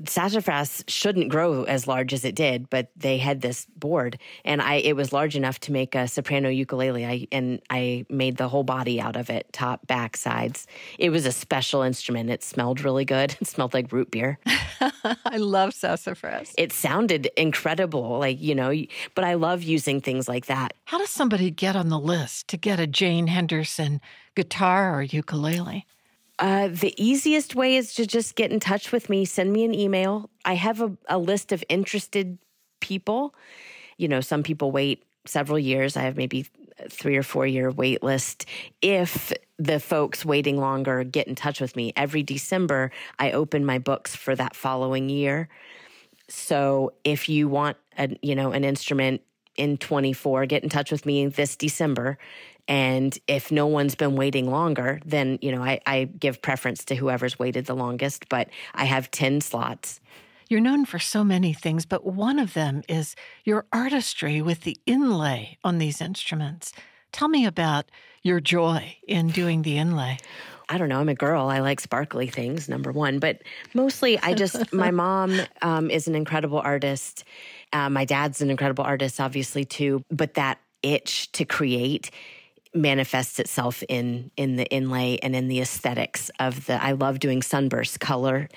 Sassafras 0.05 0.83
shouldn't 0.87 1.29
grow 1.29 1.63
as 1.63 1.87
large 1.87 2.13
as 2.13 2.25
it 2.25 2.35
did, 2.35 2.69
but 2.69 2.89
they 2.95 3.17
had 3.17 3.41
this 3.41 3.65
board, 3.75 4.19
and 4.45 4.61
I 4.61 4.75
it 4.75 4.95
was 4.95 5.13
large 5.13 5.35
enough 5.35 5.59
to 5.61 5.71
make 5.71 5.95
a 5.95 6.07
soprano 6.07 6.49
ukulele. 6.49 7.05
I 7.05 7.27
and 7.31 7.61
I 7.69 8.05
made 8.09 8.37
the 8.37 8.47
whole 8.47 8.63
body 8.63 8.99
out 8.99 9.15
of 9.15 9.29
it, 9.29 9.51
top, 9.53 9.87
back, 9.87 10.17
sides. 10.17 10.67
It 10.97 11.09
was 11.09 11.25
a 11.25 11.31
special 11.31 11.81
instrument. 11.81 12.29
It 12.29 12.43
smelled 12.43 12.81
really 12.81 13.05
good. 13.05 13.35
It 13.47 13.47
smelled 13.47 13.73
like 13.73 13.91
root 13.91 14.09
beer. 14.11 14.39
I 14.45 15.37
love 15.37 15.73
sassafras. 15.73 16.53
It 16.57 16.73
sounded 16.73 17.29
incredible, 17.37 18.19
like 18.19 18.41
you 18.41 18.55
know. 18.55 18.73
But 19.15 19.23
I 19.23 19.35
love 19.35 19.63
using 19.63 20.01
things 20.01 20.27
like 20.27 20.47
that. 20.47 20.73
How 20.85 20.97
does 20.97 21.09
somebody 21.09 21.51
get 21.51 21.75
on 21.75 21.89
the 21.89 21.99
list 21.99 22.47
to 22.49 22.57
get 22.57 22.79
a 22.79 22.87
Jayne 22.87 23.27
Henderson 23.27 24.01
guitar 24.35 24.97
or 24.97 25.03
ukulele? 25.03 25.85
Uh, 26.39 26.67
the 26.67 26.93
easiest 26.97 27.55
way 27.55 27.75
is 27.75 27.93
to 27.95 28.05
just 28.05 28.35
get 28.35 28.51
in 28.51 28.59
touch 28.59 28.91
with 28.91 29.09
me. 29.09 29.25
Send 29.25 29.51
me 29.51 29.63
an 29.65 29.73
email. 29.73 30.29
I 30.45 30.53
have 30.53 30.81
a, 30.81 30.95
a 31.09 31.17
list 31.17 31.51
of 31.51 31.63
interested 31.67 32.37
people. 32.79 33.33
You 33.97 34.07
know, 34.07 34.21
some 34.21 34.43
people 34.43 34.71
wait 34.71 35.03
several 35.25 35.57
years. 35.57 35.97
I 35.97 36.01
have 36.01 36.15
maybe 36.15 36.45
three 36.89 37.17
or 37.17 37.23
four 37.23 37.47
year 37.47 37.71
wait 37.71 38.03
list. 38.03 38.45
If 38.81 39.33
the 39.57 39.79
folks 39.79 40.23
waiting 40.23 40.57
longer 40.57 41.03
get 41.03 41.27
in 41.27 41.35
touch 41.35 41.59
with 41.59 41.75
me, 41.75 41.91
every 41.95 42.23
December 42.23 42.91
I 43.17 43.31
open 43.31 43.65
my 43.65 43.79
books 43.79 44.15
for 44.15 44.35
that 44.35 44.55
following 44.55 45.09
year. 45.09 45.49
So 46.29 46.93
if 47.03 47.29
you 47.29 47.47
want 47.47 47.77
a 47.97 48.15
you 48.21 48.35
know 48.35 48.51
an 48.51 48.63
instrument 48.63 49.21
in 49.57 49.77
24, 49.77 50.45
get 50.45 50.63
in 50.63 50.69
touch 50.69 50.91
with 50.91 51.05
me 51.05 51.27
this 51.27 51.55
December. 51.55 52.17
And 52.67 53.17
if 53.27 53.51
no 53.51 53.67
one's 53.67 53.95
been 53.95 54.15
waiting 54.15 54.49
longer, 54.49 54.99
then 55.05 55.39
you 55.41 55.51
know 55.51 55.63
I, 55.63 55.79
I 55.85 56.05
give 56.05 56.41
preference 56.41 56.83
to 56.85 56.95
whoever's 56.95 57.39
waited 57.39 57.65
the 57.65 57.75
longest. 57.75 58.29
But 58.29 58.49
I 58.73 58.85
have 58.85 59.09
10 59.11 59.41
slots. 59.41 59.99
You're 60.49 60.61
known 60.61 60.85
for 60.85 60.99
so 60.99 61.23
many 61.23 61.53
things, 61.53 61.85
but 61.85 62.05
one 62.05 62.39
of 62.39 62.53
them 62.53 62.81
is 62.87 63.15
your 63.43 63.65
artistry 63.73 64.41
with 64.41 64.61
the 64.61 64.77
inlay 64.85 65.57
on 65.63 65.77
these 65.77 65.99
instruments. 65.99 66.71
Tell 67.11 67.27
me 67.27 67.45
about 67.45 67.85
your 68.23 68.39
joy 68.39 68.95
in 69.07 69.27
doing 69.27 69.61
the 69.63 69.77
inlay. 69.77 70.17
I 70.69 70.77
don't 70.77 70.89
know. 70.89 70.99
I'm 70.99 71.09
a 71.09 71.15
girl. 71.15 71.47
I 71.47 71.59
like 71.59 71.79
sparkly 71.79 72.27
things, 72.27 72.67
number 72.67 72.91
one. 72.91 73.19
But 73.19 73.41
mostly, 73.73 74.19
I 74.19 74.33
just, 74.33 74.73
my 74.73 74.91
mom 75.05 75.39
um, 75.61 75.89
is 75.89 76.07
an 76.07 76.15
incredible 76.15 76.59
artist. 76.59 77.23
Uh, 77.73 77.89
my 77.89 78.05
dad's 78.05 78.41
an 78.41 78.49
incredible 78.49 78.83
artist, 78.83 79.19
obviously, 79.19 79.65
too. 79.65 80.03
But 80.09 80.35
that 80.35 80.59
itch 80.83 81.31
to 81.33 81.45
create 81.45 82.11
manifests 82.73 83.39
itself 83.39 83.83
in 83.89 84.31
in 84.37 84.55
the 84.55 84.65
inlay 84.65 85.17
and 85.23 85.35
in 85.35 85.47
the 85.47 85.59
aesthetics 85.61 86.29
of 86.39 86.65
the 86.67 86.81
I 86.81 86.91
love 86.91 87.19
doing 87.19 87.41
sunburst 87.41 87.99
color. 87.99 88.49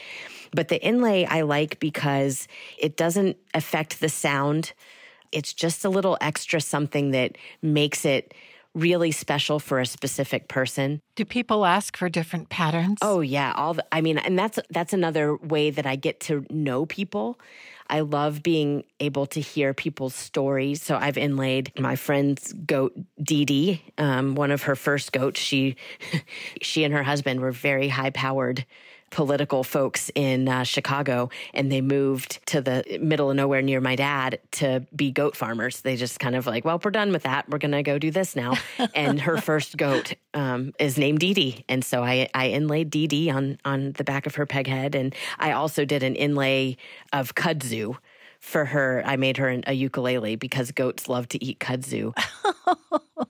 But 0.52 0.68
the 0.68 0.82
inlay 0.84 1.24
I 1.24 1.42
like 1.42 1.80
because 1.80 2.48
it 2.78 2.96
doesn't 2.96 3.36
affect 3.54 4.00
the 4.00 4.08
sound. 4.08 4.72
It's 5.32 5.52
just 5.52 5.84
a 5.84 5.88
little 5.88 6.18
extra 6.20 6.60
something 6.60 7.12
that 7.12 7.38
makes 7.62 8.04
it 8.04 8.34
really 8.74 9.10
special 9.10 9.58
for 9.58 9.80
a 9.80 9.86
specific 9.86 10.48
person. 10.48 11.00
Do 11.16 11.24
people 11.24 11.64
ask 11.64 11.96
for 11.96 12.08
different 12.08 12.48
patterns? 12.48 12.98
Oh 13.02 13.20
yeah, 13.20 13.52
all 13.56 13.74
the, 13.74 13.84
I 13.92 14.00
mean 14.00 14.18
and 14.18 14.38
that's 14.38 14.58
that's 14.70 14.92
another 14.92 15.36
way 15.36 15.70
that 15.70 15.86
I 15.86 15.96
get 15.96 16.20
to 16.20 16.46
know 16.50 16.86
people. 16.86 17.38
I 17.88 18.00
love 18.00 18.42
being 18.42 18.84
able 19.00 19.26
to 19.26 19.40
hear 19.40 19.74
people's 19.74 20.14
stories. 20.14 20.80
So 20.80 20.96
I've 20.96 21.18
inlaid 21.18 21.72
my 21.76 21.96
friend's 21.96 22.52
goat 22.52 22.96
Dee 23.20 23.44
Dee, 23.44 23.82
um, 23.98 24.36
one 24.36 24.52
of 24.52 24.62
her 24.62 24.76
first 24.76 25.10
goats. 25.10 25.40
She 25.40 25.76
she 26.62 26.84
and 26.84 26.94
her 26.94 27.02
husband 27.02 27.40
were 27.40 27.52
very 27.52 27.88
high 27.88 28.10
powered 28.10 28.64
political 29.10 29.64
folks 29.64 30.10
in 30.14 30.48
uh, 30.48 30.62
Chicago, 30.62 31.30
and 31.52 31.70
they 31.70 31.80
moved 31.80 32.44
to 32.46 32.60
the 32.60 32.98
middle 33.00 33.30
of 33.30 33.36
nowhere 33.36 33.62
near 33.62 33.80
my 33.80 33.96
dad 33.96 34.38
to 34.52 34.86
be 34.94 35.10
goat 35.10 35.36
farmers. 35.36 35.80
They 35.80 35.96
just 35.96 36.20
kind 36.20 36.34
of 36.34 36.46
like, 36.46 36.64
well, 36.64 36.80
we're 36.82 36.90
done 36.90 37.12
with 37.12 37.24
that. 37.24 37.48
We're 37.48 37.58
going 37.58 37.72
to 37.72 37.82
go 37.82 37.98
do 37.98 38.10
this 38.10 38.34
now. 38.36 38.54
and 38.94 39.20
her 39.20 39.38
first 39.38 39.76
goat 39.76 40.14
um, 40.34 40.72
is 40.78 40.96
named 40.96 41.20
Dee 41.20 41.34
Dee, 41.34 41.64
and 41.68 41.84
so 41.84 42.02
I, 42.02 42.28
I 42.34 42.48
inlaid 42.48 42.90
Dee 42.90 43.06
Dee 43.06 43.30
on 43.30 43.58
on 43.64 43.92
the 43.92 44.04
back 44.04 44.26
of 44.26 44.36
her 44.36 44.46
peg 44.46 44.66
head, 44.66 44.94
and 44.94 45.14
I 45.38 45.52
also 45.52 45.84
did 45.84 46.02
an 46.02 46.16
inlay 46.16 46.76
of 47.12 47.34
kudzu. 47.34 47.96
For 48.38 48.64
her, 48.64 49.02
I 49.04 49.16
made 49.16 49.36
her 49.36 49.48
an, 49.48 49.64
a 49.66 49.74
ukulele 49.74 50.34
because 50.34 50.72
goats 50.72 51.10
love 51.10 51.28
to 51.28 51.44
eat 51.44 51.60
kudzu. 51.60 52.16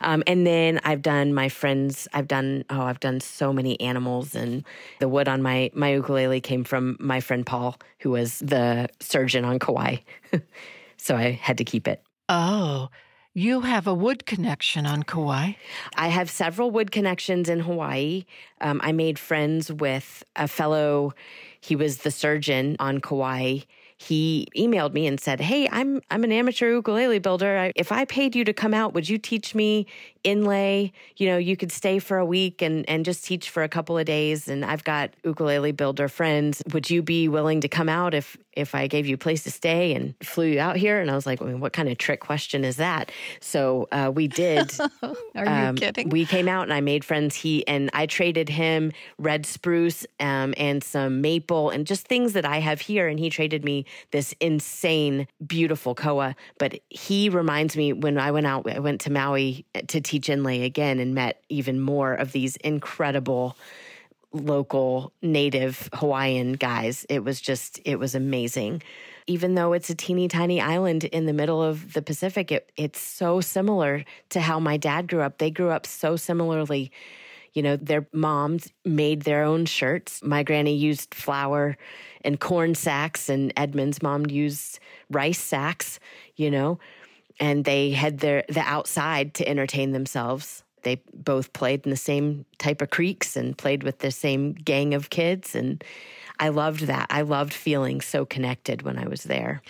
Um, 0.00 0.22
and 0.26 0.46
then 0.46 0.80
I've 0.84 1.02
done 1.02 1.34
my 1.34 1.48
friends. 1.48 2.08
I've 2.12 2.28
done 2.28 2.64
oh, 2.70 2.82
I've 2.82 3.00
done 3.00 3.20
so 3.20 3.52
many 3.52 3.80
animals, 3.80 4.34
and 4.34 4.64
the 5.00 5.08
wood 5.08 5.28
on 5.28 5.42
my 5.42 5.70
my 5.74 5.92
ukulele 5.92 6.40
came 6.40 6.64
from 6.64 6.96
my 7.00 7.20
friend 7.20 7.46
Paul, 7.46 7.76
who 8.00 8.10
was 8.10 8.38
the 8.40 8.88
surgeon 9.00 9.44
on 9.44 9.58
Kauai. 9.58 9.96
so 10.96 11.16
I 11.16 11.32
had 11.32 11.58
to 11.58 11.64
keep 11.64 11.88
it. 11.88 12.02
Oh, 12.28 12.88
you 13.34 13.60
have 13.60 13.86
a 13.86 13.94
wood 13.94 14.24
connection 14.26 14.86
on 14.86 15.02
Kauai. 15.02 15.52
I 15.94 16.08
have 16.08 16.30
several 16.30 16.70
wood 16.70 16.90
connections 16.90 17.48
in 17.48 17.60
Hawaii. 17.60 18.24
Um, 18.60 18.80
I 18.82 18.92
made 18.92 19.18
friends 19.18 19.70
with 19.70 20.24
a 20.36 20.48
fellow. 20.48 21.12
He 21.60 21.76
was 21.76 21.98
the 21.98 22.10
surgeon 22.10 22.76
on 22.78 23.00
Kauai 23.00 23.60
he 23.98 24.46
emailed 24.56 24.92
me 24.92 25.06
and 25.06 25.18
said, 25.18 25.40
"Hey, 25.40 25.68
I'm 25.72 26.02
I'm 26.10 26.22
an 26.22 26.30
amateur 26.30 26.70
ukulele 26.70 27.18
builder. 27.18 27.72
If 27.74 27.92
I 27.92 28.04
paid 28.04 28.36
you 28.36 28.44
to 28.44 28.52
come 28.52 28.74
out, 28.74 28.92
would 28.92 29.08
you 29.08 29.16
teach 29.16 29.54
me 29.54 29.86
inlay? 30.22 30.92
You 31.16 31.28
know, 31.28 31.38
you 31.38 31.56
could 31.56 31.72
stay 31.72 31.98
for 31.98 32.18
a 32.18 32.24
week 32.26 32.60
and 32.60 32.88
and 32.90 33.06
just 33.06 33.24
teach 33.24 33.48
for 33.48 33.62
a 33.62 33.68
couple 33.68 33.96
of 33.96 34.04
days. 34.04 34.48
And 34.48 34.64
I've 34.66 34.84
got 34.84 35.14
ukulele 35.24 35.72
builder 35.72 36.08
friends. 36.08 36.62
Would 36.72 36.90
you 36.90 37.02
be 37.02 37.26
willing 37.28 37.62
to 37.62 37.68
come 37.68 37.88
out 37.88 38.12
if 38.12 38.36
if 38.52 38.74
I 38.74 38.86
gave 38.86 39.06
you 39.06 39.14
a 39.14 39.18
place 39.18 39.44
to 39.44 39.50
stay 39.50 39.94
and 39.94 40.14
flew 40.22 40.46
you 40.46 40.60
out 40.60 40.76
here?" 40.76 41.00
And 41.00 41.10
I 41.10 41.14
was 41.14 41.24
like, 41.24 41.40
I 41.40 41.46
mean, 41.46 41.60
"What 41.60 41.72
kind 41.72 41.88
of 41.88 41.96
trick 41.96 42.20
question 42.20 42.64
is 42.66 42.76
that?" 42.76 43.10
So 43.40 43.88
uh, 43.92 44.12
we 44.14 44.28
did. 44.28 44.72
Are 45.34 45.68
you 45.68 45.72
kidding? 45.72 46.10
We 46.10 46.26
came 46.26 46.48
out 46.48 46.64
and 46.64 46.72
I 46.72 46.82
made 46.82 47.02
friends. 47.02 47.34
He 47.34 47.66
and 47.66 47.88
I 47.94 48.04
traded 48.04 48.50
him 48.50 48.92
red 49.18 49.46
spruce 49.46 50.04
um, 50.20 50.52
and 50.58 50.84
some 50.84 51.22
maple 51.22 51.70
and 51.70 51.86
just 51.86 52.06
things 52.06 52.34
that 52.34 52.44
I 52.44 52.58
have 52.58 52.82
here, 52.82 53.08
and 53.08 53.18
he 53.18 53.30
traded 53.30 53.64
me 53.64 53.85
this 54.10 54.34
insane, 54.40 55.26
beautiful 55.46 55.94
koa. 55.94 56.36
But 56.58 56.80
he 56.90 57.28
reminds 57.28 57.76
me 57.76 57.92
when 57.92 58.18
I 58.18 58.30
went 58.30 58.46
out, 58.46 58.70
I 58.70 58.78
went 58.78 59.00
to 59.02 59.10
Maui 59.10 59.64
to 59.88 60.00
teach 60.00 60.28
inlay 60.28 60.62
again 60.62 60.98
and 60.98 61.14
met 61.14 61.42
even 61.48 61.80
more 61.80 62.14
of 62.14 62.32
these 62.32 62.56
incredible 62.56 63.56
local 64.32 65.12
native 65.22 65.88
Hawaiian 65.94 66.54
guys. 66.54 67.06
It 67.08 67.24
was 67.24 67.40
just, 67.40 67.80
it 67.84 67.98
was 67.98 68.14
amazing. 68.14 68.82
Even 69.26 69.54
though 69.54 69.72
it's 69.72 69.90
a 69.90 69.94
teeny 69.94 70.28
tiny 70.28 70.60
island 70.60 71.04
in 71.04 71.26
the 71.26 71.32
middle 71.32 71.62
of 71.62 71.94
the 71.94 72.02
Pacific, 72.02 72.52
it, 72.52 72.70
it's 72.76 73.00
so 73.00 73.40
similar 73.40 74.04
to 74.30 74.40
how 74.40 74.60
my 74.60 74.76
dad 74.76 75.08
grew 75.08 75.22
up. 75.22 75.38
They 75.38 75.50
grew 75.50 75.70
up 75.70 75.86
so 75.86 76.16
similarly. 76.16 76.92
You 77.56 77.62
know, 77.62 77.76
their 77.76 78.06
moms 78.12 78.70
made 78.84 79.22
their 79.22 79.42
own 79.42 79.64
shirts. 79.64 80.22
My 80.22 80.42
granny 80.42 80.76
used 80.76 81.14
flour 81.14 81.78
and 82.20 82.38
corn 82.38 82.74
sacks, 82.74 83.30
and 83.30 83.50
Edmund's 83.56 84.02
mom 84.02 84.26
used 84.26 84.78
rice 85.10 85.40
sacks, 85.40 85.98
you 86.36 86.50
know, 86.50 86.78
and 87.40 87.64
they 87.64 87.92
had 87.92 88.18
their 88.18 88.44
the 88.50 88.60
outside 88.60 89.32
to 89.34 89.48
entertain 89.48 89.92
themselves. 89.92 90.64
They 90.82 91.02
both 91.14 91.54
played 91.54 91.86
in 91.86 91.90
the 91.90 91.96
same 91.96 92.44
type 92.58 92.82
of 92.82 92.90
creeks 92.90 93.36
and 93.36 93.56
played 93.56 93.82
with 93.84 94.00
the 94.00 94.10
same 94.10 94.52
gang 94.52 94.92
of 94.92 95.08
kids. 95.08 95.54
And 95.54 95.82
I 96.38 96.50
loved 96.50 96.82
that. 96.82 97.06
I 97.08 97.22
loved 97.22 97.54
feeling 97.54 98.02
so 98.02 98.26
connected 98.26 98.82
when 98.82 98.98
I 98.98 99.08
was 99.08 99.22
there. 99.22 99.62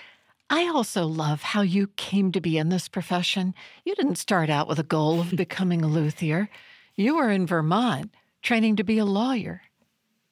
I 0.50 0.66
also 0.66 1.06
love 1.06 1.40
how 1.42 1.62
you 1.62 1.86
came 1.94 2.32
to 2.32 2.40
be 2.40 2.58
in 2.58 2.68
this 2.68 2.88
profession. 2.88 3.54
You 3.84 3.94
didn't 3.94 4.16
start 4.16 4.50
out 4.50 4.66
with 4.66 4.80
a 4.80 4.82
goal 4.82 5.20
of 5.20 5.30
becoming 5.36 5.82
a 5.82 5.88
luthier. 5.88 6.50
You 6.96 7.16
were 7.16 7.30
in 7.30 7.46
Vermont 7.46 8.14
training 8.42 8.76
to 8.76 8.84
be 8.84 8.98
a 8.98 9.04
lawyer. 9.04 9.62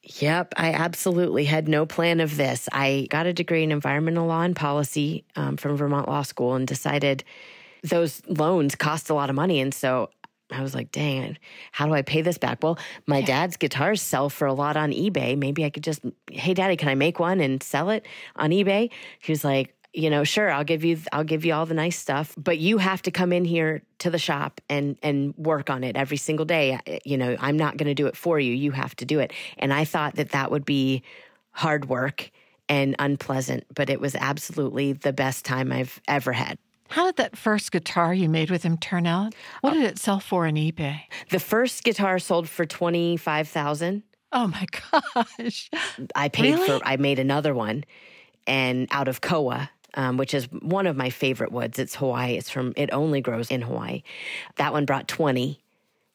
Yep, 0.02 0.54
I 0.56 0.72
absolutely 0.72 1.44
had 1.44 1.68
no 1.68 1.86
plan 1.86 2.20
of 2.20 2.36
this. 2.36 2.68
I 2.72 3.06
got 3.10 3.26
a 3.26 3.32
degree 3.32 3.62
in 3.62 3.72
environmental 3.72 4.26
law 4.26 4.42
and 4.42 4.54
policy 4.54 5.24
um, 5.36 5.56
from 5.56 5.76
Vermont 5.76 6.08
Law 6.08 6.22
School 6.22 6.54
and 6.54 6.66
decided 6.66 7.24
those 7.82 8.22
loans 8.26 8.74
cost 8.74 9.10
a 9.10 9.14
lot 9.14 9.30
of 9.30 9.36
money. 9.36 9.60
And 9.60 9.72
so 9.72 10.10
I 10.50 10.62
was 10.62 10.74
like, 10.74 10.92
dang 10.92 11.36
how 11.72 11.86
do 11.86 11.94
I 11.94 12.02
pay 12.02 12.22
this 12.22 12.38
back? 12.38 12.62
Well, 12.62 12.78
my 13.06 13.18
yeah. 13.18 13.26
dad's 13.26 13.56
guitars 13.56 14.02
sell 14.02 14.28
for 14.28 14.46
a 14.46 14.52
lot 14.52 14.76
on 14.76 14.92
eBay. 14.92 15.38
Maybe 15.38 15.64
I 15.64 15.70
could 15.70 15.84
just, 15.84 16.00
hey, 16.30 16.54
daddy, 16.54 16.76
can 16.76 16.88
I 16.88 16.94
make 16.94 17.18
one 17.18 17.40
and 17.40 17.62
sell 17.62 17.90
it 17.90 18.06
on 18.36 18.50
eBay? 18.50 18.90
He 19.20 19.32
was 19.32 19.44
like, 19.44 19.74
you 19.94 20.10
know, 20.10 20.24
sure, 20.24 20.50
I'll 20.50 20.64
give 20.64 20.84
you 20.84 20.98
I'll 21.12 21.24
give 21.24 21.44
you 21.44 21.54
all 21.54 21.66
the 21.66 21.74
nice 21.74 21.96
stuff, 21.96 22.34
but 22.36 22.58
you 22.58 22.78
have 22.78 23.00
to 23.02 23.10
come 23.12 23.32
in 23.32 23.44
here 23.44 23.82
to 24.00 24.10
the 24.10 24.18
shop 24.18 24.60
and 24.68 24.98
and 25.02 25.34
work 25.36 25.70
on 25.70 25.84
it 25.84 25.96
every 25.96 26.16
single 26.16 26.44
day. 26.44 26.80
You 27.04 27.16
know, 27.16 27.36
I'm 27.38 27.56
not 27.56 27.76
going 27.76 27.86
to 27.86 27.94
do 27.94 28.06
it 28.08 28.16
for 28.16 28.40
you. 28.40 28.52
You 28.52 28.72
have 28.72 28.96
to 28.96 29.04
do 29.04 29.20
it. 29.20 29.32
And 29.56 29.72
I 29.72 29.84
thought 29.84 30.16
that 30.16 30.30
that 30.30 30.50
would 30.50 30.64
be 30.64 31.02
hard 31.52 31.88
work 31.88 32.30
and 32.68 32.96
unpleasant, 32.98 33.64
but 33.72 33.88
it 33.88 34.00
was 34.00 34.16
absolutely 34.16 34.94
the 34.94 35.12
best 35.12 35.44
time 35.44 35.70
I've 35.70 36.00
ever 36.08 36.32
had. 36.32 36.58
How 36.88 37.06
did 37.06 37.16
that 37.16 37.36
first 37.36 37.70
guitar 37.70 38.12
you 38.12 38.28
made 38.28 38.50
with 38.50 38.62
him 38.62 38.76
turn 38.76 39.06
out? 39.06 39.34
What 39.60 39.74
uh, 39.74 39.76
did 39.76 39.84
it 39.84 39.98
sell 39.98 40.20
for 40.20 40.46
on 40.46 40.54
eBay? 40.54 41.02
The 41.30 41.40
first 41.40 41.84
guitar 41.84 42.18
sold 42.18 42.48
for 42.48 42.66
25,000. 42.66 44.02
Oh 44.32 44.48
my 44.48 44.66
gosh. 45.44 45.70
I 46.16 46.28
paid 46.28 46.54
really? 46.54 46.66
for 46.66 46.80
I 46.84 46.96
made 46.96 47.20
another 47.20 47.54
one 47.54 47.84
and 48.46 48.88
out 48.90 49.08
of 49.08 49.20
koa 49.20 49.70
um, 49.94 50.16
which 50.16 50.34
is 50.34 50.44
one 50.60 50.86
of 50.86 50.96
my 50.96 51.10
favorite 51.10 51.52
woods. 51.52 51.78
It's 51.78 51.94
Hawaii. 51.94 52.34
It's 52.34 52.50
from, 52.50 52.72
it 52.76 52.92
only 52.92 53.20
grows 53.20 53.50
in 53.50 53.62
Hawaii. 53.62 54.02
That 54.56 54.72
one 54.72 54.84
brought 54.84 55.08
20 55.08 55.60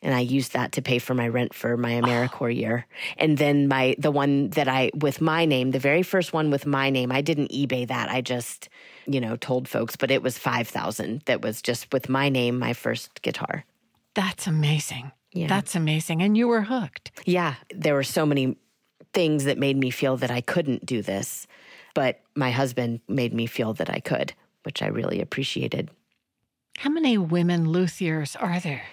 and 0.01 0.13
I 0.13 0.21
used 0.21 0.53
that 0.53 0.71
to 0.73 0.81
pay 0.81 0.99
for 0.99 1.13
my 1.13 1.27
rent 1.27 1.53
for 1.53 1.75
my 1.75 1.91
AmeriCorps 1.91 2.41
oh. 2.41 2.47
year. 2.47 2.85
And 3.17 3.37
then 3.37 3.67
my, 3.67 3.95
the 3.97 4.11
one 4.11 4.49
that 4.51 4.67
I, 4.67 4.91
with 4.95 5.19
my 5.19 5.45
name, 5.45 5.71
the 5.71 5.79
very 5.79 6.03
first 6.03 6.31
one 6.31 6.51
with 6.51 6.65
my 6.65 6.89
name, 6.89 7.11
I 7.11 7.21
didn't 7.21 7.51
eBay 7.51 7.87
that. 7.87 8.09
I 8.09 8.21
just, 8.21 8.69
you 9.05 9.19
know, 9.19 9.35
told 9.35 9.67
folks, 9.67 9.95
but 9.95 10.09
it 10.09 10.23
was 10.23 10.37
5,000 10.37 11.23
that 11.25 11.41
was 11.41 11.61
just 11.61 11.91
with 11.91 12.07
my 12.07 12.29
name, 12.29 12.57
my 12.59 12.73
first 12.73 13.21
guitar. 13.21 13.65
That's 14.13 14.47
amazing. 14.47 15.11
Yeah. 15.33 15.47
That's 15.47 15.75
amazing. 15.75 16.21
And 16.21 16.37
you 16.37 16.47
were 16.47 16.61
hooked. 16.61 17.11
Yeah. 17.25 17.55
There 17.75 17.93
were 17.93 18.03
so 18.03 18.25
many 18.25 18.57
things 19.13 19.43
that 19.45 19.57
made 19.57 19.75
me 19.75 19.89
feel 19.89 20.17
that 20.17 20.31
I 20.31 20.41
couldn't 20.41 20.85
do 20.85 21.01
this 21.01 21.45
but 21.93 22.21
my 22.35 22.51
husband 22.51 23.01
made 23.07 23.33
me 23.33 23.45
feel 23.45 23.73
that 23.75 23.89
I 23.89 23.99
could, 23.99 24.33
which 24.63 24.81
I 24.81 24.87
really 24.87 25.21
appreciated. 25.21 25.89
How 26.77 26.89
many 26.89 27.17
women 27.17 27.67
luthiers 27.67 28.35
are 28.39 28.59
there? 28.59 28.83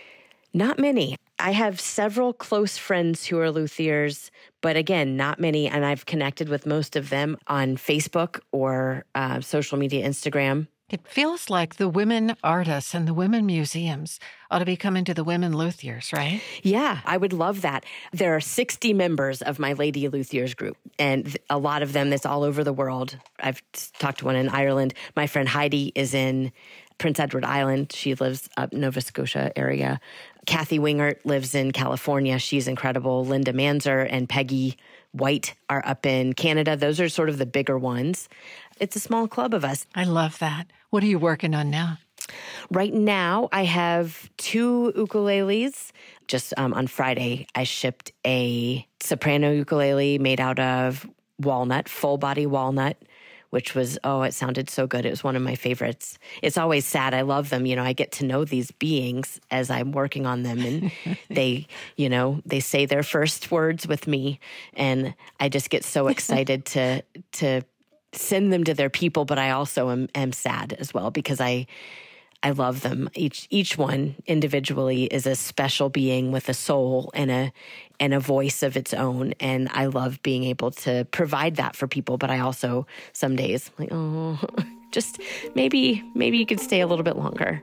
Not 0.53 0.79
many. 0.79 1.17
I 1.39 1.53
have 1.53 1.79
several 1.79 2.33
close 2.33 2.79
friends 2.79 3.27
who 3.27 3.39
are 3.39 3.51
luthiers, 3.51 4.31
but 4.63 4.77
again, 4.77 5.17
not 5.17 5.39
many. 5.39 5.69
And 5.69 5.85
I've 5.85 6.07
connected 6.07 6.49
with 6.49 6.65
most 6.65 6.97
of 6.97 7.11
them 7.11 7.37
on 7.47 7.77
Facebook 7.77 8.41
or 8.53 9.05
uh, 9.15 9.41
social 9.43 9.77
media, 9.79 10.09
Instagram. 10.09 10.67
It 10.89 11.05
feels 11.09 11.51
like 11.51 11.77
the 11.77 11.89
women 11.89 12.37
artists 12.45 12.95
and 12.95 13.09
the 13.09 13.15
women 13.15 13.45
museums 13.45 14.21
ought 14.53 14.61
to 14.61 14.65
be 14.65 14.77
coming 14.77 15.05
to 15.07 15.15
the 15.15 15.25
women 15.25 15.53
luthiers, 15.53 16.13
right? 16.13 16.41
Yeah, 16.63 17.01
I 17.05 17.17
would 17.17 17.33
love 17.33 17.63
that. 17.63 17.85
There 18.13 18.37
are 18.37 18.41
60 18.41 18.93
members 18.93 19.43
of 19.43 19.59
my 19.59 19.73
Lady 19.73 20.09
Luthiers 20.09 20.55
group, 20.55 20.77
and 20.97 21.37
a 21.51 21.59
lot 21.59 21.83
of 21.83 21.93
them 21.93 22.09
that's 22.11 22.25
all 22.25 22.45
over 22.45 22.63
the 22.63 22.73
world. 22.73 23.19
I've 23.41 23.61
talked 23.99 24.21
to 24.21 24.27
one 24.27 24.37
in 24.37 24.49
Ireland. 24.49 24.95
My 25.17 25.27
friend 25.27 25.49
Heidi 25.49 25.91
is 25.97 26.15
in 26.15 26.53
Prince 26.99 27.19
Edward 27.19 27.45
Island. 27.45 27.91
She 27.93 28.15
lives 28.15 28.49
up 28.57 28.73
Nova 28.73 29.01
Scotia 29.01 29.51
area. 29.59 29.99
Kathy 30.47 30.79
Wingert 30.79 31.17
lives 31.25 31.57
in 31.57 31.73
California. 31.73 32.39
She's 32.39 32.69
incredible. 32.69 33.25
Linda 33.25 33.53
Manzer 33.53 34.07
and 34.09 34.29
Peggy 34.29 34.77
White 35.11 35.55
are 35.69 35.83
up 35.85 36.07
in 36.07 36.33
Canada. 36.33 36.77
Those 36.77 37.01
are 37.01 37.09
sort 37.09 37.29
of 37.29 37.39
the 37.39 37.47
bigger 37.47 37.77
ones. 37.77 38.29
It's 38.79 38.95
a 38.95 39.01
small 39.01 39.27
club 39.27 39.53
of 39.53 39.65
us. 39.65 39.87
I 39.95 40.05
love 40.05 40.39
that. 40.39 40.67
What 40.91 41.03
are 41.03 41.07
you 41.07 41.19
working 41.19 41.55
on 41.55 41.71
now? 41.71 41.99
Right 42.71 42.93
now, 42.93 43.49
I 43.53 43.65
have 43.65 44.31
two 44.37 44.93
ukuleles. 44.97 45.93
Just 46.27 46.53
um, 46.57 46.75
on 46.75 46.87
Friday, 46.87 47.47
I 47.55 47.65
shipped 47.65 48.13
a 48.27 48.87
soprano 49.01 49.53
ukulele 49.53 50.19
made 50.19 50.41
out 50.41 50.59
of 50.59 51.09
walnut, 51.39 51.89
full 51.89 52.19
body 52.19 52.47
walnut, 52.47 52.97
which 53.51 53.75
was, 53.75 53.99
oh, 54.03 54.23
it 54.23 54.35
sounded 54.35 54.69
so 54.69 54.87
good. 54.87 55.07
It 55.07 55.11
was 55.11 55.23
one 55.23 55.37
of 55.37 55.43
my 55.43 55.55
favorites. 55.55 56.19
It's 56.43 56.59
always 56.59 56.85
sad. 56.85 57.15
I 57.15 57.23
love 57.23 57.51
them. 57.51 57.67
You 57.67 57.77
know, 57.77 57.85
I 57.85 57.93
get 57.93 58.13
to 58.13 58.25
know 58.25 58.45
these 58.45 58.71
beings 58.73 59.41
as 59.51 59.71
I'm 59.71 59.93
working 59.93 60.27
on 60.27 60.43
them, 60.43 60.59
and 60.61 60.93
they, 61.31 61.67
you 61.97 62.09
know, 62.09 62.43
they 62.45 62.61
say 62.61 62.87
their 62.87 63.03
first 63.03 63.51
words 63.51 63.87
with 63.87 64.07
me, 64.07 64.41
and 64.75 65.15
I 65.39 65.49
just 65.49 65.71
get 65.71 65.85
so 65.85 66.09
excited 66.09 66.65
to, 66.67 67.03
to, 67.33 67.63
send 68.13 68.53
them 68.53 68.65
to 68.65 68.75
their 68.75 68.91
people 68.91 69.25
but 69.25 69.39
i 69.39 69.51
also 69.51 69.91
am, 69.91 70.09
am 70.15 70.33
sad 70.33 70.73
as 70.75 70.95
well 70.95 71.11
because 71.11 71.41
i 71.41 71.67
I 72.43 72.51
love 72.51 72.83
them. 72.83 73.11
Each 73.15 73.49
each 73.51 73.77
one 73.77 74.15
individually 74.27 75.05
is 75.05 75.27
a 75.27 75.35
special 75.35 75.89
being 75.89 76.31
with 76.31 76.49
a 76.49 76.55
soul 76.55 77.11
and 77.15 77.31
a 77.31 77.53
and 77.99 78.15
a 78.15 78.21
voice 78.21 78.63
of 78.63 78.77
its 78.77 78.95
own. 78.95 79.35
And 79.41 79.69
I 79.73 79.87
love 79.87 80.23
being 80.23 80.45
able 80.45 80.71
to 80.73 81.07
provide 81.11 81.57
that 81.57 81.75
for 81.75 81.89
people. 81.89 82.19
But 82.19 82.31
I 82.31 82.41
also 82.41 82.87
some 83.13 83.37
days 83.37 83.71
like, 83.79 83.89
oh, 83.91 84.39
just 84.93 85.21
maybe 85.55 86.05
maybe 86.15 86.39
you 86.39 86.47
could 86.47 86.61
stay 86.61 86.81
a 86.81 86.87
little 86.87 87.05
bit 87.05 87.17
longer. 87.17 87.63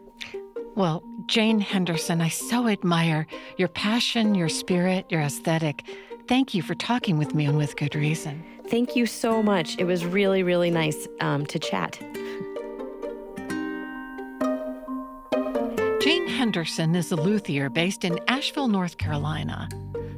Well, 0.75 1.03
Jayne 1.27 1.59
Henderson, 1.59 2.19
I 2.19 2.29
so 2.29 2.67
admire 2.67 3.27
your 3.57 3.67
passion, 3.67 4.33
your 4.33 4.49
spirit, 4.49 5.05
your 5.09 5.21
aesthetic. 5.21 5.83
Thank 6.27 6.53
you 6.53 6.61
for 6.61 6.73
talking 6.73 7.17
with 7.17 7.35
me 7.35 7.45
and 7.45 7.57
with 7.57 7.75
good 7.75 7.95
reason. 7.95 8.43
Thank 8.67 8.95
you 8.95 9.05
so 9.05 9.43
much. 9.43 9.77
It 9.77 9.83
was 9.83 10.05
really, 10.05 10.41
really 10.41 10.71
nice 10.71 11.07
um, 11.19 11.45
to 11.47 11.59
chat. 11.59 11.99
Jayne 16.01 16.27
Henderson 16.27 16.95
is 16.95 17.11
a 17.11 17.17
luthier 17.17 17.69
based 17.69 18.05
in 18.05 18.19
Asheville, 18.27 18.69
North 18.69 18.97
Carolina. 18.97 19.67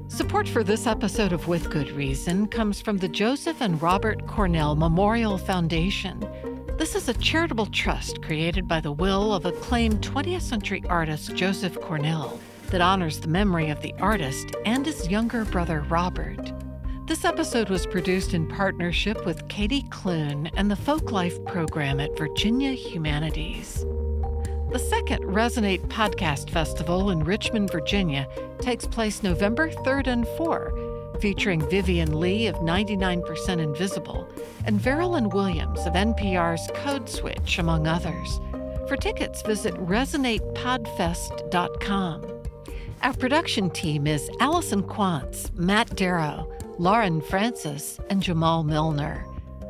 Support 0.07 0.47
for 0.47 0.63
this 0.63 0.85
episode 0.85 1.33
of 1.33 1.47
With 1.47 1.71
Good 1.71 1.89
Reason 1.91 2.47
comes 2.47 2.79
from 2.79 2.97
the 2.97 3.07
Joseph 3.07 3.59
and 3.61 3.81
Robert 3.81 4.27
Cornell 4.27 4.75
Memorial 4.75 5.39
Foundation. 5.39 6.19
This 6.77 6.93
is 6.93 7.09
a 7.09 7.13
charitable 7.15 7.67
trust 7.67 8.21
created 8.21 8.67
by 8.67 8.79
the 8.79 8.91
will 8.91 9.33
of 9.33 9.45
acclaimed 9.45 10.01
20th 10.01 10.41
century 10.41 10.83
artist 10.87 11.35
Joseph 11.35 11.79
Cornell 11.81 12.39
that 12.67 12.81
honors 12.81 13.19
the 13.19 13.27
memory 13.27 13.69
of 13.69 13.81
the 13.81 13.93
artist 13.99 14.55
and 14.65 14.85
his 14.85 15.09
younger 15.09 15.45
brother 15.45 15.81
Robert. 15.89 16.51
This 17.07 17.23
episode 17.23 17.69
was 17.69 17.85
produced 17.85 18.33
in 18.33 18.47
partnership 18.47 19.25
with 19.25 19.47
Katy 19.47 19.83
Clune 19.91 20.49
and 20.55 20.71
the 20.71 20.75
Folklife 20.75 21.45
program 21.45 21.99
at 21.99 22.17
Virginia 22.17 22.71
Humanities. 22.71 23.85
The 24.71 24.79
second 24.79 25.23
Resonate 25.23 25.87
Podcast 25.87 26.49
Festival 26.49 27.11
in 27.11 27.23
Richmond, 27.23 27.71
Virginia 27.71 28.27
takes 28.59 28.87
place 28.87 29.21
November 29.21 29.69
3rd 29.69 30.07
and 30.07 30.25
4th, 30.25 31.21
featuring 31.21 31.69
Vivian 31.69 32.19
Le 32.19 32.47
of 32.47 32.55
99% 32.55 33.59
Invisible 33.59 34.27
and 34.65 34.79
Verilyn 34.79 35.31
Williams 35.33 35.85
of 35.85 35.93
NPR's 35.93 36.67
Code 36.73 37.07
Switch, 37.07 37.59
among 37.59 37.85
others. 37.87 38.39
For 38.87 38.97
tickets, 38.97 39.43
visit 39.43 39.75
resonatepodfest.com. 39.75 42.34
Our 43.01 43.13
production 43.13 43.69
team 43.69 44.05
is 44.07 44.29
Allison 44.39 44.81
Quantz, 44.83 45.53
Matt 45.55 45.95
Darrow, 45.95 46.51
Lauren 46.79 47.21
Francis, 47.21 47.99
and 48.09 48.21
Jamal 48.21 48.63
Milner. 48.63 49.25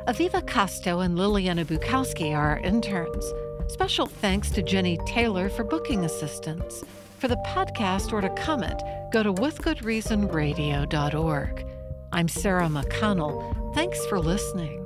Aviva 0.08 0.42
Costo 0.48 1.04
and 1.04 1.18
Liliana 1.18 1.66
Bukowski 1.66 2.36
are 2.36 2.52
our 2.52 2.60
interns. 2.60 3.26
Special 3.68 4.06
thanks 4.06 4.52
to 4.52 4.62
Jenny 4.62 5.00
Taylor 5.06 5.50
for 5.50 5.64
booking 5.64 6.06
assistance. 6.06 6.84
For 7.20 7.28
the 7.28 7.42
podcast 7.48 8.14
or 8.14 8.22
to 8.22 8.30
comment, 8.30 8.80
go 9.12 9.24
to 9.24 9.34
withgoodreasonradio.org. 9.34 11.66
I'm 12.12 12.28
Sarah 12.28 12.68
McConnell. 12.68 13.74
Thanks 13.74 14.06
for 14.06 14.20
listening. 14.20 14.85